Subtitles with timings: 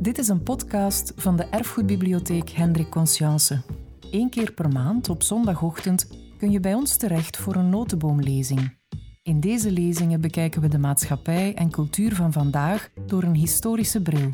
[0.00, 3.62] Dit is een podcast van de Erfgoedbibliotheek Hendrik Conscience.
[4.10, 8.76] Eén keer per maand op zondagochtend kun je bij ons terecht voor een notenboomlezing.
[9.22, 14.30] In deze lezingen bekijken we de maatschappij en cultuur van vandaag door een historische bril.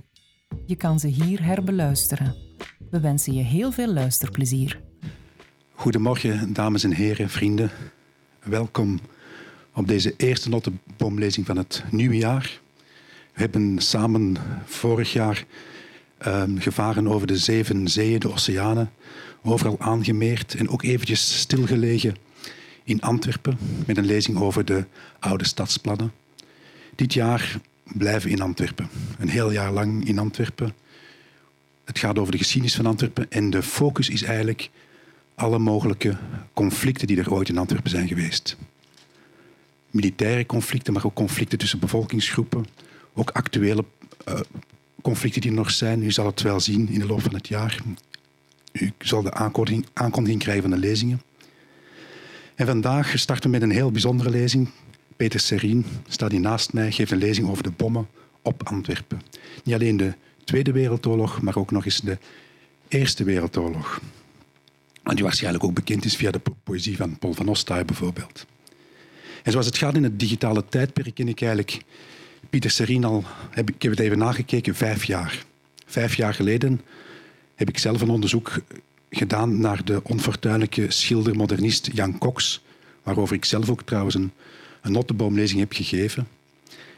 [0.67, 2.35] Je kan ze hier herbeluisteren.
[2.91, 4.81] We wensen je heel veel luisterplezier.
[5.73, 7.71] Goedemorgen, dames en heren, vrienden.
[8.43, 8.99] Welkom
[9.75, 12.65] op deze eerste notenboomlezing van het nieuwe jaar.
[13.37, 15.45] We hebben samen vorig jaar
[16.27, 18.91] um, gevaren over de zeven zeeën, de oceanen,
[19.43, 22.17] overal aangemeerd en ook eventjes stilgelegen
[22.85, 24.85] in Antwerpen met een lezing over de
[25.19, 26.13] oude stadsplannen.
[26.95, 30.75] Dit jaar blijven we in Antwerpen, een heel jaar lang in Antwerpen.
[31.85, 34.71] Het gaat over de geschiedenis van Antwerpen en de focus is eigenlijk
[35.35, 36.17] alle mogelijke
[36.53, 38.57] conflicten die er ooit in Antwerpen zijn geweest.
[39.91, 42.67] Militaire conflicten, maar ook conflicten tussen bevolkingsgroepen,
[43.17, 43.85] ook actuele
[44.29, 44.41] uh,
[45.03, 46.03] conflicten die er nog zijn.
[46.03, 47.83] U zal het wel zien in de loop van het jaar.
[48.73, 49.33] U zal de
[49.95, 51.23] aankondiging, krijgen van de lezingen.
[52.55, 54.71] En vandaag starten we met een heel bijzondere lezing.
[55.17, 58.09] Peter Serien staat hier naast mij, geeft een lezing over de bommen
[58.43, 59.21] op Antwerpen.
[59.65, 62.19] Niet alleen de Tweede Wereldoorlog, maar ook nog eens de
[62.89, 64.01] Eerste Wereldoorlog.
[65.03, 68.47] Die waarschijnlijk ook bekend is via de poëzie van Paul van Ostaaij bijvoorbeeld.
[69.43, 71.85] En zoals het gaat in het digitale tijdperk ken ik eigenlijk
[72.51, 75.45] Pieter Serien al, heb, ik heb het even nagekeken, vijf jaar.
[75.87, 76.81] Vijf jaar geleden
[77.55, 78.53] heb ik zelf een onderzoek
[79.11, 82.63] gedaan naar de onfortuinlijke schilder-modernist Jan Cox,
[83.03, 84.33] waarover ik zelf ook trouwens een,
[84.83, 86.29] een heb gegeven.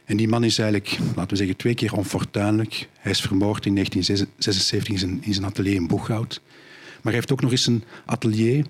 [0.05, 2.89] En die man is eigenlijk, laten we zeggen, twee keer onfortuinlijk.
[2.99, 6.41] Hij is vermoord in 1976 in zijn, zijn atelier in Boeghout.
[6.45, 8.67] Maar hij heeft ook nog eens een atelier,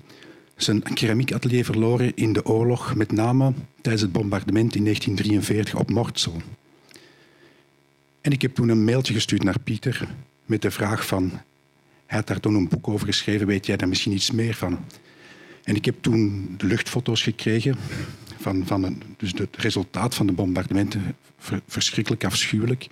[0.57, 6.37] zijn keramiekatelier verloren in de oorlog, met name tijdens het bombardement in 1943 op Mortsel.
[8.21, 10.09] En ik heb toen een mailtje gestuurd naar Pieter
[10.47, 11.31] met de vraag van...
[12.07, 14.79] Hij had daar toen een boek over geschreven, weet jij daar misschien iets meer van?
[15.65, 17.77] En ik heb toen de luchtfoto's gekregen
[18.39, 21.17] van, van dus het resultaat van de bombardementen.
[21.67, 22.87] verschrikkelijk afschuwelijk.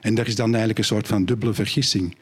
[0.00, 2.16] En daar is dan eigenlijk een soort van dubbele vergissing.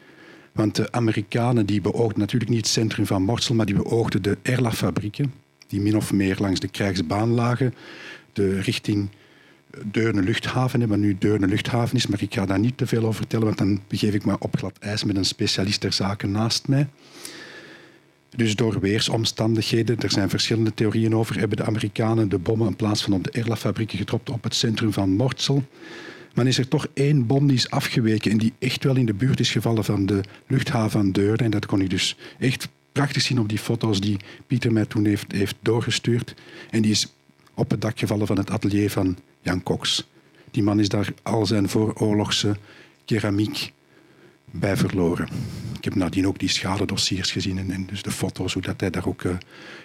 [0.53, 4.39] Want de Amerikanen die beoogden natuurlijk niet het centrum van Morsel, maar die beoogden de
[4.43, 5.34] Erla-fabrieken,
[5.67, 7.75] die min of meer langs de krijgsbaan lagen,
[8.33, 9.09] de richting
[9.85, 13.15] Deurne luchthaven, wat nu Deurne luchthaven is, maar ik ga daar niet te veel over
[13.15, 16.69] vertellen, want dan begeef ik me op glad ijs met een specialist ter zaken naast
[16.69, 16.89] mij.
[18.37, 23.03] Dus door weersomstandigheden, er zijn verschillende theorieën over, hebben de Amerikanen de bommen in plaats
[23.03, 25.65] van op de Erla-fabrieken op het centrum van Mortsel.
[26.35, 29.15] Maar is er toch één bom die is afgeweken en die echt wel in de
[29.15, 31.37] buurt is gevallen van de luchthaven van.
[31.37, 35.05] En dat kon ik dus echt prachtig zien op die foto's die Pieter mij toen
[35.05, 36.35] heeft, heeft doorgestuurd.
[36.71, 37.15] En die is
[37.55, 40.09] op het dak gevallen van het atelier van Jan Cox.
[40.51, 42.57] Die man is daar al zijn vooroorlogse
[43.05, 43.73] keramiek
[44.51, 45.29] bij verloren.
[45.77, 49.07] Ik heb nadien ook die schadedossiers gezien en, dus de foto's, hoe dat hij daar
[49.07, 49.33] ook uh,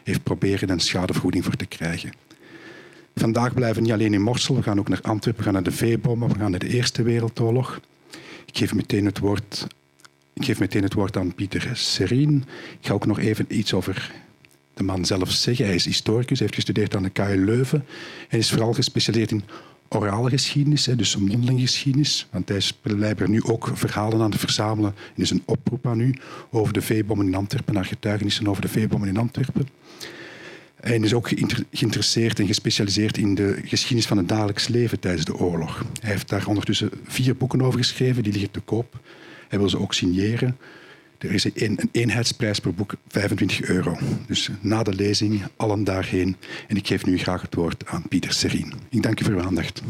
[0.04, 2.12] heeft proberen een schadevergoeding voor te krijgen.
[3.16, 5.72] Vandaag blijven we niet alleen in Morsel, we gaan ook naar Antwerpen, we gaan naar
[5.72, 7.80] de veebommen, we gaan naar de Eerste Wereldoorlog.
[8.46, 9.68] Ik geef meteen het woord,
[10.34, 12.46] ik geef meteen het woord aan Pieter Serien.
[12.80, 14.12] Ik ga ook nog even iets over
[14.80, 15.66] de man zelf zeggen.
[15.66, 17.86] Hij is historicus, heeft gestudeerd aan de KU Leuven
[18.30, 19.44] en is vooral gespecialiseerd in
[19.90, 22.28] orale geschiedenis, dus mondeling geschiedenis.
[22.32, 24.96] Want hij is blijkbaar nu ook verhalen aan het verzamelen.
[25.16, 26.14] En is een oproep aan u
[26.52, 29.68] over de veebommen in Antwerpen, naar getuigenissen over de veebommen in Antwerpen.
[30.76, 31.30] Hij is ook
[31.72, 35.86] geïnteresseerd en gespecialiseerd in de geschiedenis van het dagelijks leven tijdens de oorlog.
[36.02, 39.00] Hij heeft daar ondertussen vier boeken over geschreven, die liggen te koop.
[39.48, 40.58] Hij wil ze ook signeren.
[41.20, 43.98] Er is een, een eenheidsprijs per boek, 25 euro.
[44.28, 46.36] Dus na de lezing, allen daarheen.
[46.68, 48.74] En ik geef nu graag het woord aan Pieter Serien.
[48.90, 49.82] Ik dank u voor uw aandacht.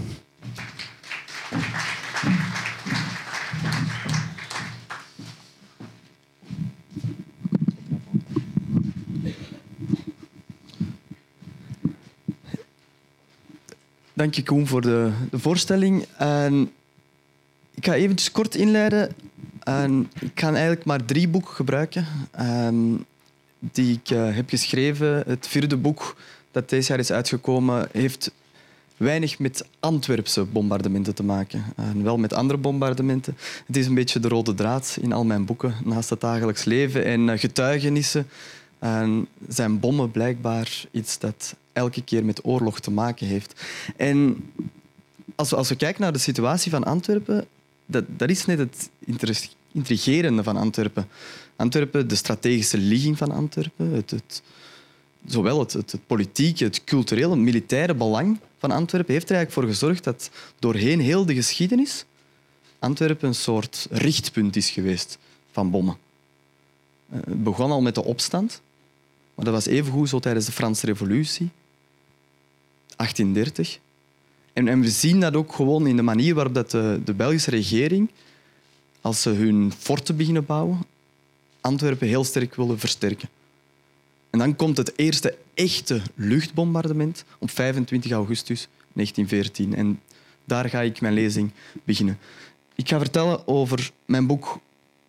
[14.14, 16.06] Dank je, Koen, voor de, de voorstelling.
[16.18, 16.72] En
[17.76, 19.16] ik ga even kort inleiden
[20.20, 22.76] ik ga eigenlijk maar drie boeken gebruiken ehm,
[23.60, 25.24] die ik uh, heb geschreven.
[25.28, 26.16] Het vierde boek
[26.52, 28.32] dat deze jaar is uitgekomen heeft
[28.98, 31.64] weinig met Antwerpse bombardementen te maken.
[31.76, 33.38] En wel met andere bombardementen.
[33.66, 37.06] Het is een beetje de rode draad in al mijn boeken naast het dagelijks leven
[37.06, 38.28] en uh, getuigenissen.
[38.80, 43.62] En zijn bommen blijkbaar iets dat elke keer met oorlog te maken heeft.
[43.98, 44.44] En
[45.36, 47.46] als we, als we kijken naar de situatie van Antwerpen,
[47.86, 48.90] dat, dat is net het
[49.72, 51.08] intrigerende van Antwerpen.
[51.56, 54.42] Antwerpen, de strategische ligging van Antwerpen, het, het,
[55.26, 59.66] zowel het, het, het, politieke, het culturele, het militaire belang van Antwerpen heeft er eigenlijk
[59.66, 60.30] voor gezorgd dat
[60.60, 62.06] doorheen heel de geschiedenis
[62.80, 65.18] Antwerpen een soort richtpunt is geweest
[65.52, 65.98] van bommen.
[67.10, 68.62] Eh, het begon al met de opstand,
[69.36, 71.50] maar dat was evengoed zo tijdens de Franse Revolutie,
[72.96, 73.80] 1830.
[74.54, 77.50] En, en we zien dat ook gewoon in de manier waarop dat de, de Belgische
[77.50, 78.10] regering,
[79.02, 80.80] als ze hun forten beginnen bouwen,
[81.62, 83.30] Antwerpen heel sterk willen versterken.
[84.30, 89.76] En dan komt het eerste echte luchtbombardement op 25 augustus 1914.
[89.76, 90.02] En
[90.46, 91.52] daar ga ik mijn lezing
[91.84, 92.18] beginnen.
[92.76, 94.60] Ik ga vertellen over mijn boek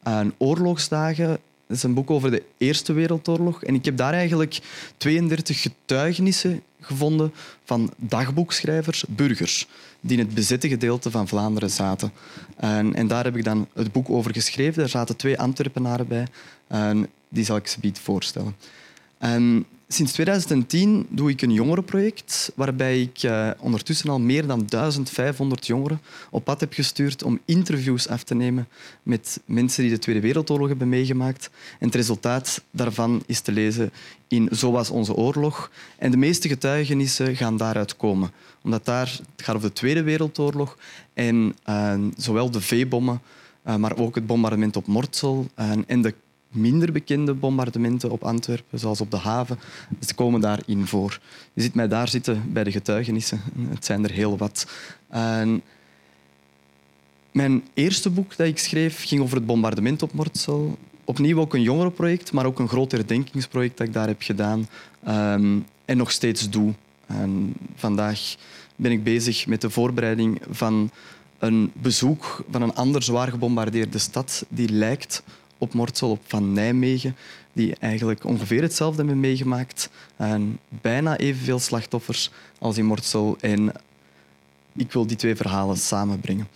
[0.03, 1.39] aan oorlogsdagen.
[1.71, 3.63] Dat is een boek over de Eerste Wereldoorlog.
[3.63, 4.61] En ik heb daar eigenlijk
[4.97, 7.33] 32 getuigenissen gevonden
[7.65, 9.67] van dagboekschrijvers, burgers,
[10.01, 12.13] die in het bezette gedeelte van Vlaanderen zaten.
[12.57, 14.83] En, en daar heb ik dan het boek over geschreven.
[14.83, 16.27] Er zaten twee Antwerpenaren bij.
[16.67, 18.57] En die zal ik ze voorstellen.
[19.19, 25.67] En sinds 2010 doe ik een jongerenproject waarbij ik uh, ondertussen al meer dan 1500
[25.67, 26.01] jongeren
[26.31, 28.69] op pad heb gestuurd om interviews af te nemen
[29.03, 31.51] met mensen die de Tweede Wereldoorlog hebben meegemaakt.
[31.79, 33.93] En het resultaat daarvan is te lezen
[34.29, 35.71] in Zo was onze oorlog.
[35.99, 38.31] En de meeste getuigenissen gaan daaruit komen.
[38.63, 40.79] Omdat daar, het gaat over de Tweede Wereldoorlog
[41.15, 43.21] en uh, zowel de V-bommen,
[43.67, 45.49] uh, maar ook het bombardement op Mortsel
[45.87, 46.15] en de
[46.51, 49.59] minder bekende bombardementen op Antwerpen, zoals op de haven,
[50.01, 51.21] ze komen daarin voor.
[51.53, 53.41] Je ziet mij daar zitten bij de getuigenissen.
[53.69, 54.67] Het zijn er heel wat.
[55.09, 55.63] En
[57.33, 60.79] mijn eerste boek dat ik schreef ging over het bombardement op Mortsel.
[61.05, 64.69] Opnieuw ook een jongerenproject, maar ook een groot herdenkingsproject dat ik daar heb gedaan
[65.09, 66.75] um, en nog steeds doe.
[67.07, 68.37] En vandaag
[68.77, 70.91] ben ik bezig met de voorbereiding van
[71.39, 75.23] een bezoek van een ander zwaar gebombardeerde stad die lijkt
[75.61, 77.17] op Mortsel, op Van Nijmegen,
[77.53, 79.91] die eigenlijk ongeveer hetzelfde hebben meegemaakt.
[80.17, 83.37] En bijna evenveel slachtoffers als in Mortsel.
[83.41, 83.73] En
[84.73, 86.49] ik wil die twee verhalen samenbrengen.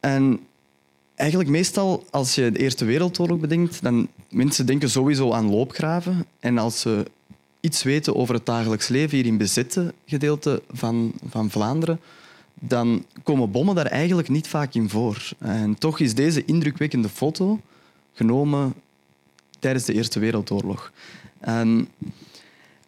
[0.00, 0.40] En
[1.14, 6.26] eigenlijk meestal, als je de Eerste Wereldoorlog bedenkt, dan mensen denken sowieso aan loopgraven.
[6.40, 7.04] En als ze
[7.60, 12.00] iets weten over het dagelijks leven hier in bezette gedeelte van, van Vlaanderen,
[12.64, 15.28] dan komen bommen daar eigenlijk niet vaak in voor.
[15.38, 17.60] En toch is deze indrukwekkende foto
[18.12, 18.74] genomen
[19.58, 20.92] tijdens de Eerste Wereldoorlog.
[21.40, 21.88] En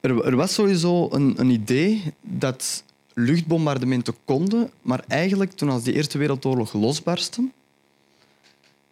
[0.00, 2.84] er, er, was sowieso een, een, idee dat
[3.14, 7.48] luchtbombardementen konden, maar eigenlijk toen als die Eerste Wereldoorlog losbarstte,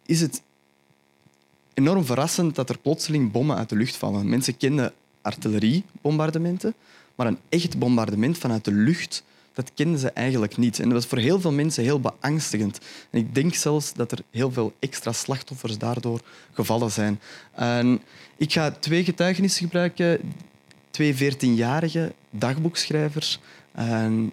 [0.05, 0.41] is het
[1.73, 4.29] enorm verrassend dat er plotseling bommen uit de lucht vallen.
[4.29, 6.73] Mensen kenden artilleriebombardementen,
[7.15, 10.79] maar een echt bombardement vanuit de lucht dat kenden ze eigenlijk niet.
[10.79, 12.79] En dat was voor heel veel mensen heel beangstigend.
[13.09, 16.21] En ik denk zelfs dat er heel veel extra slachtoffers daardoor
[16.51, 17.19] gevallen zijn.
[17.53, 18.01] En
[18.37, 20.33] ik ga twee getuigenissen gebruiken.
[20.91, 23.39] Twee 14-jarige dagboekschrijvers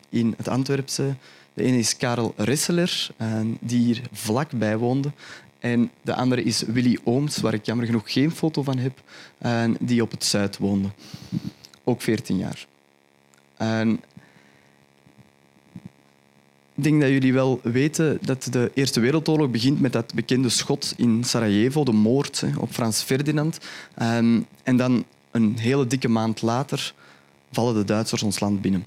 [0.08, 1.14] in het Antwerpse.
[1.54, 3.08] De ene is Karel Risseler,
[3.60, 5.12] die hier vlakbij woonde.
[5.58, 9.02] En de andere is Willy Ooms, waar ik jammer genoeg geen foto van heb,
[9.80, 10.88] die op het Zuid woonde.
[11.84, 12.66] Ook 14 jaar.
[13.56, 14.00] En
[16.82, 21.24] denk dat jullie wel weten dat de Eerste Wereldoorlog begint met dat bekende schot in
[21.24, 23.58] Sarajevo, de moord op Frans Ferdinand.
[23.94, 26.94] Ehm, en dan een hele dikke maand later
[27.52, 28.86] vallen de Duitsers ons land binnen.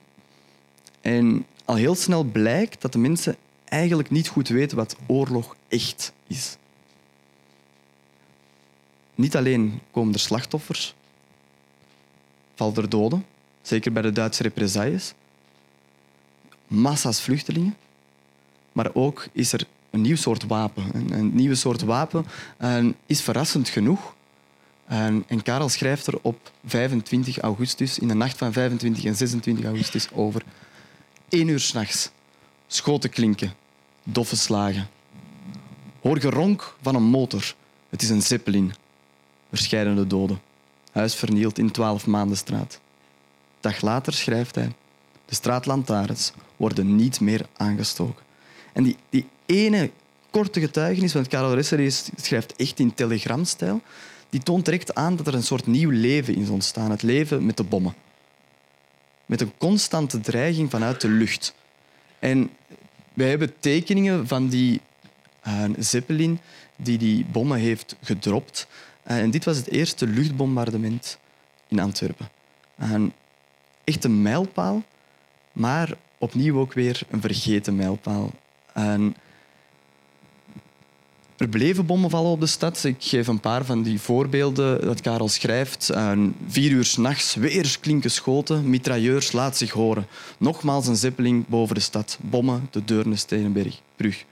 [1.01, 3.36] En al heel snel blijkt dat de mensen
[3.66, 6.58] eigenlijk niet goed weten wat oorlog echt is.
[9.15, 10.96] Niet alleen komen er slachtoffers,
[12.56, 13.25] vallen er doden,
[13.62, 15.13] zeker bij de Duitse represailles,
[16.67, 17.75] massa's vluchtelingen.
[18.74, 20.84] Maar ook is er een nieuw soort wapen.
[21.13, 22.25] Een, nieuwe soort wapen
[22.58, 24.15] en is verrassend genoeg.
[24.86, 29.65] En, en Karel schrijft er op 25 augustus, in de nacht van 25 en 26
[29.65, 30.44] augustus, over.
[31.30, 32.12] Eén uur s'nachts.
[32.68, 33.53] Schoten klinken.
[34.03, 34.88] Doffe slagen.
[36.01, 37.56] Hoor geronk van een motor.
[37.89, 38.74] Het is een zeppelin.
[39.50, 40.42] Verscheidene doden.
[40.92, 42.80] Huis vernield in 12 maanden straat.
[43.60, 44.72] Dag later schrijft hij.
[45.25, 48.23] De straatlantaarns worden niet meer aangestoken.
[48.74, 49.92] En die, ene
[50.30, 53.82] korte getuigenis, want Karel Resser schrijft echt in telegramstijl,
[54.30, 56.92] die toont direct aan dat er een soort nieuw leven is ontstaan.
[56.92, 57.96] Het leven met de bommen.
[59.25, 61.56] Met een constante dreiging vanuit de lucht.
[62.20, 62.50] En
[63.13, 64.82] wij hebben tekeningen van die
[65.48, 66.39] uh, Zeppelin
[66.75, 68.68] die die bommen heeft gedropt.
[69.08, 71.18] Uh, en dit was het eerste luchtbombardement
[71.68, 72.30] in Antwerpen.
[73.84, 74.84] Echt een mijlpaal,
[75.51, 78.32] maar opnieuw ook weer een vergeten mijlpaal.
[78.74, 79.15] En
[81.38, 82.84] Er bleven bommen vallen op de stad.
[82.84, 85.92] Ik geef een paar van die voorbeelden dat Karel schrijft.
[86.48, 88.70] Vier uur s'nachts, weer klinken schoten.
[88.70, 90.08] Mitrailleurs laat zich horen.
[90.38, 92.18] Nogmaals een zeppeling boven de stad.
[92.22, 94.25] Bommen, de Deurne, Stenenberg, Brug.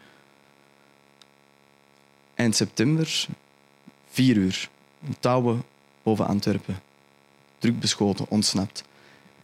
[2.36, 3.28] Eind september,
[4.10, 4.70] vier uur.
[5.20, 5.64] Touwen
[6.04, 6.80] boven Antwerpen.
[7.60, 8.84] Druk beschoten, ontsnapt.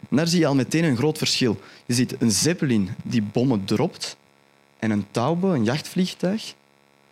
[0.08, 1.60] Daar zie je al meteen een groot verschil.
[1.86, 4.16] Je ziet een zeppelin die bommen dropt
[4.78, 6.54] en een Taube, een jachtvliegtuig,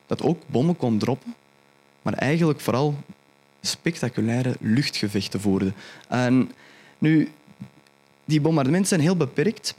[0.06, 1.34] dat ook bommen kon droppen,
[2.02, 2.94] maar eigenlijk vooral
[3.60, 5.72] spectaculaire luchtgevechten voerde.
[6.08, 6.50] En
[6.98, 7.30] nu,
[8.24, 9.74] die bombardementen zijn heel beperkt.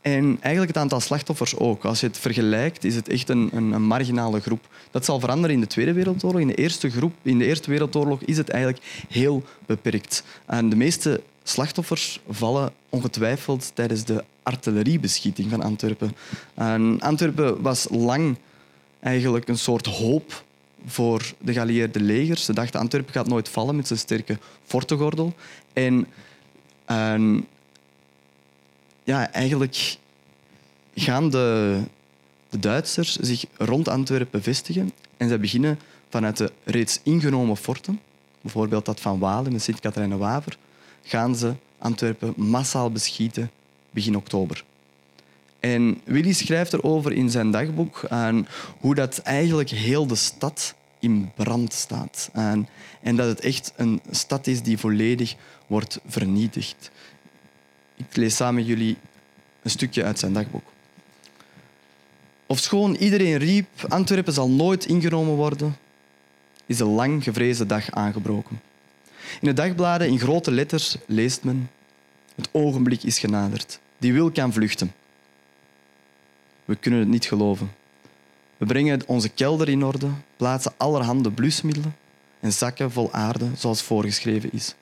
[0.00, 1.84] En eigenlijk het aantal slachtoffers ook.
[1.84, 4.68] Als je het vergelijkt, is het echt een, een, een, marginale groep.
[4.90, 6.40] Dat zal veranderen in de Tweede Wereldoorlog.
[6.40, 10.24] In de, eerste groep, in de Eerste Wereldoorlog is het eigenlijk heel beperkt.
[10.46, 16.16] En de meeste slachtoffers vallen ongetwijfeld tijdens de artilleriebeschieting van Antwerpen.
[16.54, 18.36] En Antwerpen was lang
[19.00, 20.44] eigenlijk een soort hoop
[20.86, 22.44] voor de geallieerde legers.
[22.44, 25.34] Ze dachten Antwerpen gaat nooit vallen met zijn sterke fortengordel.
[25.72, 26.06] En,
[29.04, 29.96] ja, eigenlijk
[30.94, 31.80] gaan de,
[32.48, 35.78] de Duitsers zich rond Antwerpen vestigen en ze beginnen
[36.08, 38.00] vanuit de reeds ingenomen forten,
[38.40, 40.56] bijvoorbeeld dat van Walen en Sint-Katharijnen-Waver,
[41.08, 43.50] gaan ze Antwerpen massaal beschieten
[43.90, 44.64] begin oktober.
[45.60, 48.48] En Willy schrijft erover in zijn dagboek aan
[48.80, 52.30] hoe dat eigenlijk heel de stad in brand staat.
[52.32, 55.34] En, dat het echt een stad is die volledig
[55.66, 56.90] wordt vernietigd.
[57.96, 58.96] Ik lees samen jullie
[59.62, 60.72] een stukje uit zijn dagboek.
[62.46, 65.76] Ofschoon iedereen riep Antwerpen zal nooit ingenomen worden,
[66.66, 68.60] is de lang gevreesde dag aangebroken.
[69.40, 71.70] In de dagbladen in grote letters leest men
[72.34, 73.80] het ogenblik is genaderd.
[73.98, 74.92] Die wil kan vluchten.
[76.64, 77.70] We kunnen het niet geloven.
[78.56, 81.96] We brengen onze kelder in orde, plaatsen allerhande blusmiddelen
[82.40, 84.74] en zakken vol aarde zoals voorgeschreven is.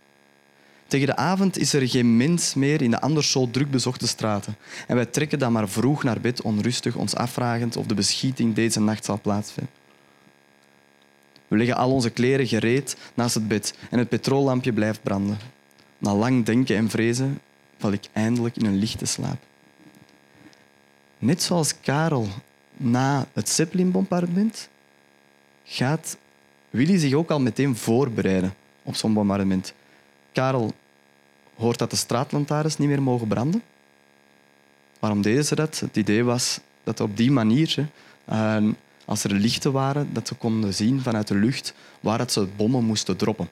[0.87, 4.57] Tegen de avond is er geen mens meer in de anders zo druk bezochte straten.
[4.87, 8.81] En wij trekken dan maar vroeg naar bed, onrustig, ons afvragend of de beschieting deze
[8.81, 9.73] nacht zal plaatsvinden.
[11.49, 15.39] We leggen al onze kleren gereed naast het bed en het petroollampje blijft branden.
[15.99, 17.41] Na lang denken en vrezen
[17.79, 19.39] val ik eindelijk in een lichte slaap.
[21.19, 22.29] Net zoals Karel
[22.77, 24.69] na het Zeppelin-bombardement
[25.65, 26.17] gaat
[26.71, 29.75] Willy zich ook al meteen voorbereiden op zo'n bombardement.
[30.33, 30.73] Karel
[31.57, 33.63] hoort dat de straatlantaarns niet meer mogen branden.
[34.99, 35.81] Waarom deden ze dat?
[35.81, 37.89] Het idee was dat op die manier,
[39.07, 42.85] als er lichten waren, dat ze konden zien vanuit de lucht waar dat ze bommen
[42.85, 43.49] moesten droppen.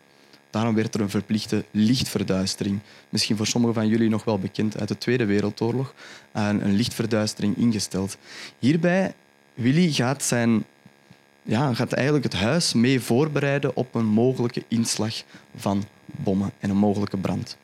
[0.50, 4.88] Daarom werd er een verplichte lichtverduistering, misschien voor sommigen van jullie nog wel bekend uit
[4.88, 5.94] de Tweede Wereldoorlog,
[6.32, 8.16] een lichtverduistering ingesteld.
[8.58, 9.14] Hierbij,
[9.54, 10.64] Willy gaat, zijn,
[11.42, 15.22] ja, gaat eigenlijk het huis mee voorbereiden op een mogelijke inslag
[15.56, 17.56] van bommen en een mogelijke brand.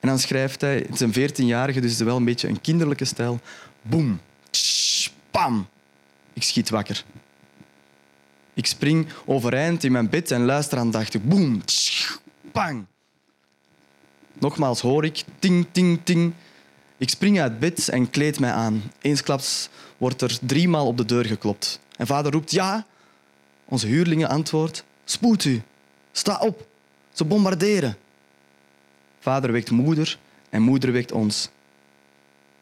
[0.00, 2.60] En dan schrijft hij, het is een 14-jarige, dus het is wel een beetje een
[2.60, 3.40] kinderlijke stijl.
[3.82, 5.68] Boom, tsch, pam,
[6.38, 7.04] ik schiet wakker.
[8.54, 11.22] Ik spring overeind in mijn bed en luister aandachtig.
[11.22, 11.62] Boom,
[12.52, 12.84] bang.
[14.38, 16.32] Nogmaals hoor ik ting, ting, ting.
[16.96, 18.82] Ik spring uit bed en kleed mij aan.
[19.00, 21.80] Eensklaps wordt er driemaal op de deur geklopt.
[21.96, 22.86] En vader roept ja.
[23.64, 25.62] Onze huurlingen antwoordt, spoed u.
[26.12, 26.66] Sta op.
[27.12, 27.96] Ze bombarderen.
[29.20, 30.18] Vader wekt moeder
[30.50, 31.48] en moeder wekt ons.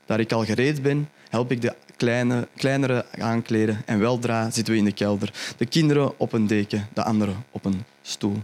[0.07, 4.79] Daar ik al gereed ben, help ik de kleine, kleinere aankleden en weldra zitten we
[4.79, 5.33] in de kelder.
[5.57, 8.43] De kinderen op een deken, de anderen op een stoel.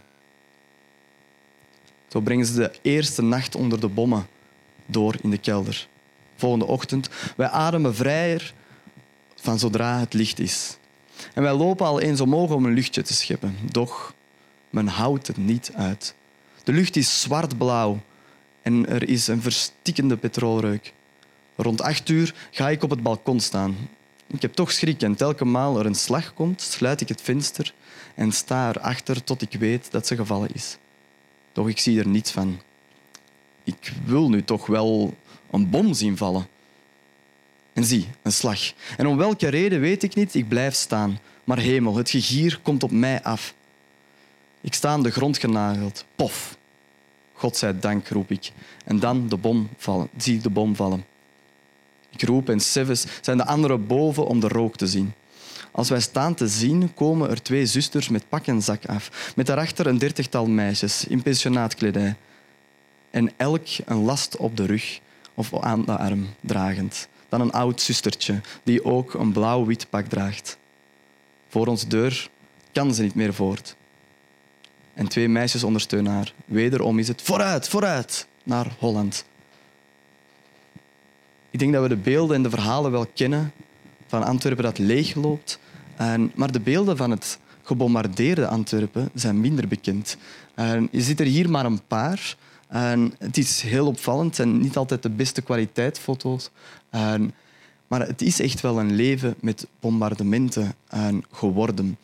[2.08, 4.26] Zo brengen ze de eerste nacht onder de bommen
[4.86, 5.86] door in de kelder.
[6.36, 8.54] Volgende ochtend, wij ademen vrijer
[9.34, 10.76] van zodra het licht is.
[11.34, 13.56] En wij lopen al eens omhoog om een luchtje te scheppen.
[13.70, 14.14] Doch
[14.70, 16.14] men houdt het niet uit.
[16.64, 18.00] De lucht is zwartblauw
[18.62, 20.92] en er is een verstikkende petrolreuk.
[21.62, 23.76] Rond acht uur ga ik op het balkon staan.
[24.26, 27.74] Ik heb toch schrik en telkens maal er een slag komt, sluit ik het venster
[28.14, 30.76] en sta erachter tot ik weet dat ze gevallen is.
[31.52, 32.60] Doch ik zie er niets van.
[33.64, 35.16] Ik wil nu toch wel
[35.50, 36.46] een bom zien vallen.
[37.72, 38.72] En zie, een slag.
[38.96, 41.18] En om welke reden weet ik niet, ik blijf staan.
[41.44, 43.54] Maar hemel, het gegier komt op mij af.
[44.60, 46.04] Ik sta aan de grond genageld.
[46.14, 46.56] Pof.
[47.32, 48.52] God zij dank, roep ik.
[48.84, 50.08] En dan de bom vallen.
[50.16, 51.04] zie de bom vallen.
[52.12, 55.12] Ik roep en Seves zijn de anderen boven om de rook te zien.
[55.70, 59.32] Als wij staan te zien, komen er twee zusters met pak en zak af.
[59.36, 62.16] Met daarachter een dertigtal meisjes in pensionaatkledij.
[63.10, 65.00] En elk een last op de rug
[65.34, 67.08] of aan de arm dragend.
[67.28, 70.58] Dan een oud zustertje die ook een blauw-wit pak draagt.
[71.48, 72.28] Voor onze deur
[72.72, 73.76] kan ze niet meer voort.
[74.94, 76.32] En twee meisjes ondersteunen haar.
[76.44, 79.24] Wederom is het vooruit, vooruit naar Holland.
[81.52, 83.52] Ik denk dat we de beelden en de verhalen wel kennen
[84.06, 85.58] van Antwerpen dat leegloopt.
[85.96, 90.16] En, maar de beelden van het gebombardeerde Antwerpen zijn minder bekend.
[90.54, 92.36] En je ziet er hier maar een paar.
[92.68, 96.50] En het is heel opvallend en niet altijd de beste kwaliteit foto's.
[97.86, 101.98] Maar het is echt wel een leven met bombardementen en geworden.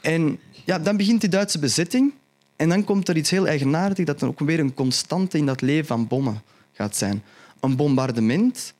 [0.00, 2.12] En ja, dan begint die Duitse bezetting.
[2.56, 5.60] En dan komt er iets heel eigenaardigs dat er ook weer een constante in dat
[5.60, 7.22] leven van bommen gaat zijn.
[7.64, 8.74] Een bombardement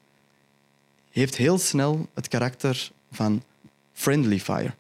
[1.11, 3.43] heeft heel snel het karakter van
[3.93, 4.75] friendly fire,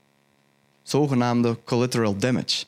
[0.82, 2.64] zogenaamde collateral damage.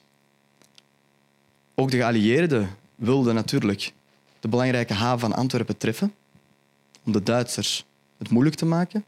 [1.74, 3.92] Ook de geallieerden wilden natuurlijk
[4.40, 6.14] de belangrijke haven van Antwerpen treffen
[7.04, 7.84] om de Duitsers
[8.18, 9.04] het moeilijk te maken.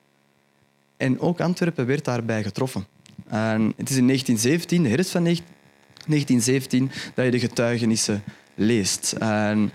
[0.96, 2.86] En ook Antwerpen werd daarbij getroffen.
[3.26, 8.22] En het is in 1917, de herfst van 1917, dat je de getuigenissen
[8.54, 9.12] leest.
[9.12, 9.72] En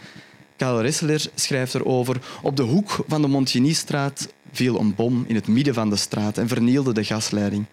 [0.55, 2.21] Karel Ressler schrijft erover.
[2.41, 6.37] Op de hoek van de Montignystraat viel een bom in het midden van de straat
[6.37, 7.65] en vernielde de gasleiding.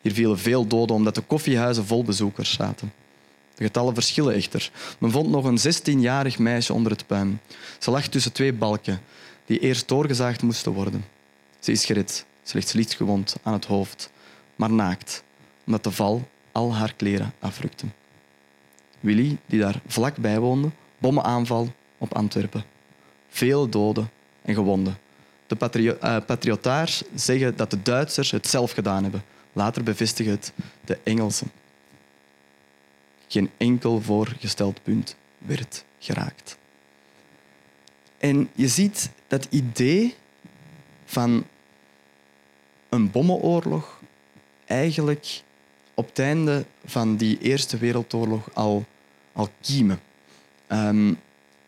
[0.00, 2.92] Hier vielen veel doden omdat de koffiehuizen vol bezoekers zaten.
[3.54, 4.70] De getallen verschillen echter.
[4.98, 7.40] Men vond nog een 16-jarig meisje onder het puin.
[7.78, 9.00] Ze lag tussen twee balken
[9.46, 11.04] die eerst doorgezaagd moesten worden.
[11.58, 14.10] Ze is gered, slechts licht gewond aan het hoofd,
[14.56, 15.22] maar naakt,
[15.66, 17.86] omdat de val al haar kleren afrukte.
[19.00, 22.64] Willy, die daar vlakbij woonde, bommenaanval op Antwerpen.
[23.28, 24.10] Veel doden
[24.42, 24.98] en gewonden.
[25.46, 29.24] De uh, patriotaars zeggen dat de Duitsers het zelf gedaan hebben.
[29.52, 30.52] Later bevestigen het
[30.84, 31.50] de Engelsen.
[33.28, 36.56] Geen enkel voorgesteld punt werd geraakt.
[38.18, 40.14] En je ziet dat idee
[41.04, 41.44] van
[42.88, 44.00] een bommenoorlog
[44.64, 45.42] eigenlijk
[45.94, 48.84] op het einde van die Eerste Wereldoorlog al,
[49.32, 50.00] al kiemen.
[50.72, 51.18] Um,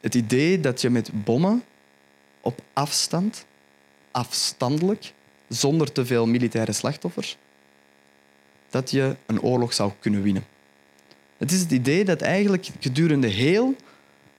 [0.01, 1.63] het idee dat je met bommen
[2.41, 3.47] op afstand,
[4.11, 5.13] afstandelijk,
[5.49, 7.37] zonder te veel militaire slachtoffers,
[8.71, 10.45] dat je een oorlog zou kunnen winnen.
[11.37, 13.77] Het is het idee dat eigenlijk gedurende heel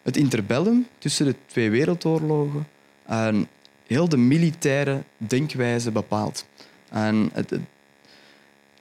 [0.02, 2.68] het interbellum tussen de twee wereldoorlogen
[3.06, 3.48] en
[3.88, 6.46] heel de militaire denkwijze bepaalt.
[6.90, 7.54] En het,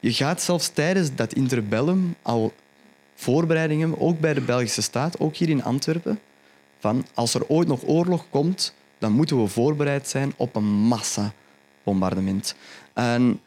[0.01, 2.53] je gaat zelfs tijdens dat interbellum al
[3.19, 6.21] voorbereidingen, ook bij de Belgische staat, ook hier in Antwerpen,
[6.79, 12.55] van als er ooit nog oorlog komt, dan moeten we voorbereid zijn op een massabombardement.
[12.93, 13.41] En,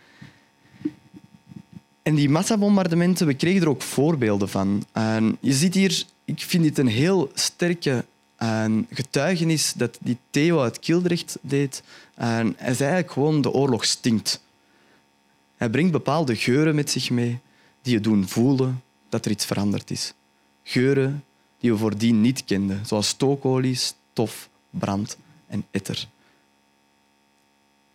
[2.04, 4.86] en die massabombardementen, we kregen er ook voorbeelden van.
[4.92, 8.06] En je ziet hier, ik vind dit een heel sterke
[8.36, 11.84] en getuigenis dat die Theo uit Kildrecht deed.
[12.16, 14.42] En hij zei eigenlijk gewoon, de oorlog stinkt.
[15.58, 17.40] Hij brengt bepaalde geuren met zich mee
[17.82, 20.13] die je doen voelen dat er iets veranderd is.
[20.63, 21.24] Geuren
[21.60, 26.08] die we voordien niet kenden, zoals stookolie, stof, brand en etter.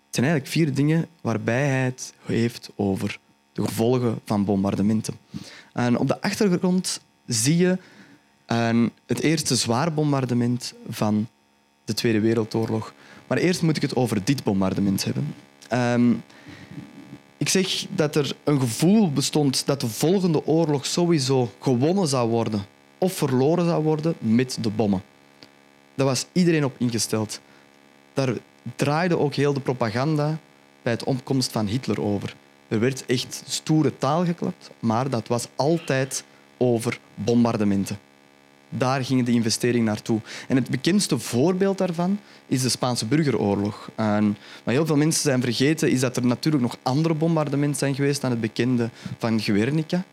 [0.07, 3.19] Het zijn eigenlijk vier dingen waarbij hij het heeft over
[3.53, 5.15] de gevolgen van bombardementen.
[5.73, 7.79] En op de achtergrond zie je
[8.47, 11.29] een, het eerste zwaar bombardement van
[11.85, 12.95] de Tweede Wereldoorlog.
[13.27, 15.35] Maar eerst moet ik het over dit bombardement hebben.
[15.73, 16.23] Um,
[17.37, 22.67] ik zeg dat er een gevoel bestond dat de volgende oorlog sowieso gewonnen zou worden
[22.99, 25.03] of verloren zou worden met de bommen.
[25.95, 27.41] Daar was iedereen op ingesteld.
[28.15, 28.35] Daar
[28.77, 30.39] draaide ook heel de propaganda
[30.83, 32.35] bij het opkomst van Hitler over.
[32.69, 36.25] Er werd echt stoere taal geklapt, maar dat was altijd
[36.57, 37.99] over bombardementen.
[38.69, 40.21] Daar ging de investering naartoe.
[40.49, 43.91] En het bekendste voorbeeld daarvan is de Spaanse burgeroorlog.
[43.95, 47.95] En wat heel veel mensen zijn vergeten, is dat er natuurlijk nog andere bombardementen zijn
[47.95, 50.05] geweest dan het bekende van Guernica.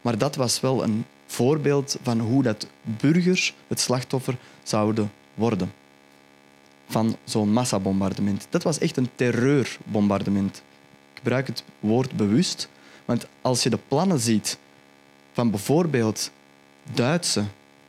[0.00, 5.72] Maar dat was wel een voorbeeld van hoe dat burgers het slachtoffer zouden worden
[6.88, 8.46] van zo'n massabombardement.
[8.50, 10.56] Dat was echt een terreurbombardement.
[11.12, 12.68] Ik gebruik het woord bewust,
[13.04, 14.58] want als je de plannen ziet
[15.32, 16.30] van bijvoorbeeld
[16.94, 17.44] Duitse,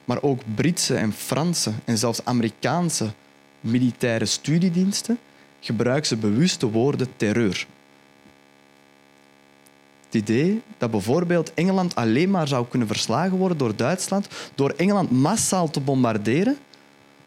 [0.06, 3.12] maar ook Britse en Franse en zelfs Amerikaanse
[3.60, 5.18] militaire studiediensten,
[5.60, 7.68] gebruiken ze bewust de woorden terreur.
[10.06, 15.12] Het idee dat bijvoorbeeld Engeland alleen maar zou kunnen verslagen worden door Duitsland door Engeland
[15.12, 16.58] massaal te bombarderen,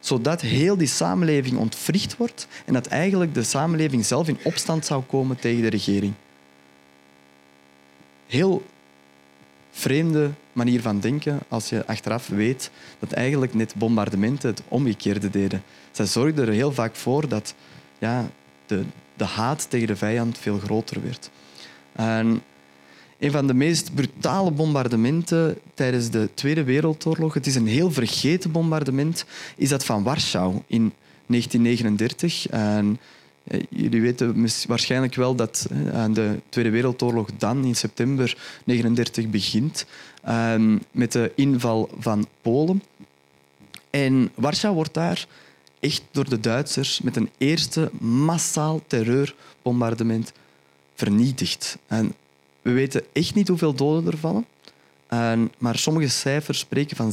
[0.01, 5.03] zodat heel die samenleving ontwricht wordt en dat eigenlijk de samenleving zelf in opstand zou
[5.03, 6.13] komen tegen de regering.
[8.27, 8.63] Heel
[9.77, 15.63] vreemde manier van denken als je achteraf weet dat eigenlijk net bombardementen het omgekeerde deden.
[15.91, 17.55] Zij zorgden er heel vaak voor dat
[17.99, 18.31] ja,
[18.67, 18.83] de,
[19.17, 21.31] de haat tegen de vijand veel groter werd.
[21.93, 22.43] En
[23.19, 27.35] een van de meest brutale bombardementen tijdens de Tweede Wereldoorlog.
[27.35, 29.25] Het is een heel vergeten bombardement.
[29.57, 30.93] Is dat van Warschau in
[31.27, 32.49] 1939.
[32.49, 32.99] En
[33.71, 38.25] jullie weten waarschijnlijk wel dat eh, de Tweede Wereldoorlog dan in september
[38.65, 39.87] 1939 begint
[40.23, 42.83] ehm, met de inval van Polen.
[43.91, 45.27] En Warschau wordt daar
[45.81, 50.33] echt door de Duitsers met een eerste massaal terreurbombardement
[50.95, 51.79] vernietigd.
[51.87, 52.15] En
[52.63, 54.47] we weten echt niet hoeveel doden er vallen,
[55.07, 57.13] en, maar sommige cijfers spreken van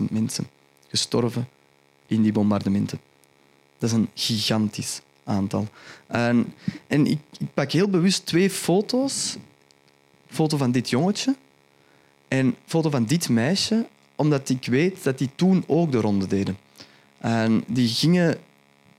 [0.00, 0.46] 26.000 mensen
[0.88, 1.48] gestorven
[2.06, 3.00] in die bombardementen.
[3.78, 5.68] Dat is een gigantisch aantal.
[6.06, 6.54] En,
[6.86, 9.36] en ik, ik, pak heel bewust twee foto's.
[10.26, 11.34] Foto van dit jongetje
[12.28, 16.58] en foto van dit meisje, omdat ik weet dat die toen ook de ronde deden.
[17.18, 18.38] En die gingen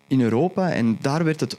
[0.07, 1.57] in Europa en daar werd het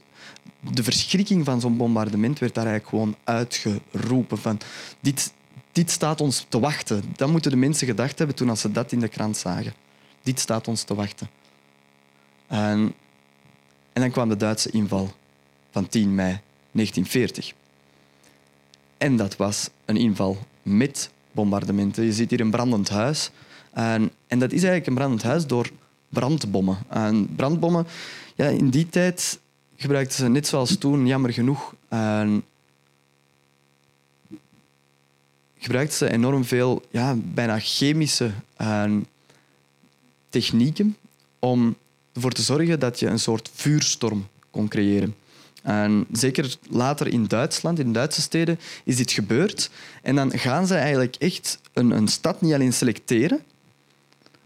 [0.73, 4.37] de verschrikking van zo'n bombardement werd daar eigenlijk gewoon uitgeroepen.
[4.37, 4.59] Van,
[4.99, 5.33] dit,
[5.71, 7.03] dit staat ons te wachten.
[7.15, 9.73] Dat moeten de mensen gedacht hebben toen als ze dat in de krant zagen.
[10.21, 11.29] Dit staat ons te wachten.
[12.47, 12.93] En,
[13.97, 15.13] en dan kwam de Duitse inval
[15.71, 16.39] van 10 mei
[16.71, 17.53] 1940.
[18.97, 22.03] En dat was een inval met bombardementen.
[22.03, 23.31] Je ziet hier een brandend huis.
[23.71, 25.69] En, en dat is eigenlijk een brandend huis door
[26.09, 26.77] brandbommen.
[26.87, 27.87] En brandbommen,
[28.35, 29.39] ja, in die tijd
[29.75, 32.33] gebruikten ze net zoals toen, jammer genoeg, uh,
[35.57, 38.31] gebruikten ze enorm veel ja, bijna chemische
[40.29, 40.97] technieken
[41.39, 41.75] om
[42.17, 45.15] ervoor te zorgen dat je een soort vuurstorm kon creëren.
[45.63, 49.69] En zeker later in Duitsland, in Duitse steden, is dit gebeurd.
[50.01, 53.39] En dan gaan ze eigenlijk echt een, een stad niet alleen selecteren,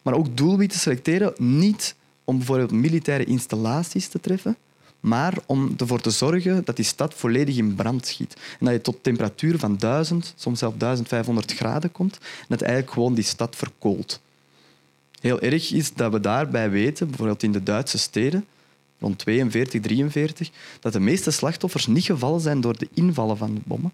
[0.01, 1.33] maar ook doelwitten selecteren.
[1.37, 4.57] Niet om bijvoorbeeld militaire installaties te treffen,
[4.99, 8.33] maar om ervoor te zorgen dat die stad volledig in brand schiet.
[8.59, 12.93] En dat je tot temperatuur van 1000, soms zelfs 1500 graden komt en dat eigenlijk
[12.93, 14.21] gewoon die stad verkoolt.
[15.21, 18.45] Heel erg is dat we daarbij weten, bijvoorbeeld in de Duitse steden,
[18.99, 23.61] rond 42, 43, dat de meeste slachtoffers niet gevallen zijn door de invallen van de
[23.63, 23.93] bommen,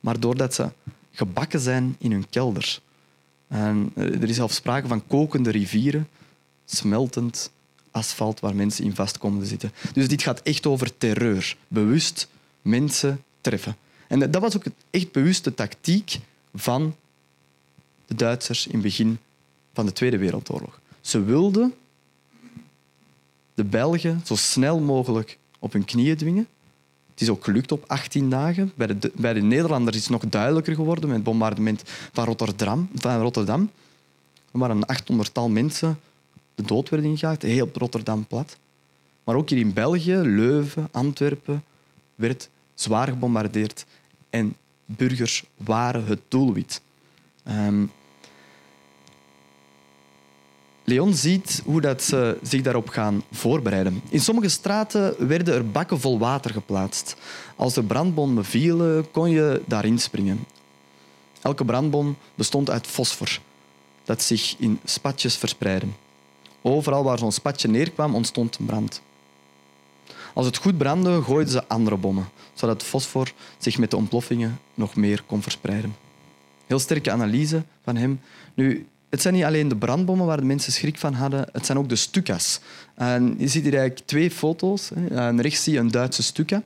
[0.00, 0.70] maar doordat ze
[1.12, 2.80] gebakken zijn in hun kelders.
[3.48, 6.08] En eh, er is zelfs sprake van kokende rivieren,
[6.64, 7.50] smeltend
[7.90, 9.72] asfalt waar mensen in vast komen te zitten.
[9.92, 11.56] Dus dit gaat echt over terreur.
[11.68, 12.28] Bewust
[12.62, 13.76] mensen treffen.
[14.08, 16.18] En dat was ook echt bewuste tactiek
[16.54, 16.96] van
[18.06, 19.18] de Duitsers in begin
[19.78, 20.80] van de Tweede Wereldoorlog.
[21.00, 21.74] Ze wilden
[23.54, 26.46] de Belgen zo snel mogelijk op hun knieën dwingen.
[27.10, 28.72] Het is ook gelukt op 18 dagen.
[28.74, 32.88] Bij de, bij de Nederlanders is het nog duidelijker geworden met het bombardement van Rotterdam.
[32.94, 33.70] Van Rotterdam.
[34.52, 35.98] Er waren een 800-tal mensen
[36.54, 38.56] de dood werden ingejaagd, heel Rotterdam plat.
[39.24, 41.64] Maar ook hier in België, Leuven, Antwerpen,
[42.14, 43.86] werd zwaar gebombardeerd
[44.30, 46.80] en burgers waren het doelwit.
[47.48, 47.90] Um,
[50.88, 54.02] Leon ziet hoe dat ze zich daarop gaan voorbereiden.
[54.08, 57.16] In sommige straten werden er bakken vol water geplaatst.
[57.56, 60.44] Als er brandbommen vielen, kon je daarin springen.
[61.42, 63.40] Elke brandbom bestond uit fosfor,
[64.04, 65.86] dat zich in spatjes verspreidde.
[66.62, 69.02] Overal waar zo'n spatje neerkwam, ontstond een brand.
[70.34, 74.96] Als het goed brandde, gooiden ze andere bommen, zodat fosfor zich met de ontploffingen nog
[74.96, 75.96] meer kon verspreiden.
[76.66, 78.20] Heel sterke analyse van hem.
[78.54, 81.78] Nu, het zijn niet alleen de brandbommen waar de mensen schrik van hadden, het zijn
[81.78, 82.60] ook de stukas.
[82.94, 84.90] En je ziet hier eigenlijk twee foto's.
[85.36, 86.62] Rechts zie je een Duitse stuka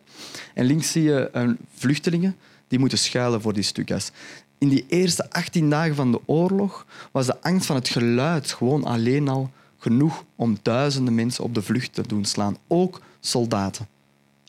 [0.54, 2.36] en links zie je een vluchtelingen
[2.68, 4.10] die moeten schuilen voor die stukas.
[4.58, 8.84] In die eerste 18 dagen van de oorlog was de angst van het geluid gewoon
[8.84, 13.88] alleen al genoeg om duizenden mensen op de vlucht te doen slaan, ook soldaten.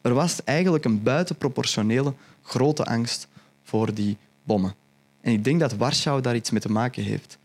[0.02, 3.28] Er was eigenlijk een buitenproportionele grote angst
[3.64, 4.76] voor die bommen.
[5.22, 7.38] En ik denk dat Warschau daar iets mee te maken heeft.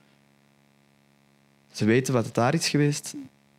[1.78, 3.14] Ze weten wat het daar is geweest.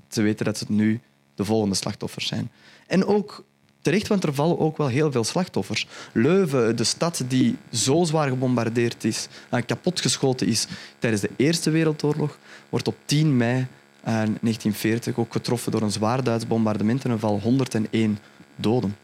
[0.09, 0.99] Ze weten dat het nu
[1.35, 2.51] de volgende slachtoffers zijn.
[2.87, 3.43] En ook
[3.81, 5.87] terecht, want er vallen ook wel heel veel slachtoffers.
[6.11, 12.37] Leuven, de stad die zo zwaar gebombardeerd is, en kapotgeschoten is tijdens de Eerste Wereldoorlog,
[12.69, 13.67] wordt op 10 mei
[14.03, 18.19] 1940 ook getroffen door een zwaar Duits bombardement en er vallen 101
[18.55, 18.95] doden.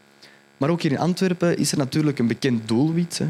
[0.56, 3.20] Maar ook hier in Antwerpen is er natuurlijk een bekend doelwit.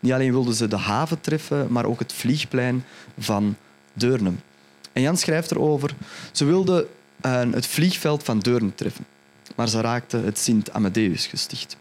[0.00, 2.84] Niet alleen wilden ze de haven treffen, maar ook het vliegplein
[3.18, 3.56] van
[3.92, 4.32] Deurne.
[4.98, 5.94] En Jan schrijft erover,
[6.32, 6.88] ze wilden
[7.50, 9.06] het vliegveld van Deurne treffen,
[9.54, 11.76] maar ze raakten het Sint Amadeus gesticht.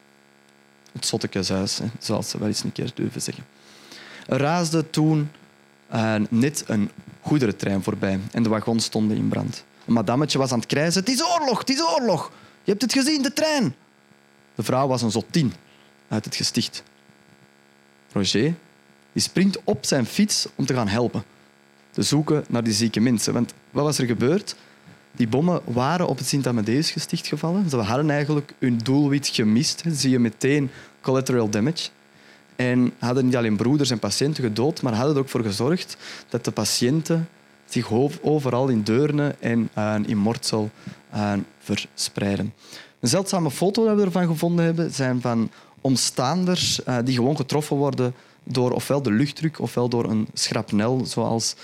[0.92, 3.46] Het Zottekeshuis, zoals ze wel eens een keer durven zeggen.
[4.28, 5.32] Er raasde toen
[6.30, 9.64] net een goederentrein voorbij en de wagons stonden in brand.
[9.86, 11.00] Een madammetje was aan het krijzen.
[11.00, 12.32] Het is oorlog, het is oorlog.
[12.64, 13.76] Je hebt het gezien, de trein.
[14.56, 15.54] De vrouw was een zottin
[16.08, 16.84] uit het gesticht.
[18.12, 18.54] Roger,
[19.14, 21.24] die springt op zijn fiets om te gaan helpen.
[21.98, 23.34] Te zoeken naar die zieke mensen.
[23.34, 24.56] Want wat was er gebeurd?
[25.12, 27.70] Die bommen waren op het Sint-Amadeus-gesticht gevallen.
[27.70, 29.84] Ze hadden eigenlijk hun doelwit gemist.
[29.92, 30.70] Zie je meteen
[31.02, 31.90] collateral damage.
[32.56, 35.98] En hadden niet alleen broeders en patiënten gedood, maar hadden er ook voor gezorgd
[36.30, 37.30] dat de patiënten
[37.66, 40.70] zich overal in Deurne en uh, in Mortsel
[41.14, 42.54] uh, verspreiden.
[43.00, 47.76] Een zeldzame foto dat we ervan gevonden hebben, zijn van omstaanders uh, die gewoon getroffen
[47.76, 48.14] worden
[48.48, 51.56] door ofwel de luchtdruk ofwel door een schrapnel, zoals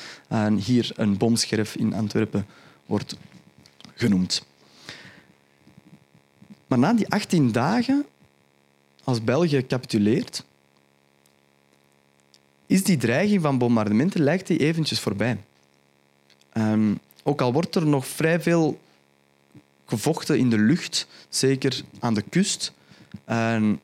[0.58, 2.46] hier een bomscherf in Antwerpen
[2.86, 3.16] wordt
[3.94, 4.46] genoemd.
[6.68, 8.06] Maar na die 18 dagen,
[9.04, 10.44] als België capituleert,
[12.66, 15.38] is die dreiging van bombardementen lijkt die eventjes voorbij.
[16.54, 18.80] Um, ook al wordt er nog vrij veel
[19.86, 22.74] gevochten in de lucht, zeker aan de kust,
[23.30, 23.80] um,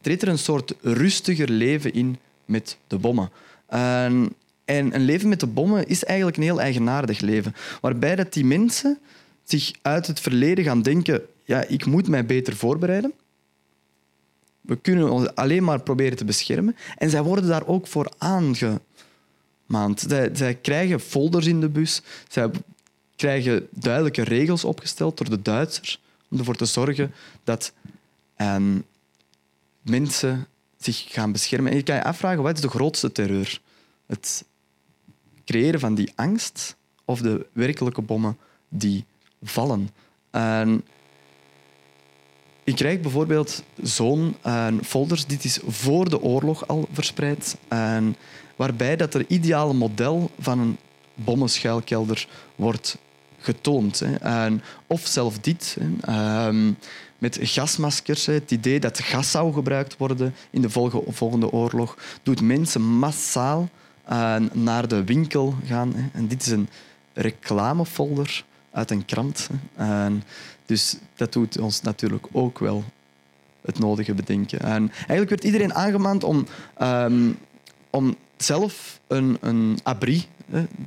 [0.00, 2.18] treedt er een soort rustiger leven in
[2.52, 3.30] met de bommen.
[3.74, 4.34] Um,
[4.64, 8.44] en een leven met de bommen is eigenlijk een heel eigenaardig leven, waarbij dat die
[8.44, 8.98] mensen
[9.44, 13.12] zich uit het verleden gaan denken ja, ik moet mij beter voorbereiden.
[14.60, 16.76] We kunnen ons alleen maar proberen te beschermen.
[16.96, 18.80] En zij worden daar ook voor aangemaand.
[20.08, 22.02] Zij, zij krijgen folders in de bus.
[22.28, 22.50] Zij
[23.16, 27.12] krijgen duidelijke regels opgesteld door de Duitsers om ervoor te zorgen
[27.44, 27.72] dat
[28.36, 28.78] ehm,
[29.82, 30.46] mensen
[30.84, 31.70] zich gaan beschermen.
[31.70, 33.60] En je kan je afvragen, wat is de grootste terreur?
[34.06, 34.44] Het
[35.44, 39.04] creëren van die angst of de werkelijke bommen die
[39.42, 39.90] vallen?
[40.30, 40.84] En
[42.64, 48.16] ik krijg bijvoorbeeld zo'n uh, folders, dit is voor de oorlog al verspreid, en
[48.56, 50.78] waarbij dat er ideale model van een
[51.14, 52.98] bommenschuilkelder wordt
[53.38, 54.02] getoond.
[54.04, 54.48] Hè.
[54.86, 55.76] Of zelf dit,
[56.08, 56.76] um,
[57.22, 60.70] met gasmaskers, het idee dat gas zou gebruikt worden in de
[61.08, 63.68] volgende oorlog, doet mensen massaal
[64.10, 66.10] uh, naar de winkel gaan.
[66.12, 66.68] En dit is een
[67.12, 69.48] reclamefolder uit een krant.
[69.74, 70.22] En
[70.66, 72.84] dus dat doet ons natuurlijk ook wel
[73.60, 74.60] het nodige bedenken.
[74.60, 76.46] En eigenlijk werd iedereen aangemaand om,
[76.82, 77.38] um,
[77.90, 80.24] om zelf een, een abri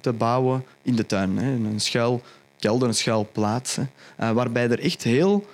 [0.02, 1.38] te bouwen in de tuin.
[1.38, 1.52] Hè.
[1.52, 3.78] Een schuilkelder, een schuilplaats.
[3.78, 5.46] Uh, waarbij er echt heel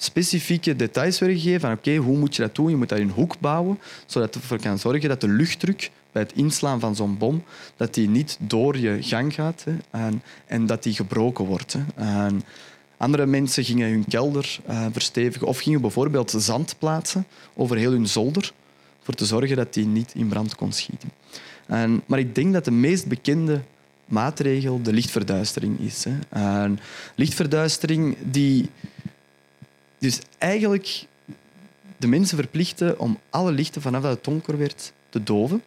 [0.00, 2.70] specifieke details werden van oké, hoe moet je dat doen?
[2.70, 6.32] Je moet in een hoek bouwen, zodat ervoor kan zorgen dat de luchtdruk bij het
[6.32, 7.42] inslaan van zo'n bom,
[7.76, 11.72] dat die niet door je gang gaat hè, en, en, dat die gebroken wordt.
[11.72, 12.26] Hè.
[12.98, 18.08] Andere mensen gingen hun kelder uh, verstevigen of gingen bijvoorbeeld zand plaatsen over heel hun
[18.08, 18.52] zolder,
[19.02, 21.10] voor te zorgen dat die niet in brand kon schieten.
[21.66, 23.60] En, maar ik denk dat de meest bekende
[24.04, 26.04] maatregel de lichtverduistering is.
[26.04, 26.68] Hè.
[27.14, 28.70] Lichtverduistering die
[29.98, 31.06] dus eigenlijk
[31.96, 35.62] de mensen verplichten om alle lichten vanaf dat het donker werd te doven,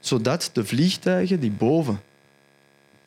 [0.00, 2.00] zodat de vliegtuigen die boven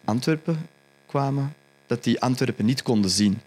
[0.05, 0.67] Antwerpen
[1.05, 1.55] kwamen,
[1.87, 3.41] dat die Antwerpen niet konden zien.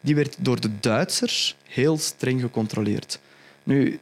[0.00, 3.20] Die werd door de Duitsers heel streng gecontroleerd.
[3.62, 3.98] Nu,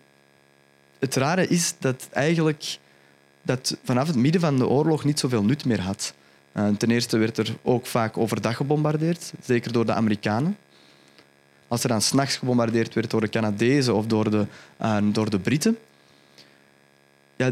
[0.98, 2.78] het rare is dat eigenlijk
[3.42, 6.14] dat vanaf het midden van de oorlog niet zoveel nut meer had.
[6.52, 10.56] Uh, ten eerste werd er ook vaak overdag gebombardeerd, zeker door de Amerikanen.
[11.68, 14.46] Als er dan s'nachts gebombardeerd werd door de Canadezen of door de,
[14.82, 15.78] uh, door de Britten,
[17.36, 17.50] ja,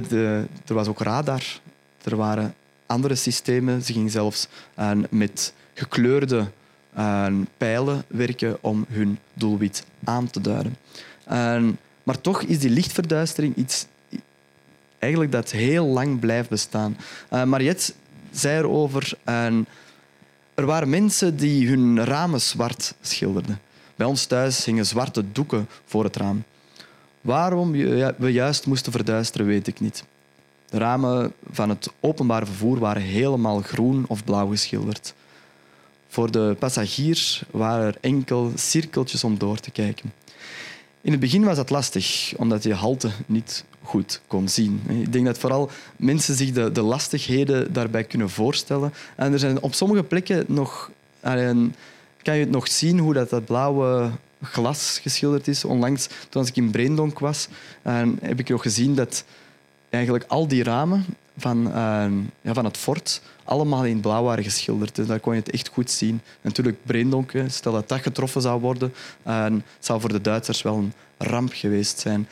[0.66, 1.61] er was ook radar.
[2.03, 2.55] Er waren
[2.87, 3.83] andere systemen.
[3.83, 4.48] Ze gingen zelfs
[4.79, 6.46] uh, met gekleurde
[6.96, 10.77] uh, pijlen werken om hun doelwit aan te duiden.
[12.03, 13.87] maar toch is die lichtverduistering iets
[14.98, 16.96] eigenlijk dat heel lang blijft bestaan.
[17.44, 17.92] Mariette
[18.31, 19.18] zei erover...
[20.55, 23.59] er waren mensen die hun ramen zwart schilderden.
[23.96, 26.44] Bij ons thuis hingen zwarte doeken voor het raam.
[27.20, 27.70] Waarom
[28.16, 30.04] we juist moesten verduisteren, weet ik niet.
[30.70, 35.14] De ramen van het openbaar vervoer waren helemaal groen of blauw geschilderd.
[36.09, 40.12] Voor de passagiers waren er enkel cirkeltjes om door te kijken.
[41.00, 44.83] In het begin was dat lastig, omdat je halte niet goed kon zien.
[44.88, 48.92] Ik denk dat vooral mensen zich de, de lastigheden daarbij kunnen voorstellen.
[49.16, 50.90] En er zijn op sommige plekken nog...
[52.24, 54.10] Kan je het nog zien hoe dat, dat blauwe
[54.42, 55.64] glas geschilderd is.
[55.64, 57.48] Onlangs, toen ik in Breendonk was,
[57.82, 59.24] en heb ik nog gezien dat
[59.90, 61.04] eigenlijk al die ramen
[61.37, 62.06] van, uh,
[62.40, 64.94] ja, van het fort allemaal in blauw waren geschilderd.
[64.94, 66.20] Dus daar kon je het echt goed zien.
[66.40, 68.94] natuurlijk, Breendonk, stel dat dat getroffen zou worden,
[69.26, 69.46] uh,
[69.78, 72.28] zou voor de Duitsers wel een ramp geweest zijn.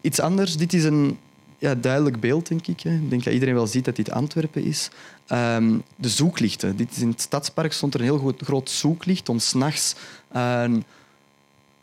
[0.00, 1.18] Iets anders, dit is een
[1.58, 2.84] ja, duidelijk beeld, denk ik.
[2.84, 4.90] Ik denk dat iedereen wel ziet dat dit Antwerpen is.
[5.32, 6.76] Um, de zoeklichten.
[6.76, 9.94] Dit is in het stadspark stond er een heel groot, zoeklicht om s'nachts
[10.36, 10.64] uh,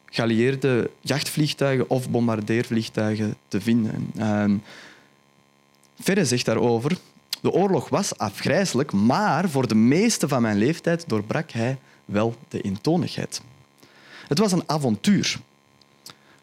[0.05, 4.11] geallieerde jachtvliegtuigen of bombardeervliegtuigen te vinden.
[4.19, 4.63] Um,
[5.99, 6.97] Verre zegt daarover...
[7.41, 12.61] De oorlog was afgrijzelijk, maar voor de meeste van mijn leeftijd doorbrak hij wel de
[12.61, 13.41] eentonigheid.
[14.27, 15.39] Het was een avontuur.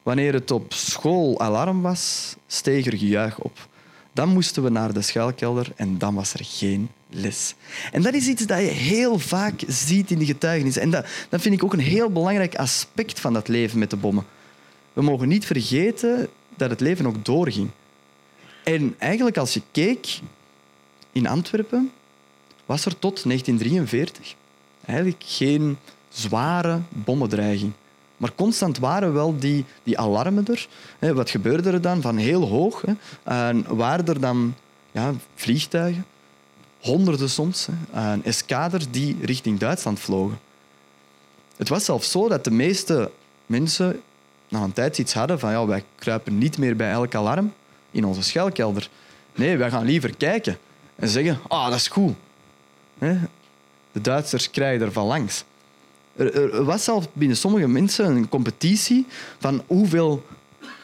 [0.03, 3.69] Wanneer het op school alarm was, steeg er gejuich op.
[4.12, 7.55] Dan moesten we naar de schuilkelder en dan was er geen les.
[7.92, 10.77] En dat is iets dat je heel vaak ziet in de getuigenis.
[10.77, 13.96] En dat, dat vind ik ook een heel belangrijk aspect van dat leven met de
[13.96, 14.25] bommen.
[14.92, 17.70] We mogen niet vergeten dat het leven ook doorging.
[18.64, 20.20] En eigenlijk als je keek
[21.12, 21.92] in Antwerpen,
[22.66, 24.35] was er tot 1943
[24.85, 27.72] eigenlijk geen zware bommendreiging.
[28.23, 30.69] Maar constant waren wel die, die alarmen er.
[31.15, 32.01] Wat gebeurde er dan?
[32.01, 32.85] Van heel hoog.
[33.23, 34.55] En waren er dan
[34.93, 36.07] ja, vliegtuigen,
[36.81, 40.39] honderden soms, en eskaders die richting Duitsland vlogen.
[41.57, 43.11] Het was zelfs zo dat de meeste
[43.47, 44.01] mensen
[44.49, 47.53] na een tijd iets hadden van ja, wij kruipen niet meer bij elk alarm
[47.91, 48.89] in onze schuilkelder.
[49.35, 50.59] Nee, wij gaan liever kijken
[50.95, 52.15] en zeggen, ah, dat is goed.
[53.93, 55.45] De Duitsers krijgen er van langs.
[56.16, 59.07] Er, was zelfs binnen sommige mensen een competitie
[59.38, 60.27] van hoeveel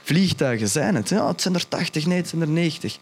[0.02, 1.08] vliegtuigen zijn het.
[1.08, 2.98] Ja, het zijn er 80, nee, het zijn er 90.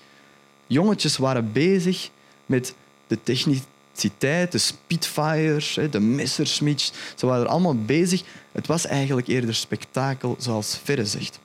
[0.66, 2.10] Jongetjes waren bezig
[2.46, 2.74] met
[3.06, 6.92] de techniciteit, de Spitfires, de Messerschmitts.
[7.14, 8.22] Ze waren er allemaal bezig.
[8.52, 11.38] Het was eigenlijk eerder spektakel, zoals Verre zegt.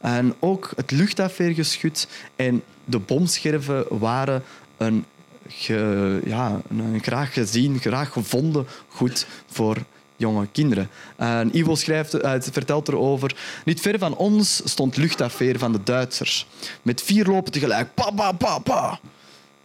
[0.00, 4.42] En ook het luchtafweergeschut en de bomscherven waren
[4.76, 5.04] een,
[6.24, 9.76] ja, een graag gezien, graag gevonden goed voor
[10.20, 10.90] jonge kinderen.
[11.16, 13.36] En Ivo schrijft, uh, vertelt erover...
[13.64, 16.46] Niet ver van ons stond luchtafweer van de Duitsers.
[16.82, 17.94] Met vier lopen tegelijk.
[17.94, 19.00] Pa, pa, pa, pa.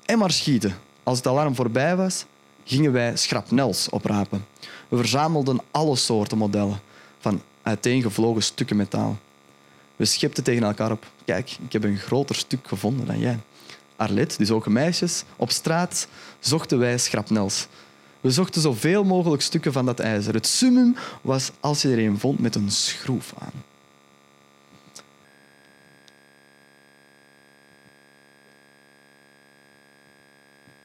[0.06, 0.76] En maar schieten.
[1.04, 2.26] Als het alarm voorbij was,
[2.64, 4.46] gingen wij schrapnels oprapen.
[4.90, 6.80] We verzamelden alle soorten modellen
[7.20, 9.18] van uiteengevlogen stukken metaal.
[9.96, 11.06] We schepten tegen elkaar op.
[11.26, 13.40] Kijk, ik heb een groter stuk gevonden dan jij.
[13.96, 16.08] Arlet, dus ook meisjes, op straat
[16.40, 17.68] zochten wij schrapnels.
[18.26, 20.34] We zochten zoveel mogelijk stukken van dat ijzer.
[20.34, 23.64] Het summum was als je er een vond met een schroef aan.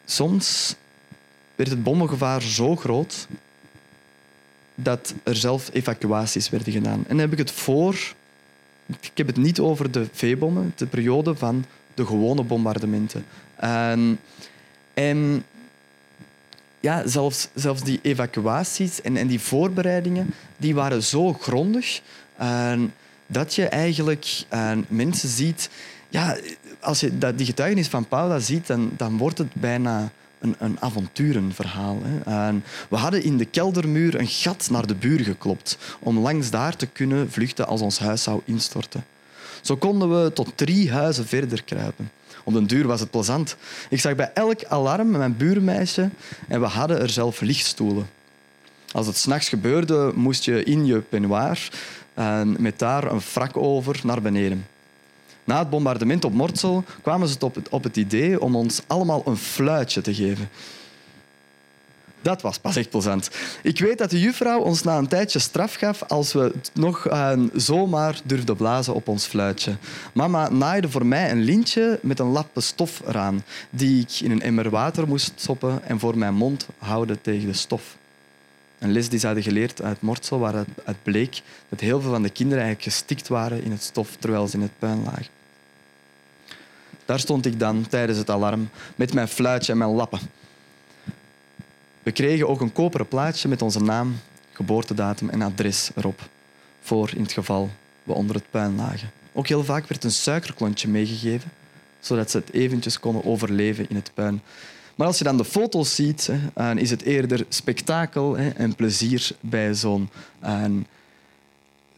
[0.04, 0.74] Soms
[1.54, 3.26] werd het bommengevaar zo groot
[4.74, 7.04] dat er zelf evacuaties werden gedaan.
[7.08, 8.14] En heb ik het voor...
[8.86, 13.24] Ik heb het niet over de V-bommen, de periode van de gewone bombardementen.
[13.56, 14.20] En,
[14.94, 15.44] en
[16.80, 22.00] ja, zelfs, zelfs die evacuaties en, en die voorbereidingen die waren zo grondig
[23.26, 24.44] dat je eigenlijk
[24.88, 25.70] mensen ziet...
[26.08, 26.36] Ja,
[26.80, 30.76] als je dat, die getuigenis van Paula ziet, dan, dan wordt het bijna een, een
[30.80, 31.98] avonturenverhaal.
[32.02, 32.48] Hè.
[32.48, 36.76] En we hadden in de keldermuur een gat naar de buur geklopt om langs daar
[36.76, 39.04] te kunnen vluchten als ons huis zou instorten.
[39.60, 42.10] Zo konden we tot drie huizen verder kruipen.
[42.44, 43.56] Op den duur was het plezant.
[43.90, 46.10] Ik zag bij elk alarm mijn buurmeisje
[46.48, 48.08] en we hadden er zelf lichtstoelen.
[48.92, 51.68] Als het s'nachts gebeurde, moest je in je peignoir
[52.14, 54.66] en met daar een frak over naar beneden.
[55.44, 59.36] Na het bombardement op Mortsel kwamen ze op op het idee om ons allemaal een
[59.36, 60.48] fluitje te geven.
[62.22, 63.30] Dat was pas echt plezant.
[63.62, 67.32] Ik weet dat de juffrouw ons na een tijdje straf gaf als we nog uh,
[67.54, 69.76] zomaar durfden blazen op ons fluitje.
[70.12, 74.42] Mama naaide voor mij een lintje met een lappe stof eraan, die ik in een
[74.42, 77.96] emmer water moest stoppen en voor mijn mond houden tegen de stof.
[78.78, 80.54] Een les die ze hadden geleerd uit Mortsel, waar
[80.84, 84.48] het bleek dat heel veel van de kinderen eigenlijk gestikt waren in het stof terwijl
[84.48, 85.26] ze in het puin lagen.
[87.04, 90.20] Daar stond ik dan tijdens het alarm met mijn fluitje en mijn lappen.
[92.02, 94.20] We kregen ook een koperen plaatje met onze naam,
[94.52, 96.28] geboortedatum en adres erop.
[96.80, 97.70] Voor in het geval
[98.02, 99.10] we onder het puin lagen.
[99.32, 101.50] Ook heel vaak werd een suikerklontje meegegeven,
[102.00, 104.42] zodat ze het eventjes konden overleven in het puin.
[104.94, 109.74] Maar als je dan de foto's ziet, dan is het eerder spektakel en plezier bij
[109.74, 110.10] zo'n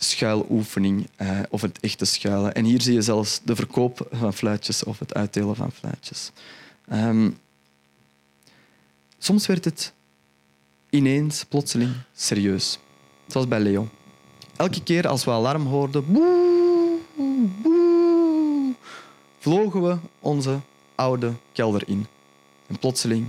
[0.04, 2.54] schuiloefening eh, of het echte schuilen.
[2.54, 6.30] En hier zie je zelfs de verkoop van fluitjes of het uitdelen van fluitjes.
[6.88, 7.30] Ehm,
[9.22, 9.92] soms werd het
[10.90, 12.78] ineens, plotseling, serieus.
[13.26, 13.88] Zoals bij Leo.
[14.56, 16.98] Elke keer als we alarm hoorden, boe,
[17.62, 18.74] boe,
[19.38, 20.60] vlogen we onze
[20.94, 22.06] oude kelder in.
[22.66, 23.26] En plotseling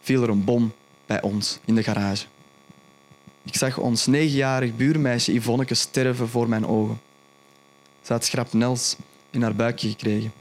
[0.00, 0.72] viel er een bom
[1.06, 2.26] bij ons in de garage.
[3.42, 7.00] Ik zag ons negenjarig buurmeisje Yvonneke sterven voor mijn ogen.
[8.02, 8.96] Ze had schrapnels
[9.30, 10.32] in haar buikje gekregen.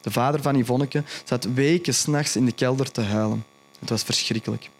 [0.00, 3.44] De vader van Yvonneke zat weken s'nachts in de kelder te huilen.
[3.78, 4.70] Het was verschrikkelijk.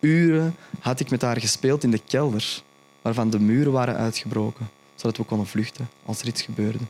[0.00, 2.62] Uren had ik met haar gespeeld in de kelder,
[3.02, 6.84] waarvan de muren waren uitgebroken, zodat we konden vluchten als er iets gebeurde.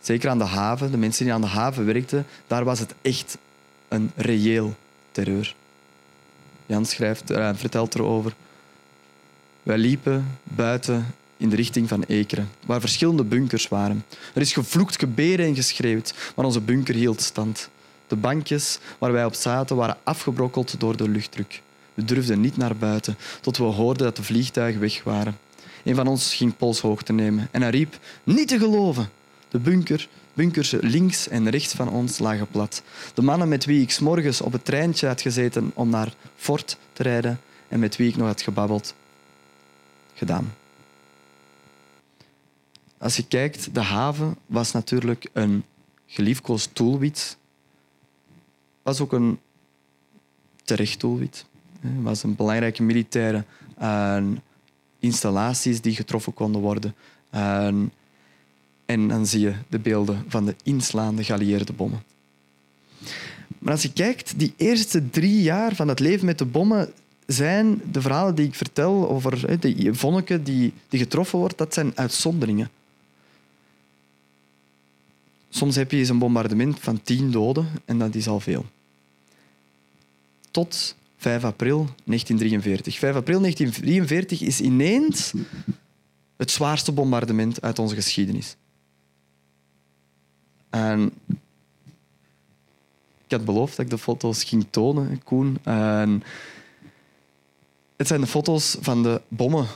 [0.00, 3.38] zeker aan de haven, de mensen die aan de haven werkten, daar was het echt
[3.88, 4.74] een reëel
[5.10, 5.54] terreur.
[6.66, 8.34] Jan schrijft, uh, vertelt erover.
[9.62, 14.04] Wij liepen buiten in de richting van Ekeren, waar verschillende bunkers waren.
[14.34, 17.68] Er is gevloekt, gebeden en geschreeuwd, maar onze bunker hield stand.
[18.08, 21.62] De bankjes waar wij op zaten waren afgebrokkeld door de luchtdruk.
[21.94, 25.38] We durfden niet naar buiten, tot we hoorden dat de vliegtuigen weg waren.
[25.84, 29.08] Een van ons ging polshoogte nemen en hij riep, niet te geloven.
[29.48, 32.82] De bunker, bunkers links en rechts van ons lagen plat.
[33.14, 37.02] De mannen met wie ik morgens op het treintje had gezeten om naar Fort te
[37.02, 38.94] rijden en met wie ik nog had gebabbeld,
[40.14, 40.54] gedaan.
[42.98, 45.64] Als je kijkt, de haven was natuurlijk een
[46.06, 47.36] geliefkoosd doelwit.
[48.88, 49.38] Was ook een
[50.64, 51.44] terecht doelwit.
[51.80, 53.44] Het was een belangrijke militaire
[53.82, 54.22] uh,
[54.98, 56.94] installaties die getroffen konden worden.
[57.34, 57.66] Uh,
[58.86, 62.02] en dan zie je de beelden van de inslaande geallieerde bommen.
[63.58, 66.92] Maar als je kijkt, die eerste drie jaar van het leven met de bommen
[67.26, 71.92] zijn de verhalen die ik vertel over die vonneke die, die getroffen wordt, dat zijn
[71.94, 72.70] uitzonderingen.
[75.48, 78.66] Soms heb je eens een bombardement van tien doden en dat is al veel.
[80.50, 82.98] Tot 5 april 1943.
[82.98, 85.32] 5 april 1943 is ineens
[86.36, 88.56] het zwaarste bombardement uit onze geschiedenis.
[90.70, 91.12] En
[93.24, 95.58] ik had beloofd dat ik de foto's ging tonen, Koen.
[95.62, 96.22] En
[97.96, 99.66] het zijn de foto's van de bommen,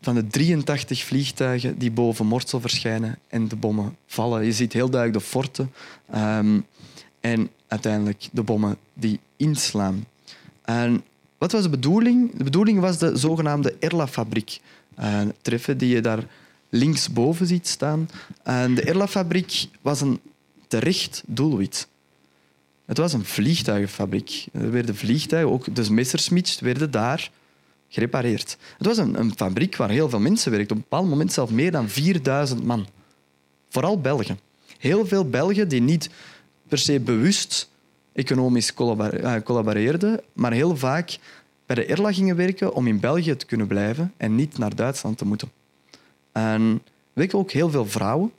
[0.00, 4.44] van de 83 vliegtuigen die boven Mortsel verschijnen en de bommen vallen.
[4.44, 5.72] Je ziet heel duidelijk de forten
[6.14, 6.66] um,
[7.20, 10.06] en uiteindelijk de bommen die inslaan.
[10.72, 11.04] En
[11.38, 12.36] wat was de bedoeling?
[12.36, 14.60] De bedoeling was de zogenaamde Erla-fabriek
[14.98, 16.24] uh, treffen, die je daar
[16.68, 18.08] linksboven ziet staan.
[18.42, 20.20] En de Erla-fabriek was een
[20.68, 21.88] terecht doelwit.
[22.84, 24.46] Het was een vliegtuigenfabriek.
[24.52, 27.30] Er werden vliegtuigen, ook de Messerschmitts, werden daar
[27.88, 28.56] gerepareerd.
[28.78, 30.76] Het was een, een, fabriek waar heel veel mensen werkten.
[30.76, 32.86] Op een bepaald moment zelfs meer dan 4000 man.
[33.68, 34.38] Vooral Belgen.
[34.78, 36.10] Heel veel Belgen die niet
[36.68, 37.70] per se bewust
[38.12, 41.18] economisch eh, collaboreerden, maar heel vaak
[41.66, 45.18] bij de ERLA gingen werken om in België te kunnen blijven en niet naar Duitsland
[45.18, 45.50] te moeten.
[46.32, 46.82] En
[47.32, 48.32] ook heel veel vrouwen.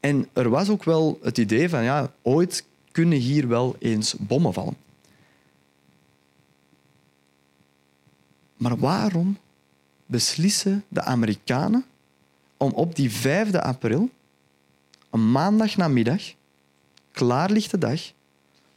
[0.00, 4.52] En er was ook wel het idee van, ja, ooit kunnen hier wel eens bommen
[4.52, 4.76] vallen.
[8.56, 9.38] Maar waarom
[10.06, 11.84] beslissen de Amerikanen
[12.56, 14.10] om op die 5 april,
[15.10, 16.22] een maandagnamiddag,
[17.12, 18.00] klaarlichte dag,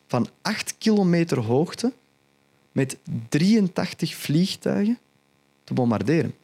[0.08, 1.93] van 8 kilometer hoogte
[2.72, 2.97] met
[3.30, 4.99] 83 vliegtuigen
[5.64, 6.36] te bombarderen?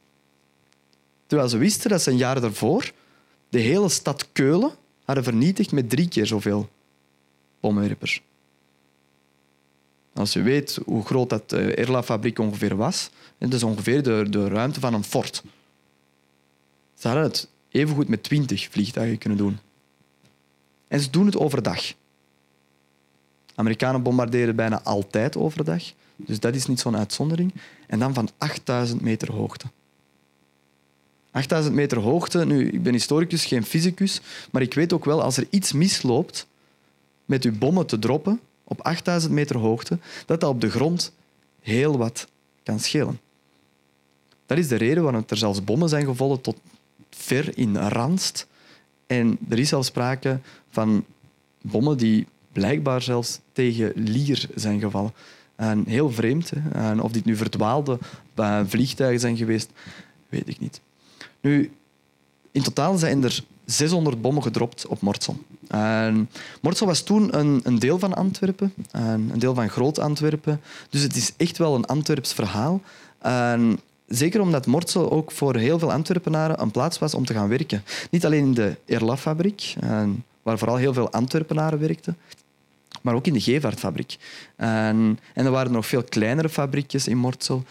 [1.26, 2.92] Terwijl ze wisten dat ze een jaar daarvoor
[3.48, 4.72] de hele stad Keulen
[5.04, 6.68] hadden vernietigd met drie keer zoveel
[7.60, 8.22] bommenwerpers.
[10.14, 14.48] Als je weet hoe groot dat eh, Erla-fabriek ongeveer was, dat is ongeveer de, de
[14.48, 15.42] ruimte van een fort.
[16.94, 19.58] Ze hadden het evengoed met twintig vliegtuigen kunnen doen.
[20.88, 21.92] En ze doen het overdag.
[23.62, 25.82] Amerikanen bombarderen bijna altijd overdag,
[26.16, 27.54] dus dat is niet zo'n uitzondering.
[27.86, 29.66] En dan van 8000 meter hoogte.
[31.30, 35.36] 8000 meter hoogte, nu, ik ben historicus, geen fysicus, maar ik weet ook wel, als
[35.36, 36.46] er iets misloopt
[37.24, 41.12] met uw bommen te droppen op 8000 meter hoogte, dat dat op de grond
[41.60, 42.26] heel wat
[42.62, 43.20] kan schelen.
[44.46, 46.56] Dat is de reden waarom er zelfs bommen zijn gevallen tot
[47.10, 48.46] ver in Randst.
[49.06, 50.40] En er is zelfs sprake
[50.70, 51.04] van
[51.62, 55.12] bommen die blijkbaar zelfs tegen Lier zijn gevallen.
[55.56, 56.50] En heel vreemd.
[56.50, 56.70] Hè?
[56.70, 57.98] En of dit nu verdwaalde
[58.66, 59.70] vliegtuigen zijn geweest,
[60.28, 60.80] weet ik niet.
[61.40, 61.70] Nu,
[62.52, 65.36] in totaal zijn er 600 bommen gedropt op Mortsel.
[65.68, 66.30] En
[66.60, 70.60] Mortsel was toen een, een deel van Antwerpen, een deel van Groot-Antwerpen.
[70.90, 72.80] Dus het is echt wel een Antwerps verhaal.
[73.18, 77.48] En zeker omdat Mortsel ook voor heel veel Antwerpenaren een plaats was om te gaan
[77.48, 77.82] werken.
[78.10, 79.74] Niet alleen in de Erlaf-fabriek,
[80.42, 82.16] waar vooral heel veel Antwerpenaren werkten,
[83.02, 84.16] maar ook in de Gevaartfabriek.
[84.56, 87.64] En, en er waren nog veel kleinere fabriekjes in Mortsel.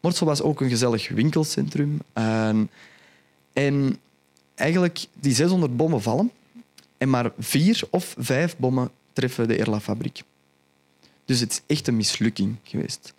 [0.00, 2.00] Mortsel was ook een gezellig winkelcentrum.
[2.12, 2.70] En
[3.54, 3.98] en
[4.54, 6.30] eigenlijk die 600 bommen vallen
[6.98, 10.22] en maar vier of vijf bommen treffen de Erla-fabriek.
[11.24, 13.14] Dus het is echt een mislukking geweest.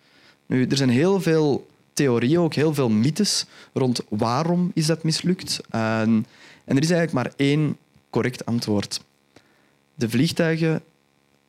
[0.46, 5.60] Nu, er zijn heel veel theorieën, ook heel veel mythes rond waarom is dat mislukt.
[5.70, 6.26] En,
[6.64, 7.76] en er is eigenlijk maar één
[8.10, 9.00] correct antwoord.
[9.94, 10.82] De vliegtuigen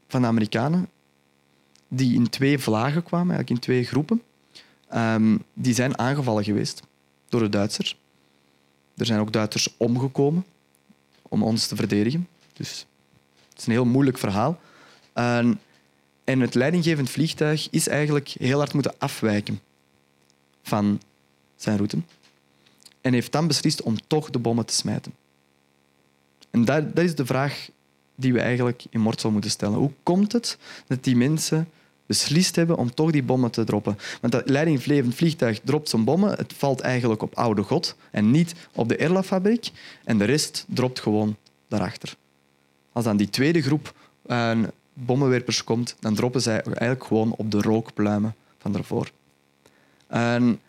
[0.07, 0.89] van de Amerikanen,
[1.87, 4.21] die in twee vlagen kwamen, eigenlijk in twee groepen,
[4.95, 6.81] um, die zijn aangevallen geweest
[7.29, 7.97] door de Duitsers.
[8.97, 10.45] Er zijn ook Duitsers omgekomen.
[11.29, 12.27] om ons te verdedigen.
[12.53, 12.85] Dus
[13.49, 14.59] het is een heel moeilijk verhaal.
[15.13, 15.59] En,
[16.23, 19.61] en het leidinggevend vliegtuig is eigenlijk heel hard moeten afwijken
[20.61, 21.01] van
[21.55, 21.97] zijn route.
[23.01, 25.13] En heeft dan beslist om toch de bommen te smijten.
[26.49, 27.69] En dat, dat is de vraag
[28.19, 29.77] die we eigenlijk in Mortsel moeten stellen.
[29.77, 30.57] Hoe komt het
[30.87, 31.69] dat die mensen
[32.05, 33.97] beslist hebben om toch die bommen te droppen?
[34.21, 36.29] Want dat leidinggevend vliegtuig dropt zijn bommen.
[36.29, 39.71] Het valt eigenlijk op Oude God en niet op de Erla-fabriek.
[40.03, 41.35] En de rest dropt gewoon
[41.67, 42.15] daarachter.
[42.91, 43.93] Als dan die tweede groep
[44.27, 44.59] uh,
[44.93, 49.11] bommenwerpers komt, dan droppen zij eigenlijk gewoon op de rookpluimen van daarvoor.
[50.07, 50.59] En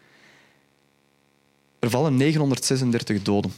[1.79, 3.53] er vallen 936 doden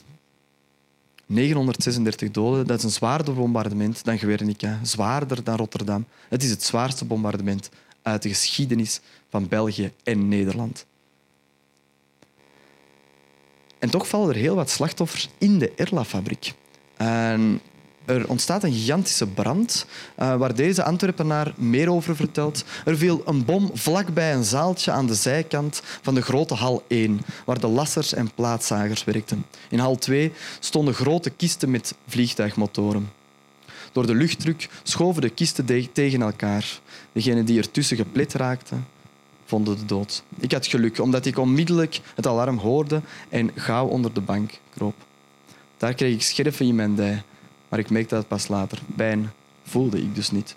[1.31, 6.07] 936 doden, dat is een zwaarder bombardement dan Guernica, zwaarder dan Rotterdam.
[6.29, 7.71] Het is het zwaarste bombardement
[8.03, 10.87] uit de geschiedenis van België en Nederland.
[13.79, 16.55] En toch vallen er heel wat slachtoffers in de Erla-fabriek.
[18.11, 19.87] Er ontstaat een gigantische brand,
[20.19, 22.65] uh, waar deze Antwerpenaar meer over vertelt.
[22.85, 27.21] Er viel een bom vlakbij een zaaltje aan de zijkant van de grote hal 1,
[27.45, 29.47] waar de lassers en plaatzagers werkten.
[29.69, 33.11] In hal 2 stonden grote kisten met vliegtuigmotoren.
[33.93, 36.81] Door de luchtdruk schoven de kisten tegen elkaar.
[37.13, 38.87] Degenen die ertussen geplet raakten,
[39.45, 40.23] vonden de dood.
[40.39, 44.95] Ik had geluk, omdat ik onmiddellijk het alarm hoorde en gauw onder de bank kroop.
[45.77, 47.23] Daar kreeg ik scherven in mijn dij.
[47.71, 48.79] Maar ik merkte dat pas later.
[48.97, 50.57] Pijn voelde ik dus niet.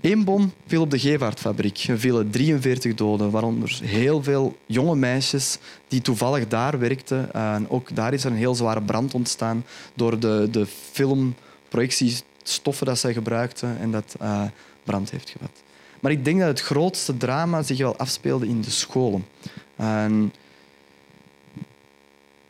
[0.00, 1.84] Eén bom viel op de Gevaartfabriek.
[1.88, 5.58] Er vielen 43 doden, waaronder heel veel jonge meisjes
[5.88, 7.32] die toevallig daar werkten.
[7.32, 12.98] En ook daar is er een heel zware brand ontstaan door de, de filmprojectiestoffen dat
[12.98, 14.42] zij gebruikten en dat uh,
[14.82, 15.62] brand heeft gevat.
[16.00, 19.26] Maar ik denk dat het grootste drama zich wel afspeelde in de scholen.
[19.76, 20.32] En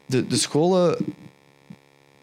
[0.07, 0.97] de, de scholen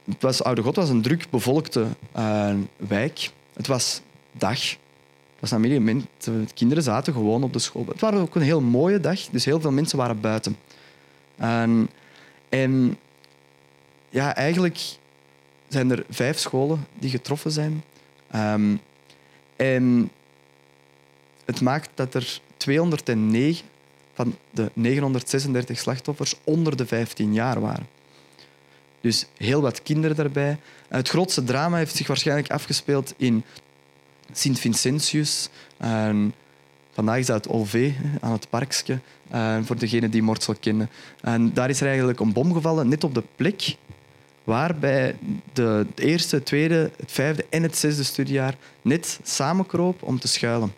[0.06, 1.86] het was, Oude God was een druk bevolkte
[2.18, 3.32] uh, wijk.
[3.54, 4.70] Het was dag.
[4.70, 7.86] Het was een de kinderen zaten gewoon op de school.
[7.88, 10.58] Het was ook een heel mooie dag, dus heel veel mensen waren buiten.
[12.49, 12.97] En,
[14.10, 14.80] ja, eigenlijk
[15.68, 17.84] zijn er vijf scholen die getroffen zijn.
[18.36, 18.82] Um,
[19.56, 20.12] en
[21.45, 23.66] het maakt dat er 209
[24.14, 27.88] van de 936 slachtoffers onder de 15 jaar waren.
[29.02, 30.58] Dus heel wat kinderen daarbij.
[30.88, 33.43] Het grootste drama heeft zich waarschijnlijk afgespeeld in
[34.32, 35.49] Sint-Vincentius.
[36.91, 38.99] vandaag is dat het Olvé, aan het parkje,
[39.64, 40.89] voor degenen die Mortsel kennen.
[41.22, 43.76] En daar is er eigenlijk een bom gevallen, net op de plek
[44.43, 45.16] waar bij
[45.54, 50.74] de eerste, het tweede, het vijfde en het zesde studiejaar net samenkroop om te schuilen.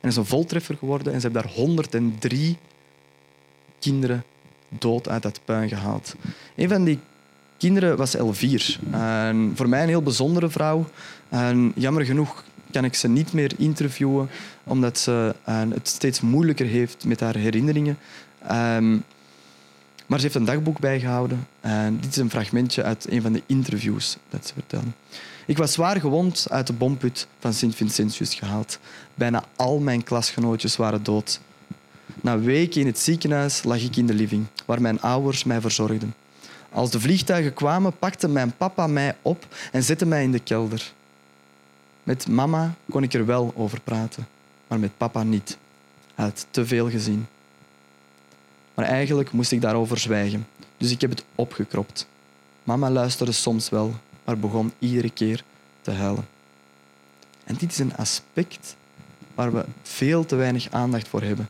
[0.00, 2.56] En is een voltreffer geworden en ze hebben daar 103
[3.78, 4.24] kinderen
[4.68, 6.14] dood uit dat puin gehaald.
[6.54, 6.98] Een van die
[7.62, 8.78] kinderen was Elvier.
[8.90, 10.86] En voor mij een heel bijzondere vrouw.
[11.28, 14.28] En jammer genoeg kan ik ze niet meer interviewen,
[14.64, 17.98] omdat ze het steeds moeilijker heeft met haar herinneringen.
[18.46, 18.90] Ehm,
[20.06, 21.46] maar ze heeft een dagboek bijgehouden.
[21.60, 24.90] En dit is een fragmentje uit een van de interviews dat ze vertelde.
[25.46, 28.78] Ik was zwaar gewond uit de bomput van Sint-Vincentius gehaald.
[29.14, 31.40] Bijna al mijn klasgenootjes waren dood.
[32.20, 36.14] Na weken in het ziekenhuis lag ik in de living, waar mijn ouders mij verzorgden.
[36.72, 40.92] Als de vliegtuigen kwamen, pakte mijn papa mij op en zette mij in de kelder.
[42.02, 44.26] Met mama kon ik er wel over praten,
[44.66, 45.58] maar met papa niet.
[46.14, 47.26] Hij had te veel gezien.
[48.74, 50.46] Maar eigenlijk moest ik daarover zwijgen,
[50.76, 52.06] dus ik heb het opgekropt.
[52.64, 53.94] Mama luisterde soms wel,
[54.24, 55.44] maar begon iedere keer
[55.80, 56.26] te huilen.
[57.44, 58.76] En dit is een aspect
[59.34, 61.48] waar we veel te weinig aandacht voor hebben.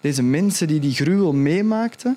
[0.00, 2.16] Deze mensen die die gruwel meemaakten,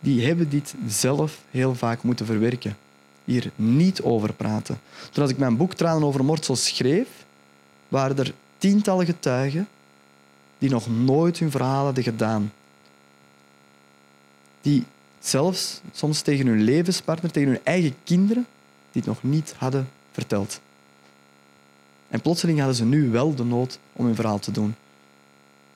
[0.00, 2.76] die hebben dit zelf heel vaak moeten verwerken.
[3.24, 4.80] Hier niet over praten.
[5.10, 7.08] Toen ik mijn boek Tranen over Mortsel schreef,
[7.88, 9.68] waren er tientallen getuigen
[10.58, 12.52] die nog nooit hun verhaal hadden gedaan.
[14.60, 14.84] Die
[15.18, 18.46] zelfs soms tegen hun levenspartner, tegen hun eigen kinderen,
[18.92, 20.60] dit nog niet hadden verteld.
[22.08, 24.74] En plotseling hadden ze nu wel de nood om hun verhaal te doen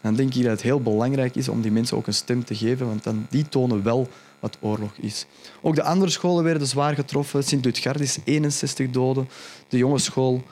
[0.03, 2.55] dan denk ik dat het heel belangrijk is om die mensen ook een stem te
[2.55, 4.09] geven, want dan, die tonen wel
[4.41, 5.27] wat oorlog is.
[5.61, 7.45] Ook de andere scholen werden zwaar getroffen.
[7.45, 9.29] Sint-Lutgardis 61 doden,
[9.69, 10.43] de jongensschool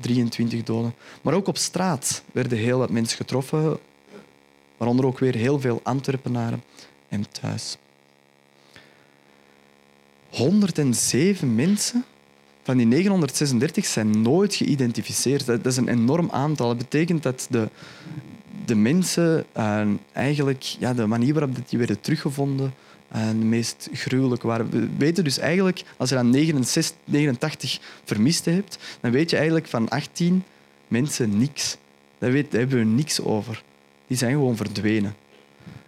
[0.00, 0.94] 23 doden.
[1.22, 3.78] Maar ook op straat werden heel wat mensen getroffen,
[4.76, 6.62] waaronder ook weer heel veel Antwerpenaren
[7.08, 7.76] en thuis.
[10.30, 12.04] 107 mensen
[12.62, 15.46] van die 936 zijn nooit geïdentificeerd.
[15.46, 16.68] Dat is een enorm aantal.
[16.68, 17.68] Dat betekent dat de
[18.66, 22.74] de mensen, en eigenlijk ja, de manier waarop die werden teruggevonden,
[23.08, 24.70] en de meest gruwelijke waren.
[24.70, 29.66] We weten dus eigenlijk, als je dan 69, 89 vermisten hebt, dan weet je eigenlijk
[29.66, 30.44] van 18
[30.88, 31.76] mensen niks.
[32.18, 33.62] Daar, weet, hebben we niks over.
[34.06, 35.14] Die zijn gewoon verdwenen.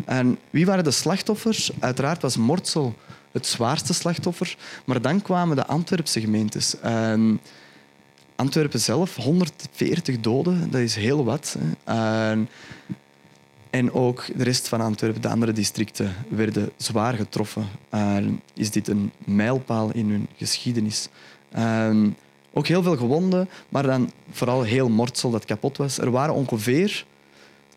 [0.04, 1.70] En wie waren de slachtoffers?
[1.78, 2.94] Uiteraard was Mortsel
[3.32, 4.56] het zwaarste slachtoffer.
[4.84, 6.80] Maar dan kwamen de Antwerpse gemeentes.
[6.80, 7.40] En
[8.39, 11.57] Antwerpen zelf, 140 doden, dat is heel wat.
[13.70, 17.66] En, ook de rest van Antwerpen, de andere districten, werden zwaar getroffen.
[17.89, 21.09] En is dit een mijlpaal in hun geschiedenis.
[21.51, 22.16] En
[22.53, 25.99] ook heel veel gewonden, maar dan vooral heel Mortsel dat kapot was.
[25.99, 27.05] Er waren ongeveer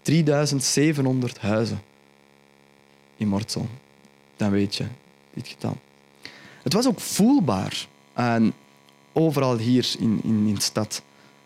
[0.01, 1.82] 3700 huizen
[3.18, 3.68] in Mortsel.
[4.36, 4.86] Dan weet je
[5.34, 5.78] dit getal.
[6.64, 7.88] Het was ook voelbaar.
[9.14, 11.01] Overal hier in, in, in de stad.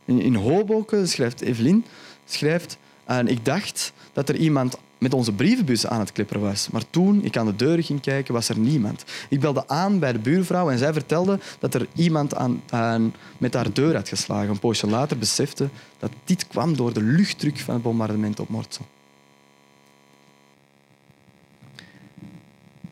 [0.05, 1.85] In, Hoboken, schrijft Evelien,
[2.25, 2.77] schrijft...
[3.05, 6.69] En ik dacht dat er iemand met onze brievenbus aan het klipperen was.
[6.69, 9.03] Maar toen ik aan de deur ging kijken, was er niemand.
[9.29, 13.53] Ik belde aan bij de buurvrouw en zij vertelde dat er iemand aan, aan, met
[13.53, 14.49] haar deur had geslagen.
[14.49, 18.85] Een poosje later besefte dat dit kwam door de luchtdruk van het bombardement op Mortsel.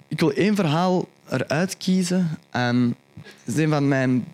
[0.08, 2.38] Ik wil één verhaal eruit kiezen.
[2.50, 4.26] En het is een van mijn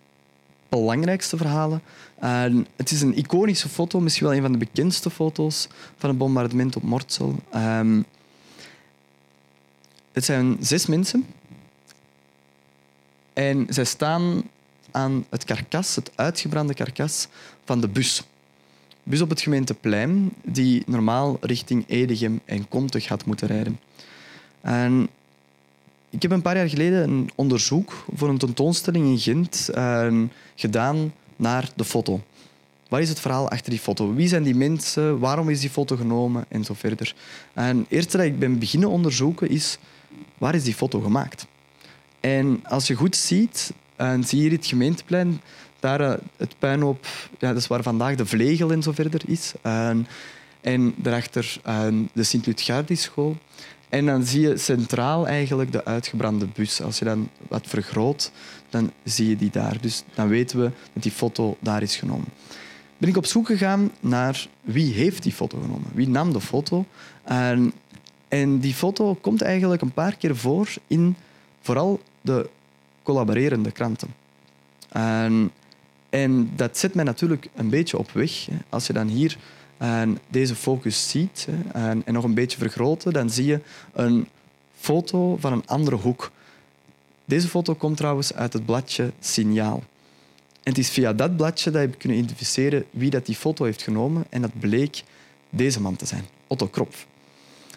[0.69, 1.81] belangrijkste verhalen.
[2.19, 5.67] En het is een iconische foto, misschien wel een van de bekendste foto's
[5.97, 7.35] van het bombardement op Mortsel.
[7.55, 8.05] Um,
[10.11, 11.25] het zijn zes mensen.
[13.33, 14.43] En zij staan
[14.91, 17.27] aan het karkas, het uitgebrande karkas
[17.65, 18.23] van de bus.
[19.03, 23.79] Bus op het gemeenteplein, die normaal richting Edegem en Komtug had moeten rijden.
[24.61, 25.09] En
[26.09, 30.07] ik heb een paar jaar geleden een onderzoek voor een tentoonstelling in Gent uh,
[30.55, 32.21] gedaan naar de foto.
[32.89, 34.13] Wat is het verhaal achter die foto?
[34.13, 35.19] Wie zijn die mensen?
[35.19, 36.45] Waarom is die foto genomen?
[36.47, 37.15] En zo verder.
[37.53, 39.77] En het eerste dat ik ben beginnen onderzoeken is,
[40.37, 41.45] waar is die foto gemaakt?
[42.19, 45.41] En als je goed ziet, en zie je hier het gemeenteplein,
[45.79, 47.07] daar uh, het puinhoop,
[47.39, 49.53] ja, dat is waar vandaag de vlegel en zo verder is.
[50.61, 53.37] En, daarachter uh, de Sint-Lutgardischool.
[53.89, 56.81] En dan zie je centraal eigenlijk de uitgebrande bus.
[56.81, 58.31] Als je dan wat vergroot,
[58.69, 59.77] dan zie je die daar.
[59.81, 62.27] Dus dan weten we dat die foto daar is genomen.
[62.97, 65.89] Ben ik op zoek gegaan naar wie heeft die foto genomen?
[65.93, 66.85] Wie nam de foto?
[67.23, 67.73] En,
[68.27, 71.15] en die foto komt eigenlijk een paar keer voor in
[71.61, 72.49] vooral de
[73.03, 74.13] collaborerende kranten.
[74.89, 75.51] En,
[76.09, 78.47] en dat zet mij natuurlijk een beetje op weg.
[78.69, 79.37] Als je dan hier
[79.79, 83.59] en deze focus ziet en, en nog een beetje vergroten, dan zie je
[83.93, 84.27] een
[84.79, 86.31] foto van een andere hoek.
[87.25, 89.83] Deze foto komt trouwens uit het bladje Signaal.
[90.63, 93.81] En het is via dat bladje dat je kunnen identificeren wie dat die foto heeft
[93.81, 94.25] genomen.
[94.29, 95.03] En dat bleek
[95.49, 97.07] deze man te zijn, Otto Kropf.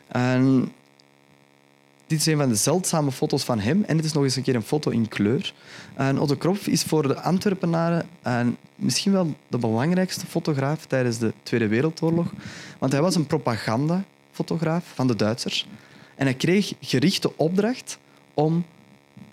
[0.09, 0.73] En
[2.13, 3.85] dit een van de zeldzame foto's van hem.
[3.85, 5.55] En dit is nog eens een keer een foto in kleur.
[5.95, 11.33] En Otto Kropf is voor de Antwerpenaren en misschien wel de belangrijkste fotograaf tijdens de
[11.43, 12.33] Tweede Wereldoorlog.
[12.79, 15.67] Want hij was een propagandafotograaf van de Duitsers.
[16.15, 17.99] En hij kreeg gerichte opdracht
[18.35, 18.65] om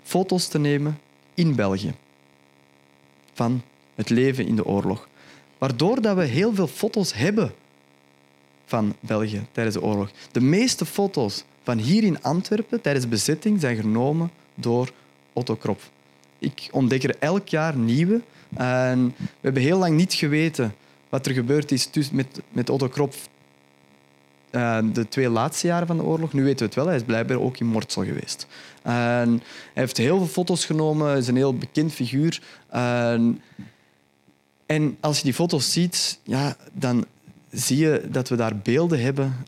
[0.02, 0.98] foto's te nemen
[1.34, 1.94] in België.
[3.32, 3.62] Van
[3.94, 5.08] het leven in de oorlog.
[5.58, 7.52] Waardoor dat we heel veel foto's hebben
[8.64, 10.10] van België tijdens de oorlog.
[10.32, 14.90] De meeste foto's van hier in Antwerpen tijdens bezetting zijn genomen door
[15.32, 15.90] Otto Kropf.
[16.38, 18.20] Ik ontdek er elk jaar nieuwe.
[18.56, 20.74] En we hebben heel lang niet geweten
[21.08, 23.28] wat er gebeurd is met, met Otto Kropf
[24.50, 26.32] uh, de twee laatste jaren van de oorlog.
[26.32, 28.46] Nu weten we het wel, hij is blijkbaar ook in Mortsel geweest.
[28.82, 29.30] En
[29.72, 32.42] hij heeft heel veel foto's genomen, is een heel bekend figuur.
[34.66, 37.06] En als je die foto's ziet, ja, dan
[37.50, 39.46] zie je dat we daar beelden hebben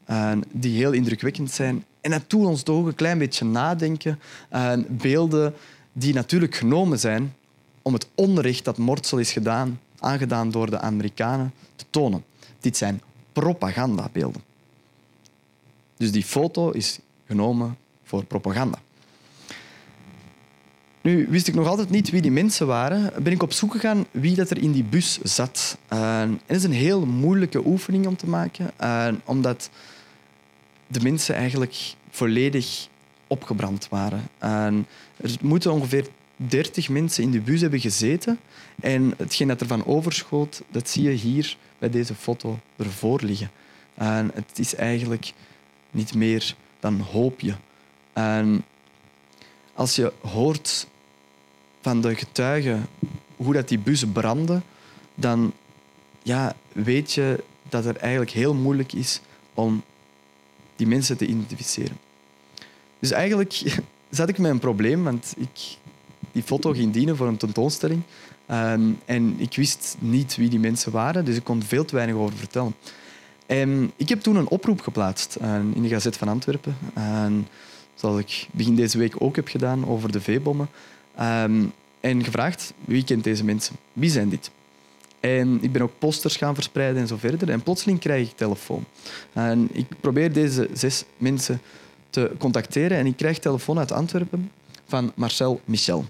[0.53, 1.84] die heel indrukwekkend zijn.
[2.00, 4.18] En dat doet ons toch een klein beetje nadenken
[4.50, 5.55] aan beelden
[5.92, 7.34] die natuurlijk genomen zijn
[7.82, 12.24] om het onrecht dat Mortsel is gedaan, aangedaan door de Amerikanen te tonen.
[12.61, 13.00] Dit zijn
[13.32, 14.42] propagandabeelden.
[15.96, 18.78] Dus die foto is genomen voor propaganda.
[21.03, 23.22] Nu wist ik nog altijd niet wie die mensen waren.
[23.22, 25.78] Ben ik op zoek gegaan wie dat er in die bus zat.
[25.88, 28.70] En het is een heel moeilijke oefening om te maken,
[29.24, 29.70] omdat
[30.86, 32.88] de mensen eigenlijk volledig
[33.26, 34.22] opgebrand waren.
[34.38, 34.86] En
[35.16, 38.38] er moeten ongeveer 30 mensen in de bus hebben gezeten.
[38.80, 43.50] En hetgeen dat ervan overschoot, dat zie je hier bij deze foto ervoor liggen.
[43.94, 45.32] En het is eigenlijk
[45.90, 47.55] niet meer dan hoopje.
[48.12, 48.64] En
[49.74, 50.90] als je hoort
[51.83, 52.87] van de getuigen
[53.37, 54.61] hoe dat die bus brandde,
[55.14, 55.53] dan
[56.22, 59.20] ja, weet je dat het eigenlijk heel moeilijk is
[59.55, 59.83] om
[60.76, 61.97] die mensen te identificeren.
[62.99, 63.62] Dus eigenlijk
[64.11, 65.76] zat ik met een probleem, want ik,
[66.33, 68.03] die foto ging dienen voor een tentoonstelling.
[68.47, 72.16] Ehm, en ik wist niet wie die mensen waren, dus ik kon veel te weinig
[72.16, 72.74] over vertellen.
[73.47, 76.76] En ik heb toen een oproep geplaatst uh, in de Gazet van Antwerpen.
[76.95, 77.49] En
[77.95, 80.68] zoals ik begin deze week ook heb gedaan over de veebommen.
[81.16, 81.64] Ehm,
[82.00, 83.76] en gevraagd, wie kent deze mensen?
[83.92, 84.50] Wie zijn dit?
[85.20, 87.50] En ik ben ook posters gaan verspreiden en zo verder.
[87.50, 88.84] En plotseling krijg ik telefoon.
[89.32, 91.60] En ik probeer deze zes mensen
[92.10, 94.50] te contacteren en ik krijg telefoon uit Antwerpen
[94.86, 96.04] van Marcel Michel.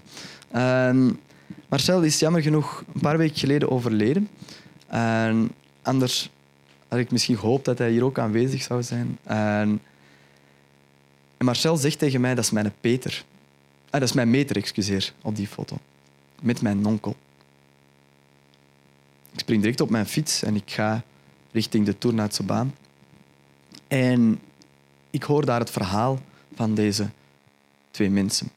[1.69, 4.29] Marcel is jammer genoeg een paar weken geleden overleden.
[4.87, 5.51] En
[5.81, 6.29] anders
[6.87, 9.17] had ik misschien gehoopt dat hij hier ook aanwezig zou zijn.
[9.23, 9.81] En
[11.37, 13.23] Marcel zegt tegen mij, dat is mijn Peter.
[13.93, 15.77] Ah, dat is mijn meter, excuseer, op die foto.
[16.41, 17.15] Met mijn onkel.
[19.31, 21.03] Ik spring direct op mijn fiets en ik ga
[21.51, 22.75] richting de Tournautse baan.
[23.87, 24.39] En
[25.09, 26.19] ik hoor daar het verhaal
[26.55, 27.09] van deze
[27.91, 28.49] twee mensen.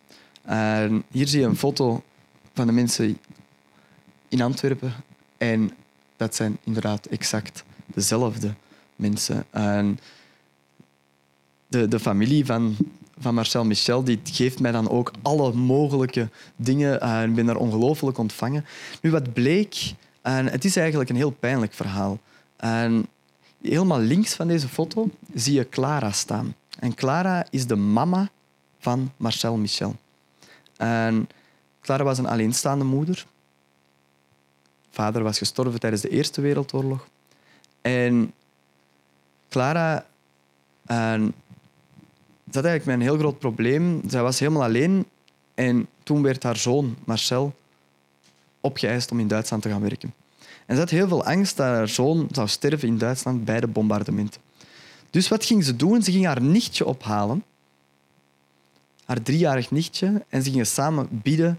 [0.43, 2.03] En hier zie je een foto
[2.55, 3.18] van de mensen
[4.28, 4.93] in Antwerpen.
[5.39, 5.70] En
[6.16, 8.55] dat zijn inderdaad exact dezelfde
[8.97, 9.45] mensen.
[9.51, 9.99] En
[11.66, 12.76] de, de familie van,
[13.19, 17.01] van Marcel Michel die geeft mij dan ook alle mogelijke dingen.
[17.01, 18.64] En ik ben daar ongelooflijk ontvangen.
[19.01, 19.95] Nu, wat bleek...
[20.23, 22.19] En het is eigenlijk een heel pijnlijk verhaal.
[22.57, 23.07] En
[23.62, 26.55] helemaal links van deze foto zie je Clara staan.
[26.79, 28.29] En Clara is de mama
[28.79, 29.97] van Marcel Michel.
[30.77, 31.29] En
[31.81, 33.27] Clara was een alleenstaande moeder.
[34.91, 37.09] Vader was gestorven tijdens de Eerste Wereldoorlog.
[37.81, 38.33] En
[39.49, 40.07] Clara
[40.87, 41.35] en,
[42.51, 44.01] zat eigenlijk een heel groot probleem.
[44.09, 45.07] Zij was helemaal alleen.
[45.55, 47.55] En toen werd haar zoon, Marcel,
[48.61, 50.14] opgeëist om in Duitsland te gaan werken.
[50.66, 53.66] En ze had heel veel angst dat haar zoon zou sterven in Duitsland bij de
[53.66, 54.40] bombardementen.
[55.11, 56.03] Dus wat ging ze doen?
[56.03, 57.44] Ze ging haar nichtje ophalen,
[59.05, 61.59] haar driejarig nichtje, en ze gingen samen bidden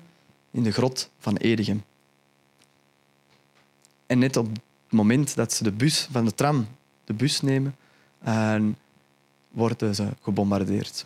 [0.52, 1.84] in de grot van Edegem.
[4.06, 6.68] En net op het moment dat ze de bus van de tram,
[7.06, 7.76] de bus nemen,
[8.20, 8.78] en
[9.52, 11.06] worden ze gebombardeerd.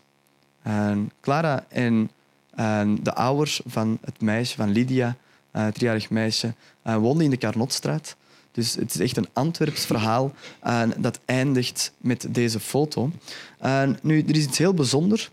[0.62, 2.12] En Clara en,
[2.56, 5.16] en de ouders van het meisje, van Lydia,
[5.52, 8.16] het driejarig meisje, woonden in de Carnotstraat.
[8.52, 13.12] Dus het is echt een Antwerps verhaal en dat eindigt met deze foto.
[13.60, 15.30] En nu, er is iets heel bijzonders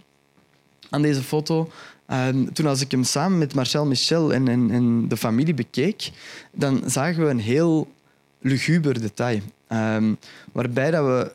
[0.91, 1.71] aan deze foto.
[2.07, 6.11] En toen als ik hem samen met Marcel Michel en, en, de familie bekeek,
[6.53, 7.93] dan zagen we een heel
[8.39, 9.41] luguber detail.
[9.69, 10.19] Um,
[10.53, 11.33] waarbij dat we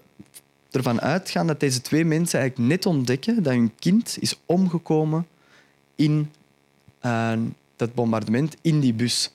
[0.75, 5.27] ervan uitgaan dat deze twee mensen eigenlijk net ontdekken dat hun kind is omgekomen
[5.95, 6.31] in
[7.05, 7.33] uh,
[7.75, 9.31] dat bombardement, in die bus.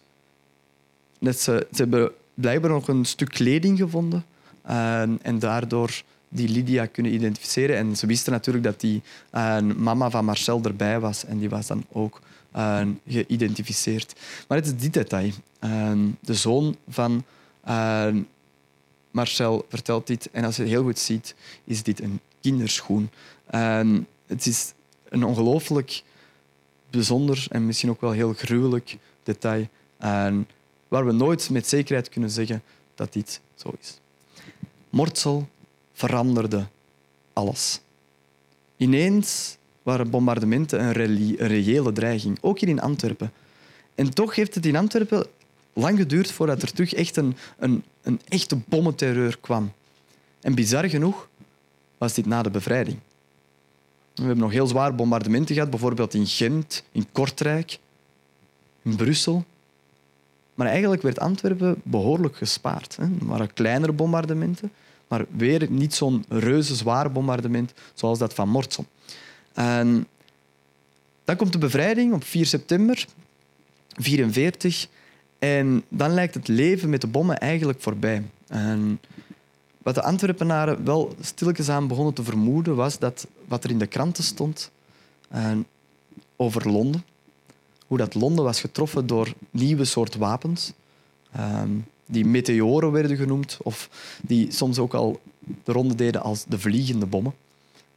[1.19, 4.25] Dat ze, ze hebben blijkbaar nog een stuk kleding gevonden
[4.67, 7.77] uh, en daardoor die Lydia kunnen identificeren.
[7.77, 11.67] En ze wisten natuurlijk dat die uh, mama van Marcel erbij was en die was
[11.67, 12.21] dan ook
[12.57, 14.21] uh, geïdentificeerd.
[14.49, 15.33] Maar het is dit detail.
[16.21, 17.25] de zoon van
[19.19, 23.11] Marcel vertelt dit en als je het heel goed ziet, is dit een kinderschoen.
[24.27, 24.73] het is
[25.09, 26.03] een ongelooflijk
[26.91, 29.69] bijzonder en misschien ook wel heel gruwelijk detail
[30.89, 32.63] waar we nooit met zekerheid kunnen zeggen
[32.95, 33.99] dat dit zo is.
[34.91, 35.49] Mortsel
[35.93, 36.67] veranderde
[37.33, 37.81] alles.
[38.77, 43.33] Ineens waren bombardementen een, reële dreiging, ook hier in Antwerpen.
[43.95, 45.27] En toch heeft het in Antwerpen
[45.79, 49.73] lang geduurd voordat er terug echt een, een, een echte bommenterreur kwam.
[50.41, 51.29] En bizar genoeg
[51.99, 52.99] was dit na de bevrijding.
[54.15, 57.79] We hebben nog heel zwaar bombardementen gehad, bijvoorbeeld in Gent, in Kortrijk,
[58.83, 59.45] in Brussel.
[60.55, 62.97] Maar eigenlijk werd Antwerpen behoorlijk gespaard.
[62.97, 63.03] Hè.
[63.03, 64.73] Er waren kleinere bombardementen,
[65.09, 68.87] maar weer niet zo'n reuze zwaar bombardement zoals dat van Mortsel.
[69.55, 70.07] En
[71.25, 73.07] dan komt de bevrijding op 4 september
[73.89, 74.89] 1944
[75.39, 78.23] en dan lijkt het leven met de bommen eigenlijk voorbij.
[78.47, 79.01] En
[79.83, 83.87] wat de Antwerpenaren wel stilletjes aan begonnen te vermoeden was dat wat er in de
[83.87, 84.71] kranten stond
[86.37, 87.05] over Londen,
[87.87, 90.73] hoe dat Londen was getroffen door nieuwe soort wapens,
[91.33, 91.71] ehm,
[92.07, 93.89] die meteoren werden genoemd, of
[94.23, 95.21] die soms ook al
[95.65, 97.35] de ronde deden als de vliegende bommen.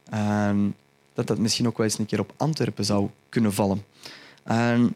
[0.04, 0.74] En
[1.14, 3.84] dat dat misschien ook wel eens een keer op Antwerpen zou kunnen vallen.
[4.42, 4.94] En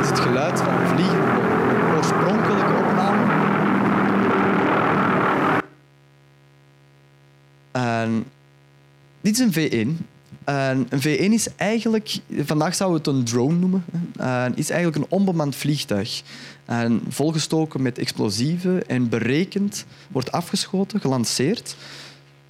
[0.00, 0.74] is het geluid van.
[0.74, 3.32] Een oorspronkelijke opname.
[7.72, 8.24] En
[9.20, 10.04] dit is een V1
[10.44, 13.84] een V1 is eigenlijk, vandaag zouden we het een drone noemen,
[14.20, 16.22] uh, is eigenlijk een onbemand vliegtuig.
[16.64, 21.76] En volgestoken met explosieven en berekend, wordt afgeschoten, gelanceerd.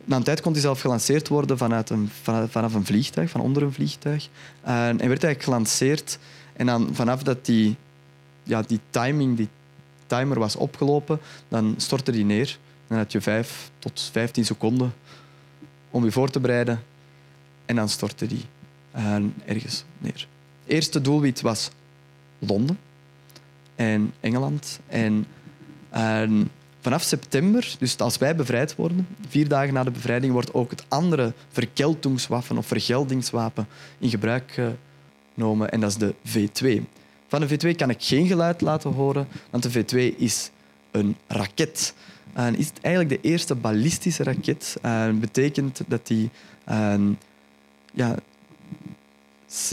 [0.05, 2.11] Na een tijd kon hij zelf gelanceerd worden vanuit een,
[2.49, 4.29] vanaf een vliegtuig, van onder een vliegtuig.
[4.63, 6.19] En, en werd eigenlijk gelanceerd.
[6.57, 7.77] En dan vanaf dat die,
[8.43, 9.49] ja, die timing, die
[10.07, 12.59] timer was opgelopen, dan stortte die neer.
[12.87, 14.93] Dan had je 5 tot 15 seconden
[15.91, 16.83] om je voor te bereiden.
[17.67, 18.45] En dan stortte die
[18.97, 20.27] uh, ergens neer.
[20.67, 21.71] Eerste doelwit was
[22.39, 22.79] Londen
[23.75, 24.81] en Engeland.
[24.87, 25.27] En
[25.95, 26.45] uh,
[26.81, 30.85] vanaf september, dus als wij bevrijd worden, vier dagen na de bevrijding, wordt ook het
[30.89, 33.67] andere verkeltingswapen of vergeldingswapen
[33.99, 34.61] in gebruik
[35.37, 36.83] En dat is de V2.
[37.29, 40.51] Van de V2 kan ik geen geluid laten horen, want de V2 is
[40.91, 41.95] een raket.
[42.33, 44.77] En is eigenlijk de eerste ballistische raket.
[44.83, 46.31] Dat betekent dat die
[47.93, 48.15] ja,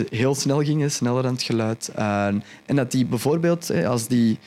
[0.09, 1.91] heel snel ging, sneller dan het geluid.
[2.65, 4.37] en dat die bijvoorbeeld, als die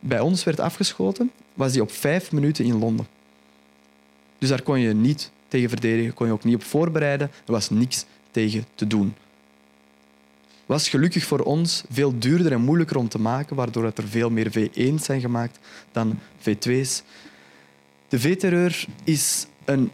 [0.00, 3.06] bij ons werd afgeschoten, was die op vijf minuten in Londen.
[4.38, 7.30] Dus daar kon je niet tegen verdedigen, kon je ook niet op voorbereiden.
[7.46, 9.14] Er was niks tegen te doen.
[10.66, 14.50] Was gelukkig voor ons veel duurder en moeilijker om te maken, waardoor er veel meer
[14.50, 15.58] V1's zijn gemaakt
[15.92, 17.02] dan V2's.
[18.08, 19.90] De V-terreur is een,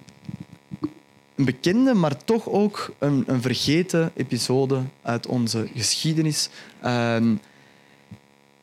[1.35, 6.49] bekende, maar toch ook een, een vergeten episode uit onze geschiedenis.
[6.85, 7.41] Um,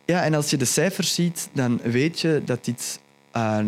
[0.06, 3.00] ja, en als je de cijfers ziet, dan weet je dat dit
[3.36, 3.60] uh,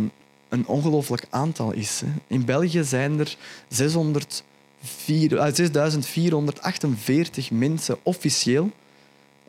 [0.50, 2.02] een ongelooflijk aantal is.
[2.06, 2.08] Hè.
[2.28, 3.38] In België zijn er
[3.68, 4.44] 600
[4.84, 8.72] 6448 mensen officieel.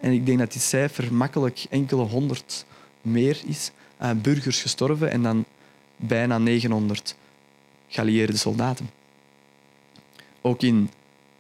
[0.01, 2.65] En ik denk dat die cijfer makkelijk enkele honderd
[3.03, 3.71] meer is.
[4.03, 5.45] Uh, burgers gestorven en dan
[5.97, 7.17] bijna 900
[7.89, 8.91] geallieerde soldaten.
[10.41, 10.91] Ook in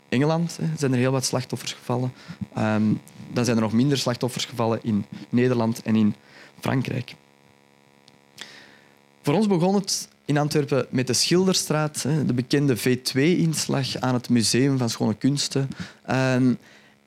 [0.08, 2.12] Engeland hè, zijn er heel wat slachtoffers gevallen.
[2.58, 3.00] Um,
[3.32, 6.14] dan zijn er nog minder slachtoffers gevallen in Nederland en in
[6.60, 7.14] Frankrijk.
[9.22, 14.78] Voor ons begon het in Antwerpen met de Schilderstraat, de bekende V2-inslag aan het Museum
[14.78, 15.68] van Schone Kunsten.
[16.06, 16.54] Ehm,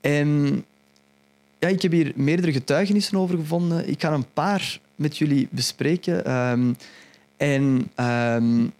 [0.00, 0.64] en
[1.58, 3.88] ja, ik heb hier meerdere getuigenissen over gevonden.
[3.88, 6.24] Ik ga een paar met jullie bespreken.
[6.24, 6.72] Ehm,
[7.36, 8.72] en um,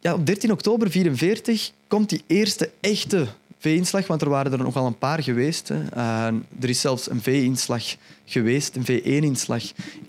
[0.00, 3.26] ja, op 13 oktober 1944 komt die eerste echte
[3.58, 5.70] V-inslag, want er waren er nogal een paar geweest.
[5.70, 7.84] Er is zelfs een V-inslag
[8.24, 9.62] geweest, een V1-inslag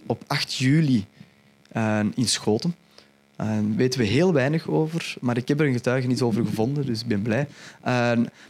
[0.06, 1.06] op 8 juli
[2.16, 2.76] in Schoten.
[3.36, 7.02] Daar weten we heel weinig over, maar ik heb er een getuigenis over gevonden, dus
[7.02, 7.48] ik ben blij.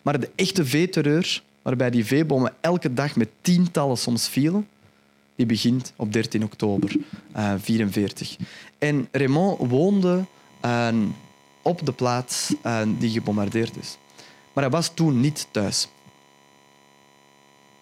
[0.01, 4.67] maar de echte V-terreur, waarbij die V-bommen elke dag met tientallen soms vielen,
[5.35, 8.37] die begint op 13 oktober 1944.
[8.77, 10.25] en Raymond woonde
[11.61, 12.53] op de plaats
[12.97, 13.97] die gebombardeerd is.
[14.53, 15.87] Maar hij was toen niet thuis.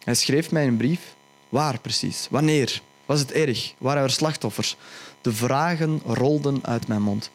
[0.04, 1.16] Hij schreef mij een brief.
[1.50, 2.28] Waar precies?
[2.30, 2.82] Wanneer?
[3.06, 3.74] Was het erg?
[3.78, 4.78] Waren er slachtoffers?
[5.22, 7.30] De vragen rolden uit mijn mond.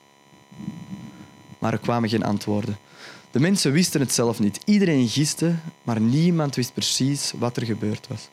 [1.59, 2.79] Maar er kwamen geen antwoorden.
[3.31, 4.61] De mensen wisten het zelf niet.
[4.65, 8.29] Iedereen giste, maar niemand wist precies wat er gebeurd was.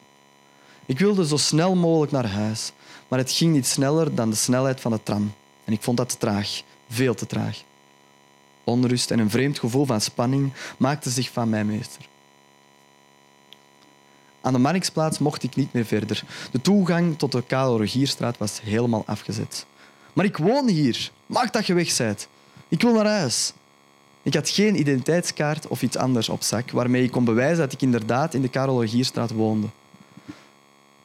[0.86, 2.72] Ik wilde zo snel mogelijk naar huis,
[3.08, 5.34] maar het ging niet sneller dan de snelheid van de tram.
[5.64, 7.64] En ik vond dat traag, veel te traag.
[8.64, 12.10] Onrust en een vreemd gevoel van spanning maakten zich van mij meester.
[14.42, 16.24] Aan de Marksplaats mocht ik niet meer verder.
[16.52, 19.66] De toegang tot de Kale Rogierstraat was helemaal afgezet.
[20.14, 21.12] Maar ik woon hier.
[21.26, 22.28] Mag dat je weg bent.
[22.68, 23.54] Ik wil naar huis.
[24.24, 27.82] Ik had geen identiteitskaart of iets anders op zak waarmee ik kon bewijzen dat ik
[27.82, 29.68] inderdaad in de Karel Rogierstraat woonde.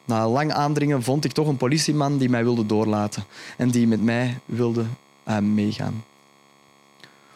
[0.05, 3.23] Na lang aandringen vond ik toch een politieman die mij wilde doorlaten
[3.57, 4.85] en die met mij wilde
[5.27, 6.03] uh, meegaan.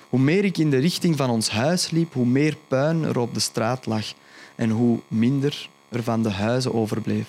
[0.10, 3.34] Hoe meer ik in de richting van ons huis liep, hoe meer puin er op
[3.34, 4.06] de straat lag
[4.56, 7.28] en hoe minder van de huizen overbleef.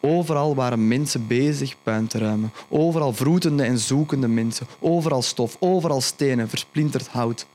[0.00, 2.52] Overal waren mensen bezig puin te ruimen.
[2.68, 4.66] Overal vroetende en zoekende mensen.
[4.78, 7.46] Overal stof, overal stenen, versplinterd hout.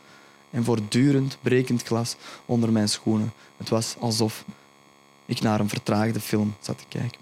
[0.49, 2.15] En voortdurend brekend glas
[2.45, 3.33] onder mijn schoenen.
[3.57, 4.45] Het was alsof
[5.25, 7.19] ik naar een vertraagde film zat te kijken.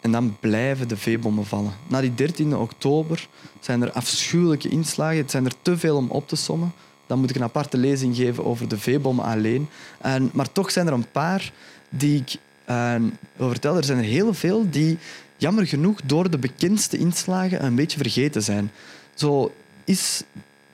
[0.00, 1.72] En dan blijven de veebommen vallen.
[1.86, 3.28] Na die 13 oktober
[3.60, 5.16] zijn er afschuwelijke inslagen.
[5.16, 6.72] Het zijn er te veel om op te sommen.
[7.06, 9.68] Dan moet ik een aparte lezing geven over de veebommen alleen.
[10.00, 11.52] En, maar toch zijn er een paar
[11.88, 12.36] die ik
[12.70, 12.94] uh,
[13.36, 13.78] wil vertellen.
[13.78, 14.98] Er zijn er heel veel die
[15.36, 18.70] jammer genoeg door de bekendste inslagen een beetje vergeten zijn.
[19.14, 20.22] Zo is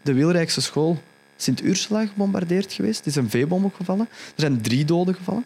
[0.02, 0.98] de Wilrijkse school
[1.36, 2.98] Sint-Ursula gebombardeerd geweest.
[2.98, 4.08] Het is een veebom opgevallen.
[4.10, 5.44] Er zijn drie doden gevallen.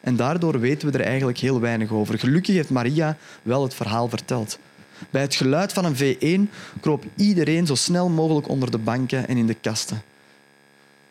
[0.00, 2.18] En daardoor weten we er eigenlijk heel weinig over.
[2.18, 4.58] Gelukkig heeft Maria wel het verhaal verteld.
[5.10, 9.36] Bij het geluid van een V1 kroop iedereen zo snel mogelijk onder de banken en
[9.36, 10.02] in de kasten.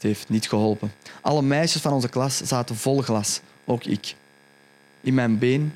[0.04, 0.92] Het heeft niet geholpen.
[1.22, 4.16] Alle meisjes van onze klas zaten vol glas, ook ik.
[5.02, 5.74] In mijn been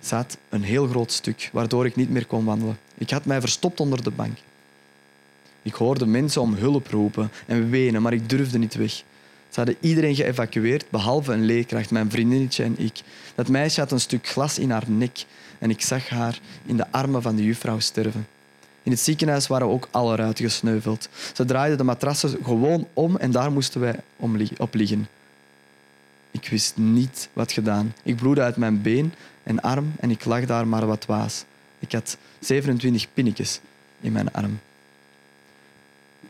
[0.00, 2.78] zat een heel groot stuk, waardoor ik niet meer kon wandelen.
[2.94, 4.38] Ik had mij verstopt onder de bank.
[5.62, 8.92] Ik hoorde mensen om hulp roepen en wenen, maar ik durfde niet weg.
[9.48, 13.00] Ze hadden iedereen geëvacueerd, behalve een leerkracht, mijn vriendinnetje en ik.
[13.34, 15.24] Dat meisje had een stuk glas in haar nek
[15.58, 18.26] en ik zag haar in de armen van de juffrouw sterven.
[18.82, 21.08] In het ziekenhuis waren ook alle ruiten gesneuveld.
[21.34, 24.00] Ze draaiden de matrassen gewoon om en daar moesten wij
[24.58, 25.08] op liggen.
[26.30, 27.94] Ik wist niet wat gedaan.
[28.02, 29.12] Ik bloedde uit mijn been
[29.42, 31.44] en arm en ik lag daar maar wat waas.
[31.78, 33.60] Ik had 27 pinnetjes
[34.00, 34.60] in mijn arm.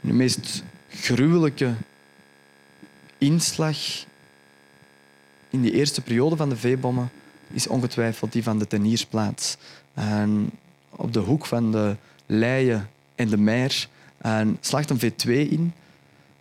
[0.00, 1.74] De meest gruwelijke
[3.18, 3.76] inslag
[5.50, 7.10] in die eerste periode van de veebommen
[7.50, 9.56] is ongetwijfeld die van de Teniersplaats.
[9.94, 10.50] En
[10.90, 11.96] op de hoek van de
[12.30, 15.72] Leien en de Meer en slacht een V2 in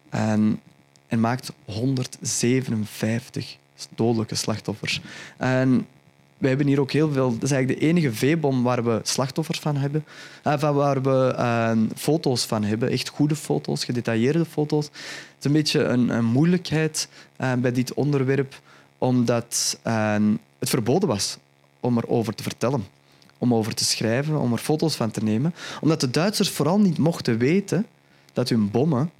[0.09, 0.59] en,
[1.07, 3.57] en maakt 157
[3.95, 5.01] dodelijke slachtoffers.
[5.37, 5.87] En
[6.37, 7.33] we hebben hier ook heel veel.
[7.33, 10.05] Dat is eigenlijk de enige veebom waar we slachtoffers van hebben.
[10.47, 12.89] Uh, van waar we uh, foto's van hebben.
[12.89, 14.85] Echt goede foto's, gedetailleerde foto's.
[14.85, 14.93] Het
[15.39, 17.09] is een beetje een, een moeilijkheid
[17.41, 18.61] uh, bij dit onderwerp,
[18.97, 19.79] omdat
[20.59, 21.37] het verboden was
[21.79, 22.98] om erover te vertellen.
[23.41, 25.53] Om over te schrijven, om er foto's van te nemen.
[25.81, 27.85] Omdat de Duitsers vooral niet mochten weten
[28.33, 29.11] dat hun bommen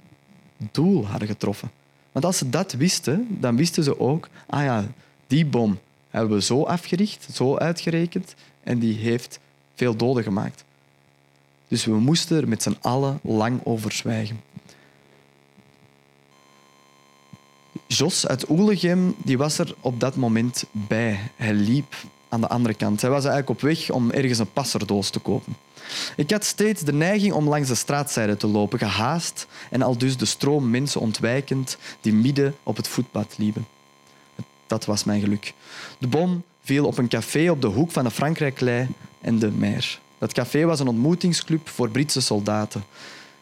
[0.70, 1.70] doel hadden getroffen.
[2.12, 4.86] Want als ze dat wisten, dan wisten ze ook, ah ja,
[5.26, 5.78] die bom
[6.10, 9.40] hebben we zo afgericht, zo uitgerekend en die heeft
[9.74, 10.64] veel doden gemaakt.
[11.68, 14.40] Dus we moesten er met z'n allen lang over zwijgen.
[17.86, 21.30] Jos uit Oelegem die was er op dat moment bij.
[21.36, 21.94] Hij liep
[22.30, 23.00] aan de andere kant.
[23.00, 25.56] Hij was eigenlijk op weg om ergens een passerdoos te kopen.
[26.16, 30.16] Ik had steeds de neiging om langs de straatzijde te lopen, gehaast en al dus
[30.16, 33.66] de stroom mensen ontwijkend die midden op het voetpad liepen.
[34.66, 35.54] Dat was mijn geluk.
[35.98, 38.88] De bom viel op een café op de hoek van de Frankrijklei
[39.20, 40.00] en de Meer.
[40.18, 42.84] Dat café was een ontmoetingsclub voor Britse soldaten.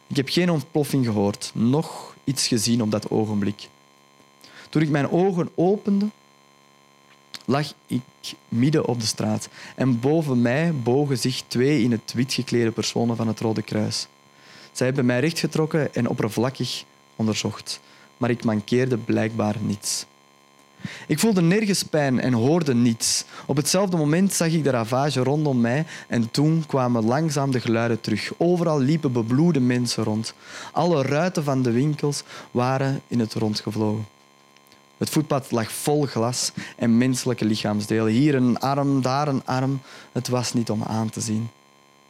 [0.06, 3.68] Ik heb geen ontploffing gehoord, nog iets gezien op dat ogenblik.
[4.68, 6.06] Toen ik mijn ogen opende,
[7.48, 8.02] lag ik
[8.48, 13.16] midden op de straat en boven mij bogen zich twee in het wit geklede personen
[13.16, 14.06] van het Rode Kruis.
[14.72, 16.84] Zij hebben mij rechtgetrokken en oppervlakkig
[17.16, 17.80] onderzocht,
[18.16, 20.06] maar ik mankeerde blijkbaar niets.
[21.06, 23.24] Ik voelde nergens pijn en hoorde niets.
[23.46, 28.00] Op hetzelfde moment zag ik de ravage rondom mij en toen kwamen langzaam de geluiden
[28.00, 28.32] terug.
[28.36, 30.34] Overal liepen bebloede mensen rond.
[30.72, 34.17] Alle ruiten van de winkels waren in het rond gevlogen.
[34.98, 38.12] Het voetpad lag vol glas en menselijke lichaamsdelen.
[38.12, 39.80] Hier een arm, daar een arm.
[40.12, 41.48] Het was niet om aan te zien.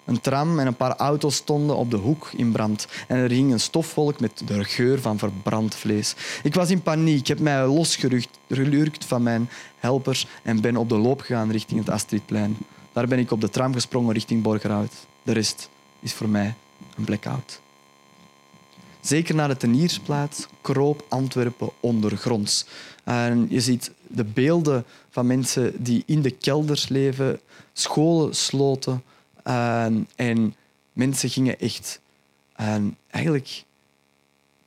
[0.04, 2.86] Een tram en een paar auto's stonden op de hoek in brand.
[3.08, 6.14] En er hing een stofwolk met de geur van verbrand vlees.
[6.42, 7.18] Ik was in paniek.
[7.18, 11.90] Ik heb mij losgelurkt van mijn helpers en ben op de loop gegaan richting het
[11.90, 12.56] Astridplein.
[12.92, 14.92] Daar ben ik op de tram gesprongen richting Borgerhout.
[15.22, 15.68] De rest
[16.00, 16.54] is voor mij
[16.96, 17.60] een blackout.
[19.00, 22.66] Zeker na de Teniersplaats kroop Antwerpen ondergronds.
[23.04, 27.40] En je ziet de beelden van mensen die in de kelders leven,
[27.72, 29.04] scholen sloten,
[30.16, 30.54] en
[30.92, 32.00] mensen gingen echt
[33.10, 33.64] eigenlijk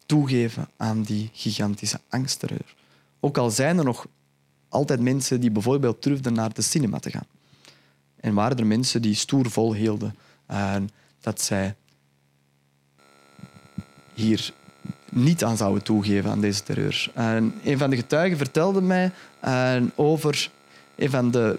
[0.06, 2.76] toegeven aan die gigantische angstterreur.
[3.20, 4.08] Ook al zijn er nog
[4.70, 7.28] altijd mensen die bijvoorbeeld durfden naar de cinema te gaan.
[8.16, 10.16] En waren er mensen die stoer volhielden
[11.20, 11.76] dat zij
[14.22, 14.52] hier
[15.10, 17.12] niet aan zouden toegeven aan deze terreur.
[17.14, 19.12] En een van de getuigen vertelde mij
[19.96, 20.50] over
[20.96, 21.58] een van de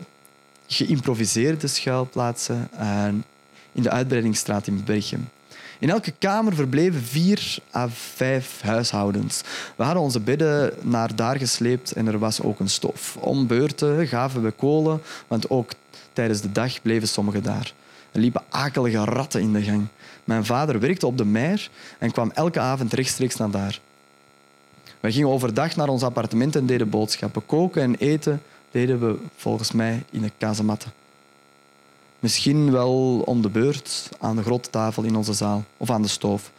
[0.66, 2.68] geïmproviseerde schuilplaatsen
[3.72, 5.28] in de uitbreidingsstraat in Berchem.
[5.78, 9.42] In elke kamer verbleven vier à vijf huishoudens.
[9.76, 13.16] We hadden onze bedden naar daar gesleept en er was ook een stof.
[13.16, 15.70] Om beurten gaven we kolen, want ook
[16.12, 17.72] tijdens de dag bleven sommigen daar.
[18.12, 19.86] Er liepen akelige ratten in de gang.
[20.24, 23.80] Mijn vader werkte op de meer en kwam elke avond rechtstreeks naar daar.
[25.00, 27.46] We gingen overdag naar ons appartement en deden boodschappen.
[27.46, 30.92] Koken en eten deden we volgens mij in de kazematten.
[32.18, 36.08] Misschien wel om de beurt aan de grote tafel in onze zaal of aan de
[36.08, 36.50] stoof.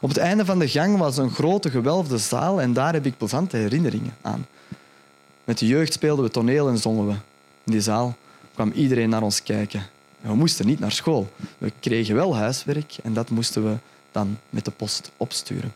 [0.00, 3.16] Op het einde van de gang was een grote gewelfde zaal en daar heb ik
[3.16, 4.46] plezante herinneringen aan.
[5.44, 7.12] Met de jeugd speelden we toneel en zongen we.
[7.64, 8.16] In die zaal
[8.54, 9.82] kwam iedereen naar ons kijken.
[10.28, 11.32] We moesten niet naar school.
[11.58, 13.76] We kregen wel huiswerk en dat moesten we
[14.12, 15.74] dan met de post opsturen.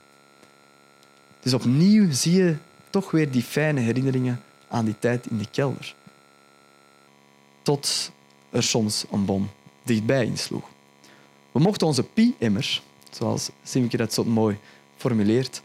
[1.41, 2.57] Dus opnieuw zie je
[2.91, 5.95] toch weer die fijne herinneringen aan die tijd in de kelder.
[7.63, 8.11] Tot
[8.51, 9.51] er soms een bom
[9.83, 10.69] dichtbij insloeg.
[11.53, 14.59] We mochten onze pie-emmers, zoals Simke dat zo mooi
[14.97, 15.63] formuleert,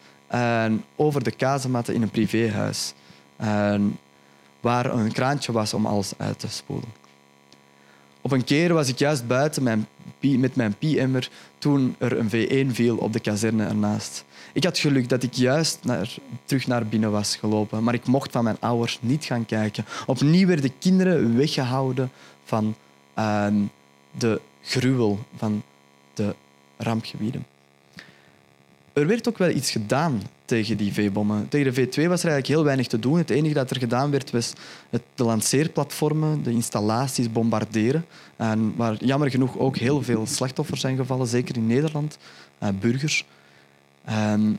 [0.96, 2.94] over de kazematten in een privéhuis.
[4.60, 6.97] Waar een kraantje was om alles uit te spoelen.
[8.28, 9.88] Op een keer was ik juist buiten mijn,
[10.20, 14.26] met mijn pie-emmer toen er een V1 viel op de kazerne ernaast.
[14.54, 16.16] Ik had geluk dat ik juist naar,
[16.46, 19.86] terug naar binnen was gelopen, maar ik mocht van mijn ouders niet gaan kijken.
[20.06, 22.12] Opnieuw werden kinderen weggehouden
[22.44, 22.76] van
[23.20, 23.48] uh,
[24.12, 25.64] de gruwel van
[26.14, 26.36] de
[26.78, 27.46] rampgebieden.
[28.94, 31.48] Er werd ook wel iets gedaan tegen die V-bommen.
[31.50, 33.18] Tegen de V2 was er eigenlijk heel weinig te doen.
[33.18, 34.54] Het enige dat er gedaan werd, was
[34.90, 38.06] het, de lanceerplatformen, de installaties bombarderen.
[38.36, 42.18] En waar jammer genoeg ook heel veel slachtoffers zijn gevallen, zeker in Nederland,
[42.64, 43.26] uh, burgers.
[44.10, 44.58] Um,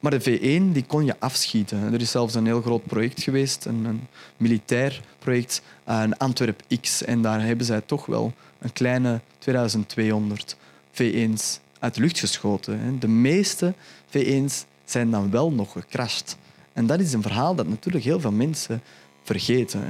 [0.00, 1.92] maar de V1 die kon je afschieten.
[1.92, 4.06] Er is zelfs een heel groot project geweest, een, een
[4.36, 7.04] militair project, een Antwerp X.
[7.04, 10.56] En daar hebben zij toch wel een kleine 2200
[10.92, 12.96] V1's uit de lucht geschoten.
[12.98, 13.74] De meeste
[14.08, 16.36] V1's zijn dan wel nog gecrashed.
[16.72, 18.82] En dat is een verhaal dat natuurlijk heel veel mensen
[19.22, 19.80] vergeten.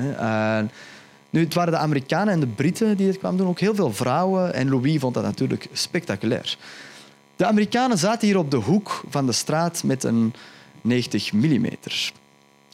[1.30, 3.92] nu, het waren de Amerikanen en de Britten die het kwamen doen, ook heel veel
[3.92, 4.54] vrouwen.
[4.54, 6.56] En Louis vond dat natuurlijk spectaculair.
[7.36, 10.34] De Amerikanen zaten hier op de hoek van de straat met een
[10.80, 11.66] 90 mm.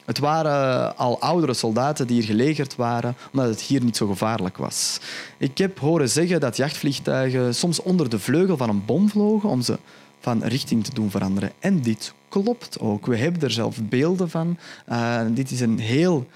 [0.05, 4.57] Het waren al oudere soldaten die hier gelegerd waren, omdat het hier niet zo gevaarlijk
[4.57, 4.99] was.
[5.37, 9.61] Ik heb horen zeggen dat jachtvliegtuigen soms onder de vleugel van een bom vlogen om
[9.61, 9.77] ze
[10.19, 11.51] van richting te doen veranderen.
[11.59, 13.05] En dit klopt ook.
[13.05, 14.57] We hebben er zelf beelden van.
[14.89, 16.27] Uh, dit is een heel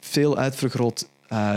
[0.00, 1.56] veel uitvergroot uh,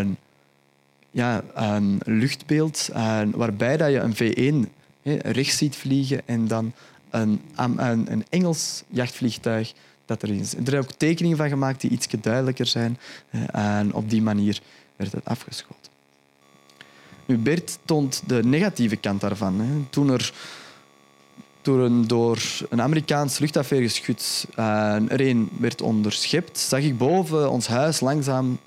[1.11, 4.69] ja, een luchtbeeld, uh, waarbij dat je een V1
[5.21, 6.73] rechts ziet vliegen en dan
[7.09, 9.73] een, een, een Engels jachtvliegtuig
[10.05, 10.39] dat erin.
[10.39, 12.97] Er zijn ook tekeningen van gemaakt die iets duidelijker zijn.
[13.51, 14.61] En op die manier
[14.95, 15.91] werd het afgeschoten.
[17.25, 19.87] Nu, Bert toont de negatieve kant daarvan.
[19.89, 20.33] Toen er
[21.67, 27.99] een, door een Amerikaans luchtafweergeschut uh, er een werd onderschept, zag ik boven ons huis
[27.99, 28.59] langzaam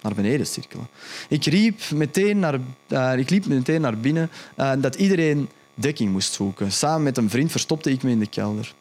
[0.00, 0.88] naar beneden cirkelen.
[1.28, 2.58] Ik, riep meteen naar,
[2.88, 6.72] uh, ik liep meteen naar binnen uh, dat iedereen dekking moest zoeken.
[6.72, 8.74] Samen met een vriend verstopte ik me in de kelder.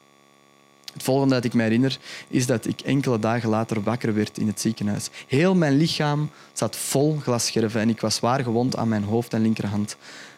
[0.94, 4.48] Het volgende dat ik me herinner is dat ik enkele dagen later wakker werd in
[4.48, 5.10] het ziekenhuis.
[5.28, 9.42] Heel mijn lichaam zat vol glasscherven en ik was zwaar gewond aan mijn hoofd en
[9.42, 9.96] linkerhand.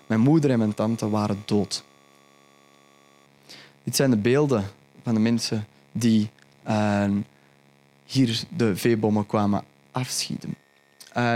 [0.08, 1.84] Mijn moeder en mijn tante waren dood.
[3.84, 4.66] Dit zijn de beelden
[5.04, 6.30] van de mensen die
[6.68, 7.10] uh,
[8.06, 10.56] hier de veebommen kwamen afschieten.
[11.18, 11.34] Uh,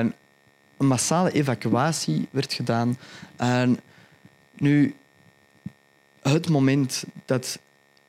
[0.77, 2.97] een massale evacuatie werd gedaan.
[3.35, 3.79] En
[4.53, 4.95] nu,
[6.21, 7.59] het moment dat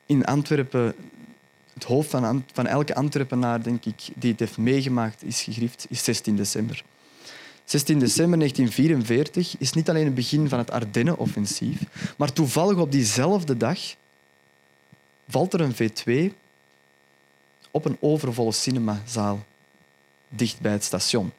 [0.07, 0.95] in Antwerpen
[1.74, 6.05] het hoofd van, van elke Antwerpenaar, denk ik, die het heeft meegemaakt, is gegrift, is
[6.05, 6.84] 16 december.
[7.64, 11.80] 16 december 1944 is niet alleen het begin van het Ardennen-offensief,
[12.16, 13.78] maar toevallig op diezelfde dag
[15.29, 16.35] valt er een V2
[17.70, 19.45] op een overvolle cinemazaal
[20.29, 21.33] dicht bij het station.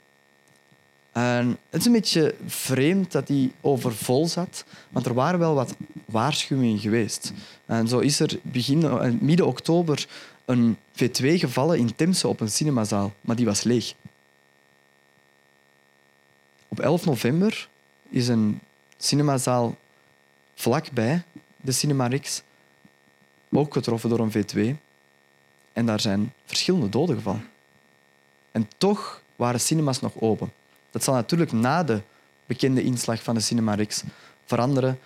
[1.12, 5.76] En het is een beetje vreemd dat die overvol zat, want er waren wel wat
[6.06, 7.34] waarschuwingen geweest.
[7.66, 10.08] En zo is er begin, eh, midden oktober
[10.46, 13.94] een V2 gevallen in Temse op een cinemazaal, maar die was leeg.
[16.68, 17.70] Op 11 november
[18.10, 18.60] is een
[18.98, 19.76] cinemazaal
[20.56, 21.24] vlakbij
[21.62, 22.42] de Cinema Rex
[23.52, 24.78] ook getroffen door een V2.
[25.74, 27.50] En daar zijn verschillende doden gevallen.
[28.52, 30.52] En toch waren cinemas nog open.
[30.92, 32.02] Dat zal natuurlijk na de
[32.46, 34.04] bekende inslag van de Cinema Rex
[34.46, 35.00] veranderen.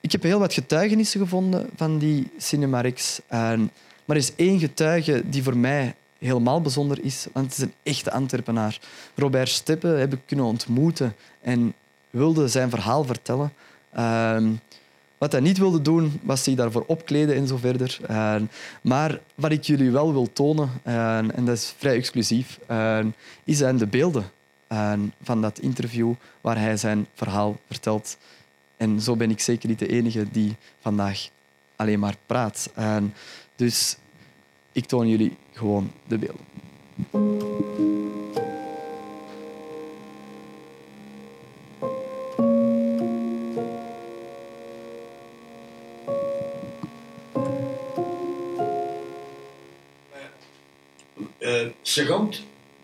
[0.00, 3.20] ik heb heel wat getuigenissen gevonden van die Cinema Rex.
[3.28, 3.58] maar
[4.06, 8.10] er is één getuige die voor mij helemaal bijzonder is, want het is een echte
[8.12, 8.78] Antwerpenaar.
[9.14, 11.74] Robert Steppe heb ik kunnen ontmoeten en
[12.10, 13.52] wilde zijn verhaal vertellen.
[15.18, 17.98] Wat hij niet wilde doen, was zich daarvoor opkleden en zo verder.
[18.82, 22.58] maar wat ik jullie wel wil tonen, en dat is vrij exclusief,
[23.44, 24.30] is zijn de beelden
[25.22, 28.18] van dat interview waar hij zijn verhaal vertelt.
[28.76, 31.28] En zo ben ik zeker niet de enige die vandaag
[31.76, 32.70] alleen maar praat.
[33.56, 33.96] dus
[34.72, 37.76] ik toon jullie gewoon de beelden.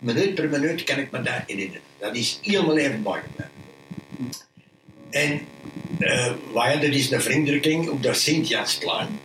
[0.04, 1.82] Minuut per minuut kan ik me daar herinneren.
[1.98, 3.20] Dat is helemaal even mooi.
[5.10, 5.32] En
[5.98, 9.20] uh, we hadden dus een vriendelijking op de Sint-Jansplein.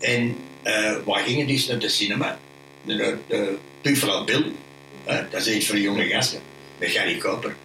[0.00, 2.38] En uh, we gingen dus naar de cinema.
[2.82, 4.52] Naar de Buffalo Bill.
[5.08, 6.40] Uh, dat is iets voor jonge gasten.
[6.78, 7.56] Met Gary Koper.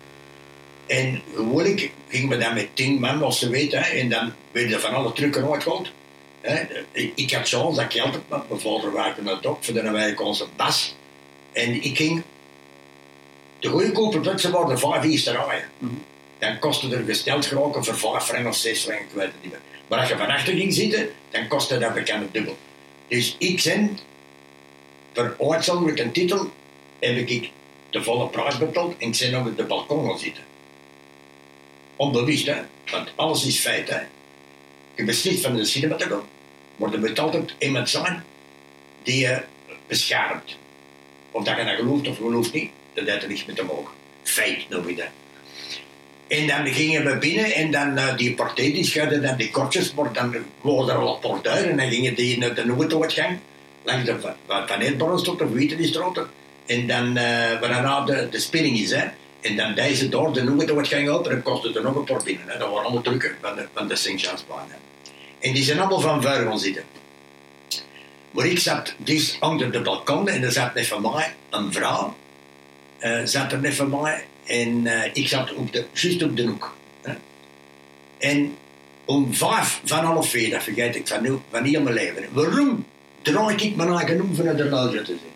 [0.88, 3.84] En gewoonlijk gingen we dan met tien man, als ze weten.
[3.84, 5.92] En dan werden van alle trucken uitgehaald.
[7.16, 10.18] Ik, had zoals dat ik altijd met mijn vader werkte het op, voor dan wij
[10.18, 10.96] onze bas.
[11.52, 12.24] En ik ging
[13.60, 15.64] de goedkope producten waren vijf eerste rijen.
[16.40, 19.52] Dan kostte er gesteld geraken voor vijf frank of zes frank, ik weet het niet
[19.52, 19.62] meer.
[19.88, 22.58] Maar als je van achter ging zitten, dan kostte dat bekend dubbel.
[23.08, 24.00] Dus ik zijn,
[25.14, 26.52] voor uitzonderlijke titel,
[27.00, 27.52] heb ik
[27.90, 30.44] de volle prijs betaald en ik ben op de balkon gaan zitten.
[31.96, 32.62] Onbewust, hè?
[32.92, 34.00] Want alles is feit, hè?
[34.96, 36.24] Je beslist van de cinema te gaan,
[36.76, 38.24] maar er moet altijd iemand zijn
[39.04, 39.42] die je
[39.88, 40.58] beschermt.
[41.32, 43.92] Of dat je dat gelooft of gelooft niet, dat heeft er niks mee te maken.
[44.24, 45.06] Feit noem je dat.
[46.28, 50.14] En dan gingen we binnen en dan uh, die partij die dan die kortjes, maar
[50.14, 53.38] dan wogen er al portuur en dan gingen die naar de Noementoortgang,
[53.84, 54.34] langs de
[54.68, 56.26] Paneelborrelstraat of Wietenisstraat.
[56.66, 59.06] En dan, uh, waarna de, de spinning is, hè.
[59.42, 62.48] En dan deze door de Noementoortgang op en dan kostte er nog een port binnen.
[62.48, 62.58] Hè.
[62.58, 64.68] Dat waren allemaal drukken van de, van de Sint-Jansbaan.
[65.40, 66.84] En die zijn allemaal van vuur gaan zitten.
[68.32, 72.16] Maar ik zat dus onder de balkon en er zat net van mij een vrouw.
[73.00, 76.44] Uh, zat er net van mij en uh, ik zat op de, juist op de
[76.44, 76.76] hoek.
[78.18, 78.58] En
[79.06, 82.24] om vijf van half vier, dat vergeet ik van, nu, van heel mijn leven.
[82.32, 82.86] Waarom
[83.22, 85.34] draai ik mijn eigen om vanuit de luister te zijn?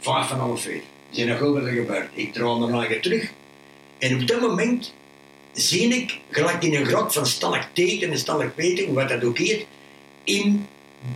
[0.00, 0.80] Vijf van half vier.
[1.10, 2.08] Zijn nog over er gebeurd.
[2.12, 3.30] Ik draai mijn eigen terug.
[3.98, 4.94] En op dat moment
[5.52, 9.66] zie ik, gelijk in een grot van stalacteten en stalacteten, wat dat ook heet,
[10.24, 10.66] in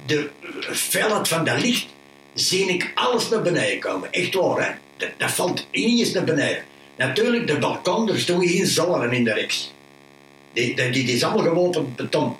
[0.06, 0.30] de
[0.72, 1.86] felheid van dat licht,
[2.34, 4.12] zie ik alles naar beneden komen.
[4.12, 4.72] Echt waar, hè?
[4.96, 6.64] Dat, dat valt ineens naar beneden.
[6.96, 9.72] Natuurlijk, de balkon, er stonden geen zolen in de reeks.
[10.52, 12.36] Die, die, is allemaal gewopend beton.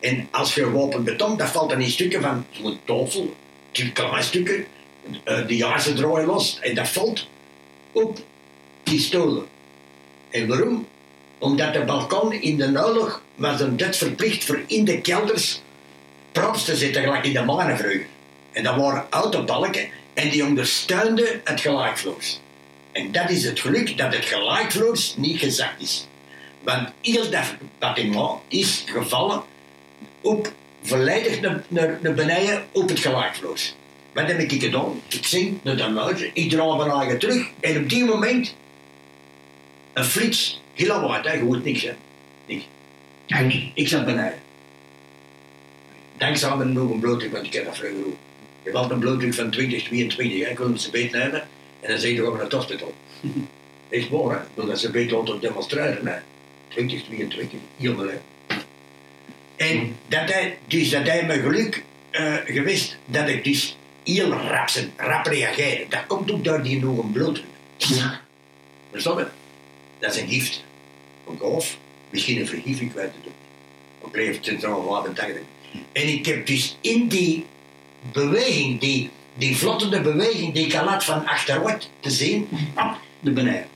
[0.00, 3.34] En als je gewopend beton, dat valt dan in stukken van zo'n tafel,
[3.92, 4.66] kleine stukken,
[5.24, 6.58] uh, de jaarse draaien los.
[6.60, 7.28] En dat valt
[7.92, 8.18] op
[8.82, 9.46] die stoelen.
[10.30, 10.86] En waarom?
[11.38, 15.60] Omdat de balkon in de oorlog was een Duits verplicht voor in de kelders
[16.32, 18.06] props te zitten, gelijk in de manen vroeger.
[18.52, 22.40] En dat waren autobalken en die ondersteunden het gelijkvloers.
[22.92, 26.06] En dat is het geluk dat het gelijkvloers niet gezakt is.
[26.62, 29.42] Want heel dat bâtiment is gevallen
[30.20, 30.52] op,
[30.82, 33.74] volledig naar, naar, naar beneden op het gelijkvloers.
[34.12, 35.00] Wat heb ik gedaan?
[35.08, 38.54] Ik zing naar de muizen, ik draai mijn eigen terug en op die moment
[39.92, 41.92] een flits, heel hè, je hoort niks hè.
[42.46, 42.64] Niks.
[43.74, 44.38] Ik zat beneden.
[46.22, 48.16] Dankzij me nog een blootdruk, want ik heb dat vroeger ook.
[48.62, 50.50] Je hebt een blootdruk van 20, 22, hè.
[50.50, 51.48] ik wil ze beet nemen
[51.80, 52.94] en dan zeg je over het hospital.
[53.88, 54.42] Echt mooi, hè?
[54.54, 56.18] Want dat ze beter te demonstreren, hè.
[56.68, 58.10] 20, 22, heel veel,
[59.56, 61.82] En dat hij, dus dat hij mijn geluk
[62.12, 65.86] uh, geweest dat ik dus heel rap, rap reageerde.
[65.88, 67.38] Dat komt ook door die nog een.
[68.90, 69.26] Verstaan je?
[69.98, 70.64] Dat is een gift.
[71.28, 71.78] Een golf,
[72.10, 73.32] misschien een vergif, ik weet het ook.
[74.06, 75.12] Op leeftijd centraal water
[75.92, 77.46] En ik heb dus in die
[78.12, 83.30] beweging, die, die vlottende beweging die ik al had van achteruit te zien, op de
[83.30, 83.66] beneden.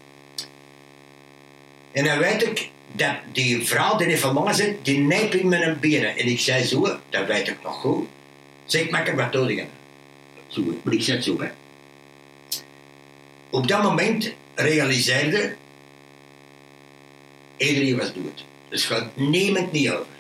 [1.93, 5.81] En dan weet ik dat die vrouw die van mij zit, die nijpt in mijn
[5.81, 6.17] benen.
[6.17, 8.07] En ik zei zo, dat weet ik nog goed.
[8.65, 9.53] Zeg, maak wat dood
[10.47, 11.49] Zo, maar ik zeg zo, hè.
[13.51, 15.55] Op dat moment realiseerde
[17.57, 18.45] iedereen was dood.
[18.69, 20.16] Dus gaat niemand niet over.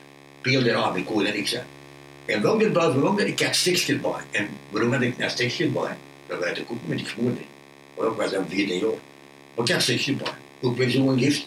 [0.46, 1.60] Peel de raam, ik hè.
[2.24, 4.10] En wel dit boven wel dat ik had stikjes bij.
[4.30, 5.96] En waarom had ik nou stikjes bij?
[6.26, 7.40] Dat weet ik ook met die gewoonte.
[7.96, 8.88] Maar ik was dan 14 jaar.
[9.54, 10.32] Maar ik had stikjes bij.
[10.60, 11.46] Ook bij zo'n gift.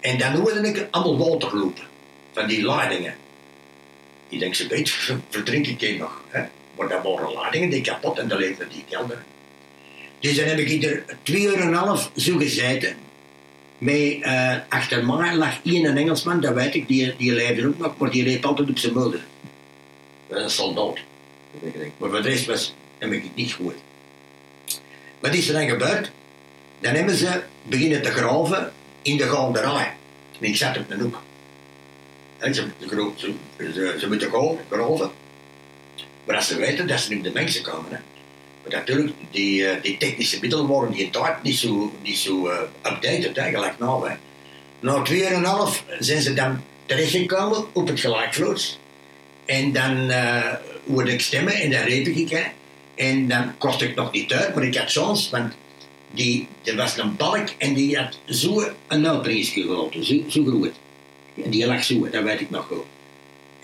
[0.00, 1.82] En dan hoorde ik allemaal water lopen.
[2.32, 3.14] Van die ladingen.
[4.28, 4.90] Ik denk, ze weet,
[5.28, 6.22] verdrink ik je nog.
[6.28, 6.44] Hè?
[6.76, 9.24] Maar dat waren ladingen die kapot en dat leefde die kelder.
[10.20, 12.96] Dus dan heb ik er twee uur en een half zo gezeten.
[13.84, 17.98] Met, uh, achter mij lag één Engelsman, dat weet ik, die, die leefde ook nog,
[17.98, 18.94] maar die leep altijd op zijn
[20.36, 20.98] is een soldaat.
[21.96, 23.76] Maar voor de rest was, heb ik het niet gehoord.
[25.20, 26.10] Wat is er dan gebeurd?
[26.80, 29.96] Dan hebben ze beginnen te graven in de gaanderij.
[30.40, 31.22] En ik zat op de hoek.
[32.38, 33.28] En ze, ze,
[33.72, 34.28] ze, ze moeten
[34.70, 35.10] graven.
[36.24, 38.02] Maar als ze weten dat ze nu de mensen komen.
[38.68, 43.36] Natuurlijk, die, uh, die technische middelen worden die tijd niet zo, niet zo uh, updated
[43.36, 44.08] eigenlijk nou.
[44.08, 44.14] Hè.
[44.80, 48.78] Na twee en een half zijn ze dan terechtgekomen op het gelijkvloers.
[49.44, 50.52] En dan uh,
[50.86, 52.30] hoorde ik stemmen en dan reed ik.
[52.30, 52.42] Hè.
[52.94, 55.54] En dan kost ik nog niet uit, maar ik had chance, want
[56.10, 60.70] die, er was een balk en die had zo een melkprinsje gelopen, zo, zo.
[61.44, 62.84] En die lag zo, dat weet ik nog goed.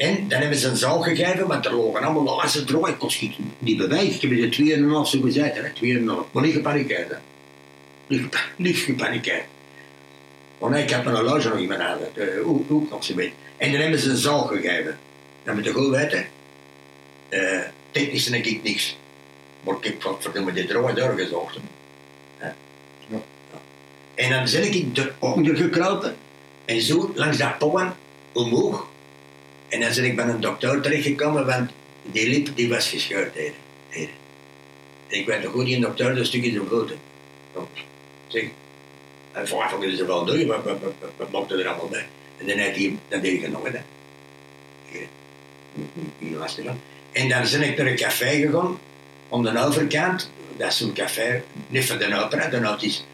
[0.01, 2.89] En dan hebben ze een zaal gegeven, want er lagen allemaal laatste droog.
[2.89, 3.10] Ik kon
[3.59, 4.14] niet bewegen.
[4.14, 5.72] Ik heb er tweeënhalf zo gezegd, hè.
[5.72, 6.27] Tweeënhalf.
[6.32, 7.16] Maar niet gepanikeerd.
[8.06, 9.44] Niet, niet gepanikeerd.
[10.59, 11.98] Want ik heb mijn horloge nog niet meer aan.
[12.43, 13.32] Hoe, hoe nog ze weet.
[13.56, 14.98] En dan hebben ze een zaal gegeven.
[15.44, 16.27] Dan moet je goed weten,
[17.31, 17.60] uh,
[17.90, 18.97] technisch denk ik niks.
[19.60, 21.59] Maar ik heb godverdomme die droge doorgezocht.
[22.40, 22.55] Ja.
[24.14, 26.16] En dan zit ik eronder gekropen
[26.64, 27.93] en zo langs dat poen
[28.32, 28.89] omhoog.
[29.70, 31.70] En dan ben ik bij een dokter terechtgekomen, want
[32.02, 33.34] die lip die was gescheurd.
[33.90, 34.09] Hier.
[35.06, 36.92] Ik weet nog goed, die dokter, dat stukje zo groot.
[38.26, 38.44] Zeg,
[39.32, 40.64] en wat ze wel doen, wat,
[41.30, 42.06] wat, er allemaal bij?
[42.38, 43.62] En dan, had hij, dan deed ik het nog
[46.64, 46.80] dan.
[47.12, 48.78] En dan ben ik naar een café gegaan,
[49.28, 53.05] om de overkant, dat is zo'n café, niet van de opera, de, is,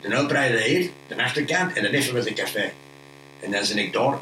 [0.00, 2.72] de opera hier, de achterkant, en de was een café.
[3.40, 4.18] En dan ben ik daar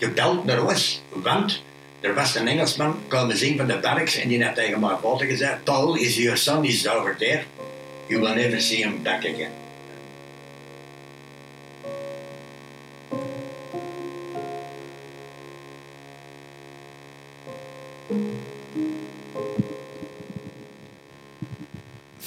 [0.00, 1.62] gebeld naar ons, want
[2.00, 5.26] er was een Engelsman komen zien van de barracks en die had tegen mijn vader
[5.26, 7.42] gezegd, Paul, is your son is over there.
[8.06, 9.50] You will never see him back again.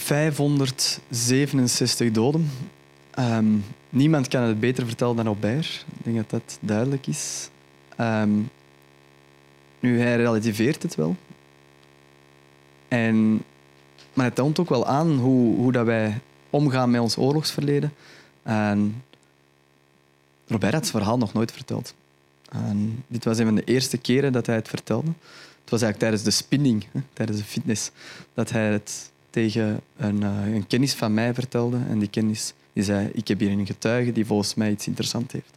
[0.04, 2.52] ...567 doden.
[3.20, 5.86] Um, niemand kan het beter vertellen dan Aubert.
[5.98, 7.50] Ik denk dat dat duidelijk is.
[8.00, 8.50] Um,
[9.80, 11.16] nu, hij relativeert het wel.
[12.88, 13.44] En,
[14.14, 17.94] maar het toont ook wel aan hoe, hoe dat wij omgaan met ons oorlogsverleden.
[18.44, 19.04] En
[20.48, 21.94] Robert had het verhaal nog nooit verteld.
[22.50, 25.12] En dit was een van de eerste keren dat hij het vertelde.
[25.62, 27.92] Het was eigenlijk tijdens de spinning, hè, tijdens de fitness,
[28.34, 31.78] dat hij het tegen een, uh, een kennis van mij vertelde.
[31.90, 35.34] En die kennis die zei, ik heb hier een getuige die volgens mij iets interessants
[35.34, 35.54] heeft.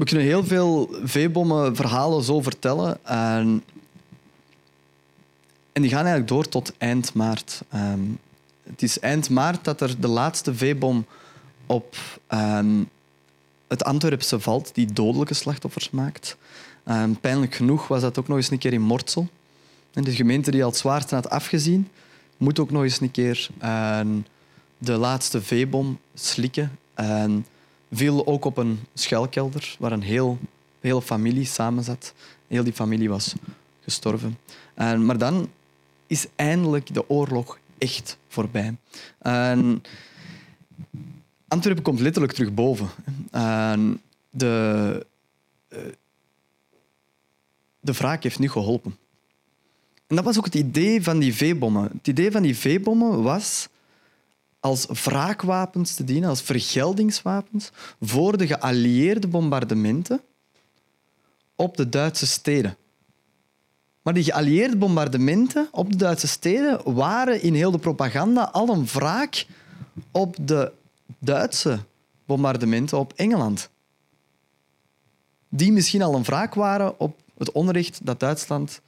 [0.00, 3.04] We kunnen heel veel veebommen verhalen zo vertellen.
[3.04, 3.64] En,
[5.72, 7.62] en die gaan eigenlijk door tot eind maart.
[7.68, 8.00] Ehm,
[8.62, 11.06] het is eind maart dat er de laatste veebom
[11.66, 11.96] op
[12.28, 12.88] um,
[13.68, 16.36] het Antwerpse valt, die dodelijke slachtoffers maakt.
[16.86, 19.28] Um, pijnlijk genoeg was dat ook nog eens een keer in Mortsel.
[19.92, 21.88] En de gemeente die al het zwaarste had afgezien,
[22.36, 23.48] moet ook nog eens een keer
[24.78, 26.78] de laatste veebom slikken.
[26.94, 27.46] En
[27.90, 30.38] viel ook op een schuilkelder waar een heel,
[30.80, 32.14] hele familie samen zat.
[32.46, 33.34] Heel die familie was
[33.80, 34.38] gestorven.
[34.74, 35.50] En, maar dan
[36.06, 38.76] is eindelijk de oorlog echt voorbij.
[39.18, 39.82] En
[41.48, 42.88] Antwerpen komt letterlijk terug boven.
[43.30, 44.00] En
[44.30, 45.06] de,
[45.68, 45.78] eh,
[47.80, 48.96] de wraak heeft nu geholpen.
[50.06, 51.90] En dat was ook het idee van die veebommen.
[51.96, 53.68] Het idee van die veebommen was
[54.60, 57.70] als wraakwapens te dienen, als vergeldingswapens
[58.00, 60.20] voor de geallieerde bombardementen
[61.54, 62.76] op de Duitse steden.
[64.02, 68.86] Maar die geallieerde bombardementen op de Duitse steden waren in heel de propaganda al een
[68.86, 69.46] wraak
[70.10, 70.72] op de
[71.18, 71.78] Duitse
[72.24, 73.70] bombardementen op Engeland.
[75.48, 78.80] Die misschien al een wraak waren op het onrecht dat Duitsland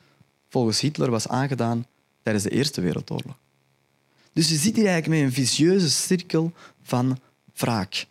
[0.48, 1.86] volgens Hitler was aangedaan
[2.22, 3.41] tijdens de Eerste Wereldoorlog.
[4.32, 6.52] Dus je zit hier eigenlijk met een vicieuze cirkel
[6.82, 7.18] van
[7.54, 8.06] wraak.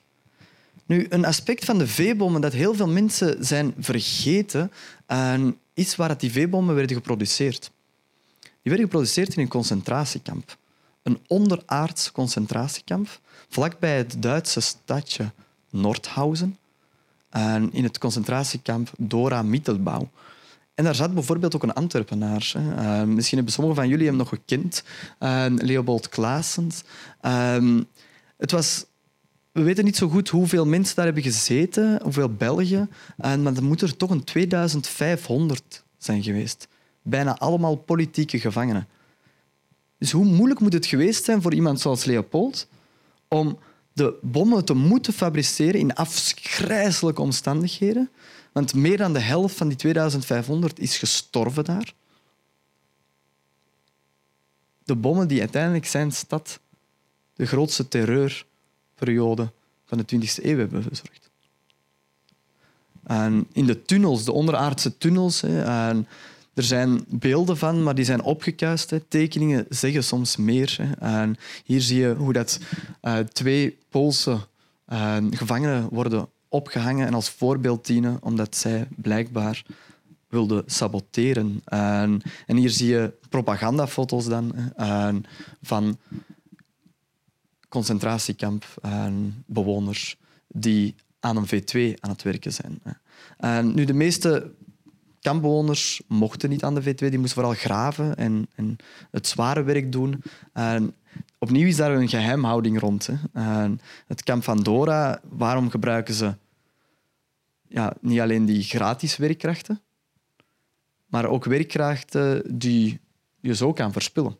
[0.86, 4.72] Nu, een aspect van de veebommen dat heel veel mensen zijn vergeten,
[5.74, 7.72] is waar die veebommen werden geproduceerd.
[8.40, 10.58] Die werden geproduceerd in een concentratiekamp.
[11.04, 13.20] Een onderaards concentratiekamp,
[13.50, 15.32] vlakbij het Duitse stadje
[15.70, 16.58] Nordhausen.
[17.30, 20.08] En in het concentratiekamp Dora Mittelbau.
[20.82, 22.54] En daar zat bijvoorbeeld ook een Antwerpenaar.
[22.58, 24.84] Uh, misschien hebben sommigen van jullie hem nog gekend.
[25.20, 26.84] Uh, Leopold Klaasens.
[27.22, 27.82] Ehm,
[28.38, 28.86] het was...
[29.52, 32.92] We weten niet zo goed hoeveel mensen daar hebben gezeten, hoeveel Belgen.
[33.18, 36.68] Maar er moeten er toch een 2500 zijn geweest.
[37.02, 38.88] Bijna allemaal politieke gevangenen.
[39.98, 42.68] Dus hoe moeilijk moet het geweest zijn voor iemand zoals Leopold
[43.28, 43.58] om
[43.94, 48.10] de bommen te moeten fabriceren in afschrijzelijke omstandigheden
[48.52, 51.94] want meer dan de helft van die 2500 is gestorven daar.
[54.84, 56.60] De bommen die uiteindelijk zijn stad
[57.34, 59.52] de grootste terreurperiode
[59.86, 61.30] van de 20e eeuw hebben verzorgd.
[63.04, 66.08] En in de tunnels, de onderaardse tunnels, en
[66.54, 68.94] er zijn beelden van, maar die zijn opgekuist.
[69.08, 70.96] Tekeningen zeggen soms meer.
[71.00, 72.60] En hier zie je hoe dat,
[73.02, 74.48] uh, twee Poolse
[74.90, 79.66] uh, gevangenen worden opgehangen en als voorbeeld dienen, omdat zij blijkbaar
[80.28, 81.62] wilden saboteren.
[81.66, 85.24] En, en hier zie je propagandafoto's dan en,
[85.62, 85.98] van
[87.70, 90.18] concentratiekamp en bewoners
[90.48, 92.82] die aan een V2 aan het werken zijn.
[93.38, 94.52] En nu, de meeste
[95.22, 98.76] kampbewoners mochten niet aan de V2, die moesten vooral graven en, en
[99.12, 100.24] het zware werk doen.
[100.54, 100.94] En
[101.44, 103.08] opnieuw is daar een geheimhouding rond.
[103.08, 103.70] Hè.
[104.08, 106.36] Het kamp van Dora, waarom gebruiken ze
[107.68, 109.82] ja, niet alleen die gratis werkkrachten,
[111.06, 113.00] maar ook werkkrachten die
[113.40, 114.38] je zo kan verspillen.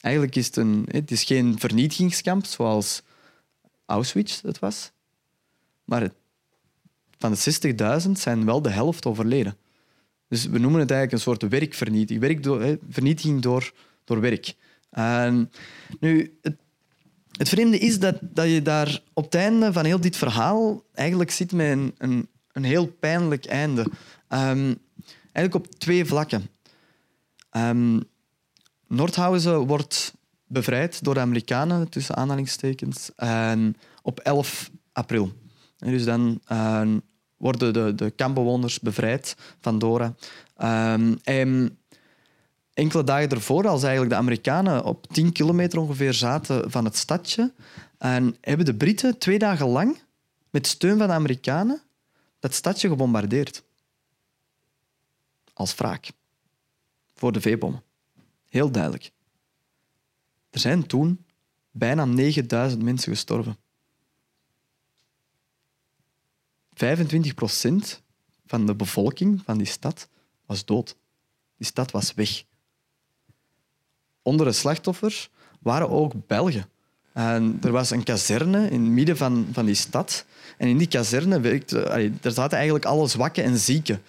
[0.00, 3.02] Eigenlijk is het, een, het is geen vernietigingskamp zoals
[3.86, 4.92] Auschwitz het was,
[5.84, 6.10] maar
[7.18, 9.56] van de 60.000 zijn wel de helft overleden.
[10.28, 12.20] Dus we noemen het eigenlijk een soort werkvernietiging.
[12.20, 13.72] Werk vernietiging door,
[14.04, 14.54] door werk.
[16.00, 16.38] Nu,
[17.32, 21.30] het, vreemde is dat, dat je daar op het einde van heel dit verhaal eigenlijk
[21.30, 23.80] zit met een, een, een heel pijnlijk einde.
[24.28, 24.78] Um,
[25.32, 26.48] eigenlijk op twee vlakken.
[27.56, 28.02] Um,
[28.88, 30.14] Nordhausen wordt
[30.46, 35.32] bevrijd door de Amerikanen, tussen aanhalingstekens, en op 11 april.
[35.76, 36.82] Dus dan uh,
[37.36, 40.14] worden de, de kampbewoners bevrijd van Dora.
[40.62, 41.78] Um,
[42.76, 47.52] enkele dagen ervoor, als eigenlijk de Amerikanen op 10 kilometer ongeveer zaten van het stadje,
[47.98, 49.98] en hebben de Britten twee dagen lang,
[50.50, 51.82] met steun van de Amerikanen,
[52.38, 53.62] dat stadje gebombardeerd.
[55.52, 56.08] Als wraak.
[57.14, 57.82] Voor de veebommen.
[58.48, 59.12] Heel duidelijk.
[60.50, 61.24] Er zijn toen
[61.70, 63.56] bijna 9000 mensen gestorven.
[66.72, 68.02] 25 procent
[68.46, 70.08] van de bevolking van die stad
[70.46, 70.96] was dood.
[71.56, 72.44] Die stad was weg.
[74.26, 76.68] Onder de slachtoffers waren ook Belgen.
[77.12, 80.24] En er was een kazerne in het midden van, van die stad.
[80.56, 81.80] En in die kazerne werkte,
[82.22, 84.02] er zaten eigenlijk alle zwakken en zieken.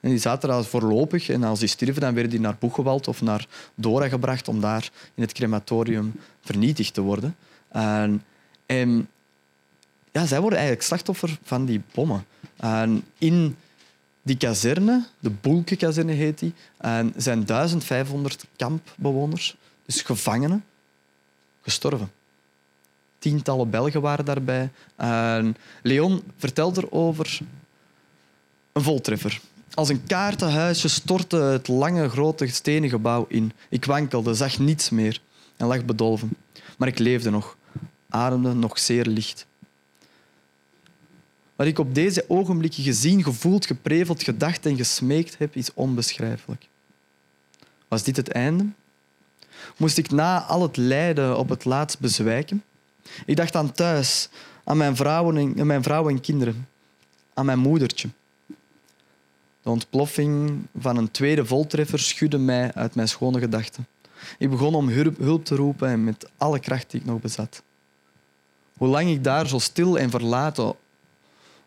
[0.00, 1.28] En die zaten daar voorlopig.
[1.28, 4.90] En als die stierven, dan werden die naar Boegewald of naar Dora gebracht om daar
[5.14, 7.36] in het crematorium vernietigd te worden.
[7.68, 8.24] En,
[8.66, 9.08] en
[10.12, 12.24] ja, zij worden eigenlijk slachtoffer van die bommen.
[12.56, 13.56] En in
[14.22, 19.56] die kazerne, de Boelke-kazerne heet die, en zijn 1500 kampbewoners,
[19.94, 20.64] dus gevangenen,
[21.62, 22.12] gestorven.
[23.18, 24.70] Tientallen Belgen waren daarbij.
[25.82, 27.40] Leon vertelt erover
[28.72, 29.40] een voltreffer.
[29.74, 33.52] Als een kaartenhuisje stortte het lange, grote stenen gebouw in.
[33.68, 35.20] Ik wankelde, zag niets meer
[35.56, 36.36] en lag bedolven.
[36.78, 37.56] Maar ik leefde nog,
[38.08, 39.46] ademde nog zeer licht.
[41.56, 46.68] Wat ik op deze ogenblikken gezien, gevoeld, gepreveld, gedacht en gesmeekt heb, is onbeschrijfelijk.
[47.88, 48.66] Was dit het einde?
[49.80, 52.62] Moest ik na al het lijden op het laatst bezwijken?
[53.26, 54.28] Ik dacht aan thuis,
[54.64, 56.68] aan mijn vrouw en, mijn vrouw en kinderen,
[57.34, 58.08] aan mijn moedertje.
[59.62, 63.86] De ontploffing van een tweede voltreffer schudde mij uit mijn schone gedachten.
[64.38, 64.88] Ik begon om
[65.18, 67.62] hulp te roepen en met alle kracht die ik nog bezat.
[68.76, 70.74] Hoe lang ik daar zo stil en verlaten,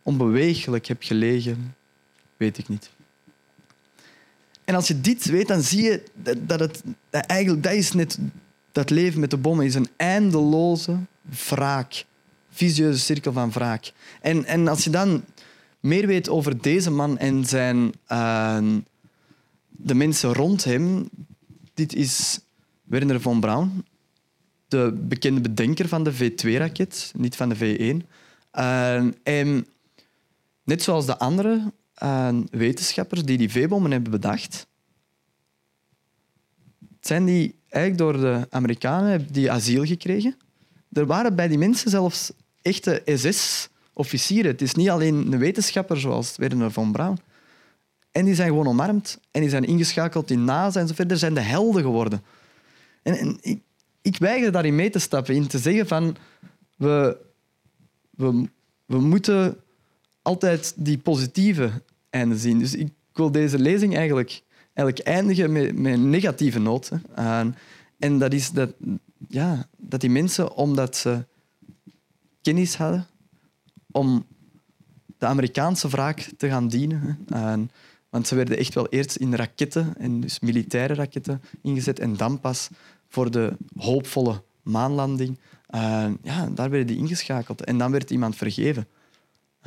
[0.03, 1.76] onbeweeglijk heb gelegen,
[2.38, 2.90] weet ik niet.
[4.65, 6.03] En als je dit weet, dan zie je
[6.40, 8.18] dat het dat eigenlijk dat is net
[8.72, 10.98] dat leven met de bommen is een eindeloze
[11.49, 12.06] wraak,
[12.49, 13.91] visieuze cirkel van wraak.
[14.22, 15.23] En, en als je dan
[15.80, 18.57] meer weet over deze man en zijn, uh,
[19.69, 21.10] de mensen rond hem,
[21.73, 22.40] dit is
[22.84, 23.85] Werner von Braun,
[24.68, 28.07] de bekende bedenker van de V2-raket, niet van de V1.
[28.53, 29.68] Uh, en
[30.64, 31.72] net zoals de andere
[32.03, 34.68] uh, wetenschappers die die V-bommen hebben bedacht,
[36.99, 40.36] zijn die eigenlijk door de Amerikanen die asiel gekregen.
[40.91, 44.52] Er waren bij die mensen zelfs echte SS-officieren.
[44.52, 47.18] Het is niet alleen een wetenschapper zoals Werner von Braun.
[48.11, 51.18] En die zijn gewoon omarmd en die zijn ingeschakeld in NASA en zo verder.
[51.18, 52.22] zijn de helden geworden.
[53.03, 53.61] En, en ik,
[54.02, 56.15] ik weiger daarin mee te stappen, in te zeggen van
[56.76, 57.18] we,
[58.10, 58.49] we,
[58.86, 59.62] we moeten
[60.23, 61.71] altijd die positieve
[62.09, 62.59] einde zien.
[62.59, 64.43] Dus ik wil deze lezing eigenlijk,
[64.73, 66.91] eigenlijk eindigen met, een negatieve noot.
[67.99, 68.73] En dat is dat,
[69.27, 71.25] ja, dat die mensen, omdat ze
[72.41, 73.07] kennis hadden
[73.91, 74.25] om
[75.17, 77.19] de Amerikaanse wraak te gaan dienen.
[77.27, 77.71] En,
[78.09, 82.39] want ze werden echt wel eerst in raketten, en dus militaire raketten, ingezet en dan
[82.39, 82.69] pas
[83.09, 85.39] voor de hoopvolle maanlanding.
[85.67, 88.87] En ja, daar werden die ingeschakeld en dan werd iemand vergeven.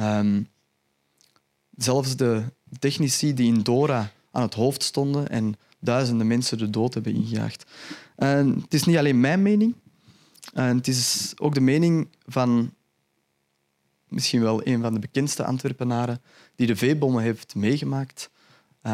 [0.01, 0.49] Um,
[1.77, 2.45] zelfs de
[2.79, 7.71] technici die in Dora aan het hoofd stonden en duizenden mensen de dood hebben ingejaagd.
[8.17, 9.75] En het is niet alleen mijn mening,
[10.53, 12.75] en het is ook de mening van
[14.09, 16.23] misschien wel een van de bekendste Antwerpenaren
[16.55, 18.31] die de veebommen heeft meegemaakt,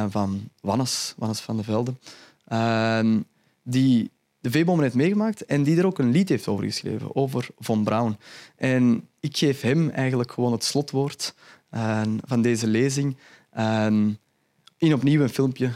[0.08, 1.94] van Wannes, Wannes van de Velde.
[3.62, 4.10] Die
[4.40, 7.84] de veebommen heeft meegemaakt en die er ook een lied heeft over geschreven, over Von
[7.84, 8.16] Braun.
[8.56, 11.34] En ik geef hem eigenlijk gewoon het slotwoord
[11.70, 13.16] uh, van deze lezing.
[14.76, 15.72] in opnieuw een filmpje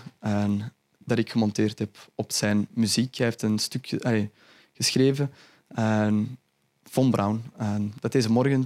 [0.99, 3.17] dat ik gemonteerd heb op zijn muziek.
[3.17, 4.31] Hij heeft een stukje
[4.73, 5.33] geschreven,
[6.85, 7.43] Von Braun,
[8.01, 8.65] dat deze morgen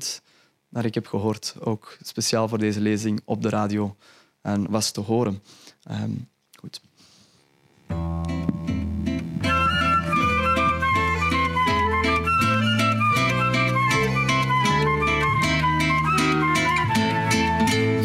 [0.68, 3.96] naar ik heb gehoord, ook speciaal voor deze lezing op de radio
[4.68, 5.42] was te horen.
[6.58, 6.80] Goed.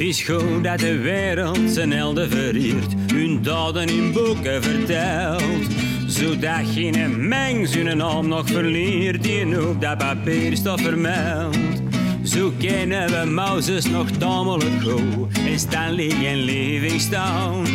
[0.08, 5.68] Is goed dat de wereld zijn helden veriert, hun daden in boeken vertelt.
[6.08, 11.58] Zodat geen mens hun naam nog verliert, die op dat papier staat vermeld.
[12.24, 17.70] Zo kennen we Mozes nog tamelijk goed en Stanley en Livingstone.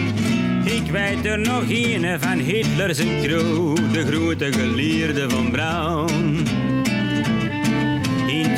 [0.65, 6.70] Ik weet er nog een van Hitler zijn crew, de grote geleerde van Brown.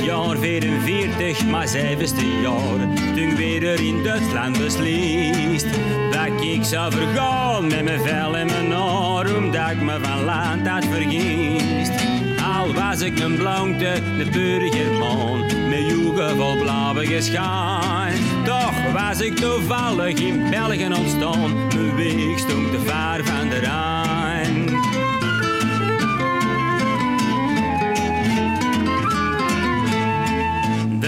[0.02, 2.78] Jaar 44, maar zevende jaar,
[3.16, 5.66] toen weer er in Duitsland beslist
[6.10, 10.68] dat ik zou vergaan met mijn vel en mijn haar, omdat ik me van land
[10.68, 11.92] had vergist.
[12.56, 18.12] Al was ik een blauwte, de burgerman, met joegen vol blauwe geschaan.
[18.44, 24.21] Toch was ik toevallig in België ontstaan, mijn weg stond te ver van de Rijn.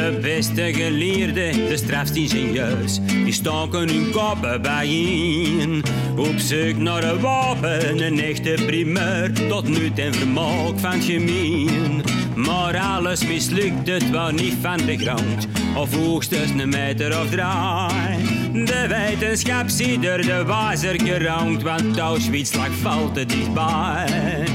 [0.05, 5.83] De beste geleerden, de strafste ingenieurs, die staken hun koppen bijeen.
[6.17, 12.03] Op zoek naar een wapen, een echte primeur, tot nut en vermaak van het gemeen.
[12.35, 18.65] Maar alles mislukt, het was niet van de grond, of hoogstens een meter of drie.
[18.65, 24.47] De wetenschap ziet er de wazer gerankt, want Auschwitz lag valt te dichtbij.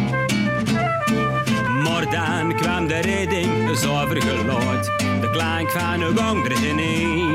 [1.83, 5.08] Maar dan kwam de redding, zuiver geluid.
[5.31, 7.33] De klank van een wondergenie.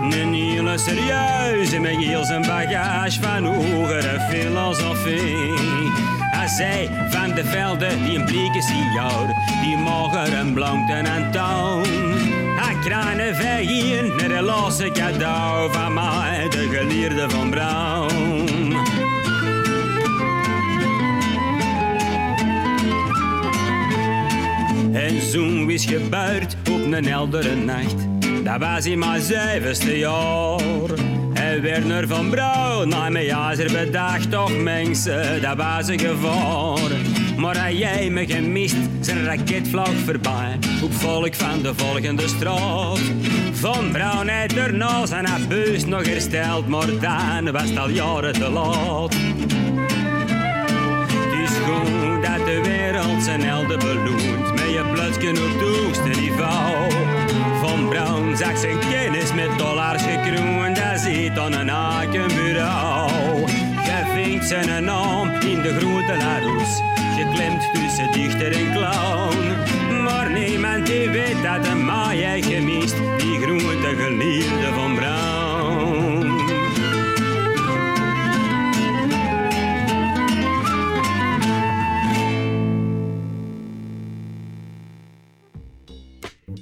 [0.00, 5.54] Een hele serieuze met heel zijn bagage van hogere filosofie.
[6.30, 9.26] Hij zei van de velden die een blieke signaal,
[9.62, 11.84] die mogen een blank en toon.
[12.56, 18.55] Hij kranen vegien naar de losse cadeau van mij, de geleerde van Brown.
[24.96, 27.94] En zo'n is gebeurd op een heldere nacht.
[28.44, 30.90] Dat was in mijn zevende jaar.
[31.34, 36.90] En Werner van Brouw, na mijn jazer bedacht, toch mensen, dat was een gevaar.
[37.36, 40.58] Maar had jij me gemist, zijn raket vloog voorbij.
[40.82, 43.00] Op volk van de volgende straat.
[43.52, 48.50] Van Brown heeft erna zijn abuus nog hersteld, maar dan was het al jaren te
[48.50, 49.14] laat.
[51.10, 56.90] Het is goed dat de wereld zijn helden beloont je plotje op het niveau.
[57.60, 63.10] Van Brown zag zijn kennis met dollars gekroond, dat zit aan een hakenbureau.
[63.84, 66.82] Jij vindt zijn naam in de grote Larousse,
[67.16, 70.02] geklemd tussen dichter en clown.
[70.02, 75.35] Maar niemand die weet dat de maai gemist, die grote geliefde van Brown.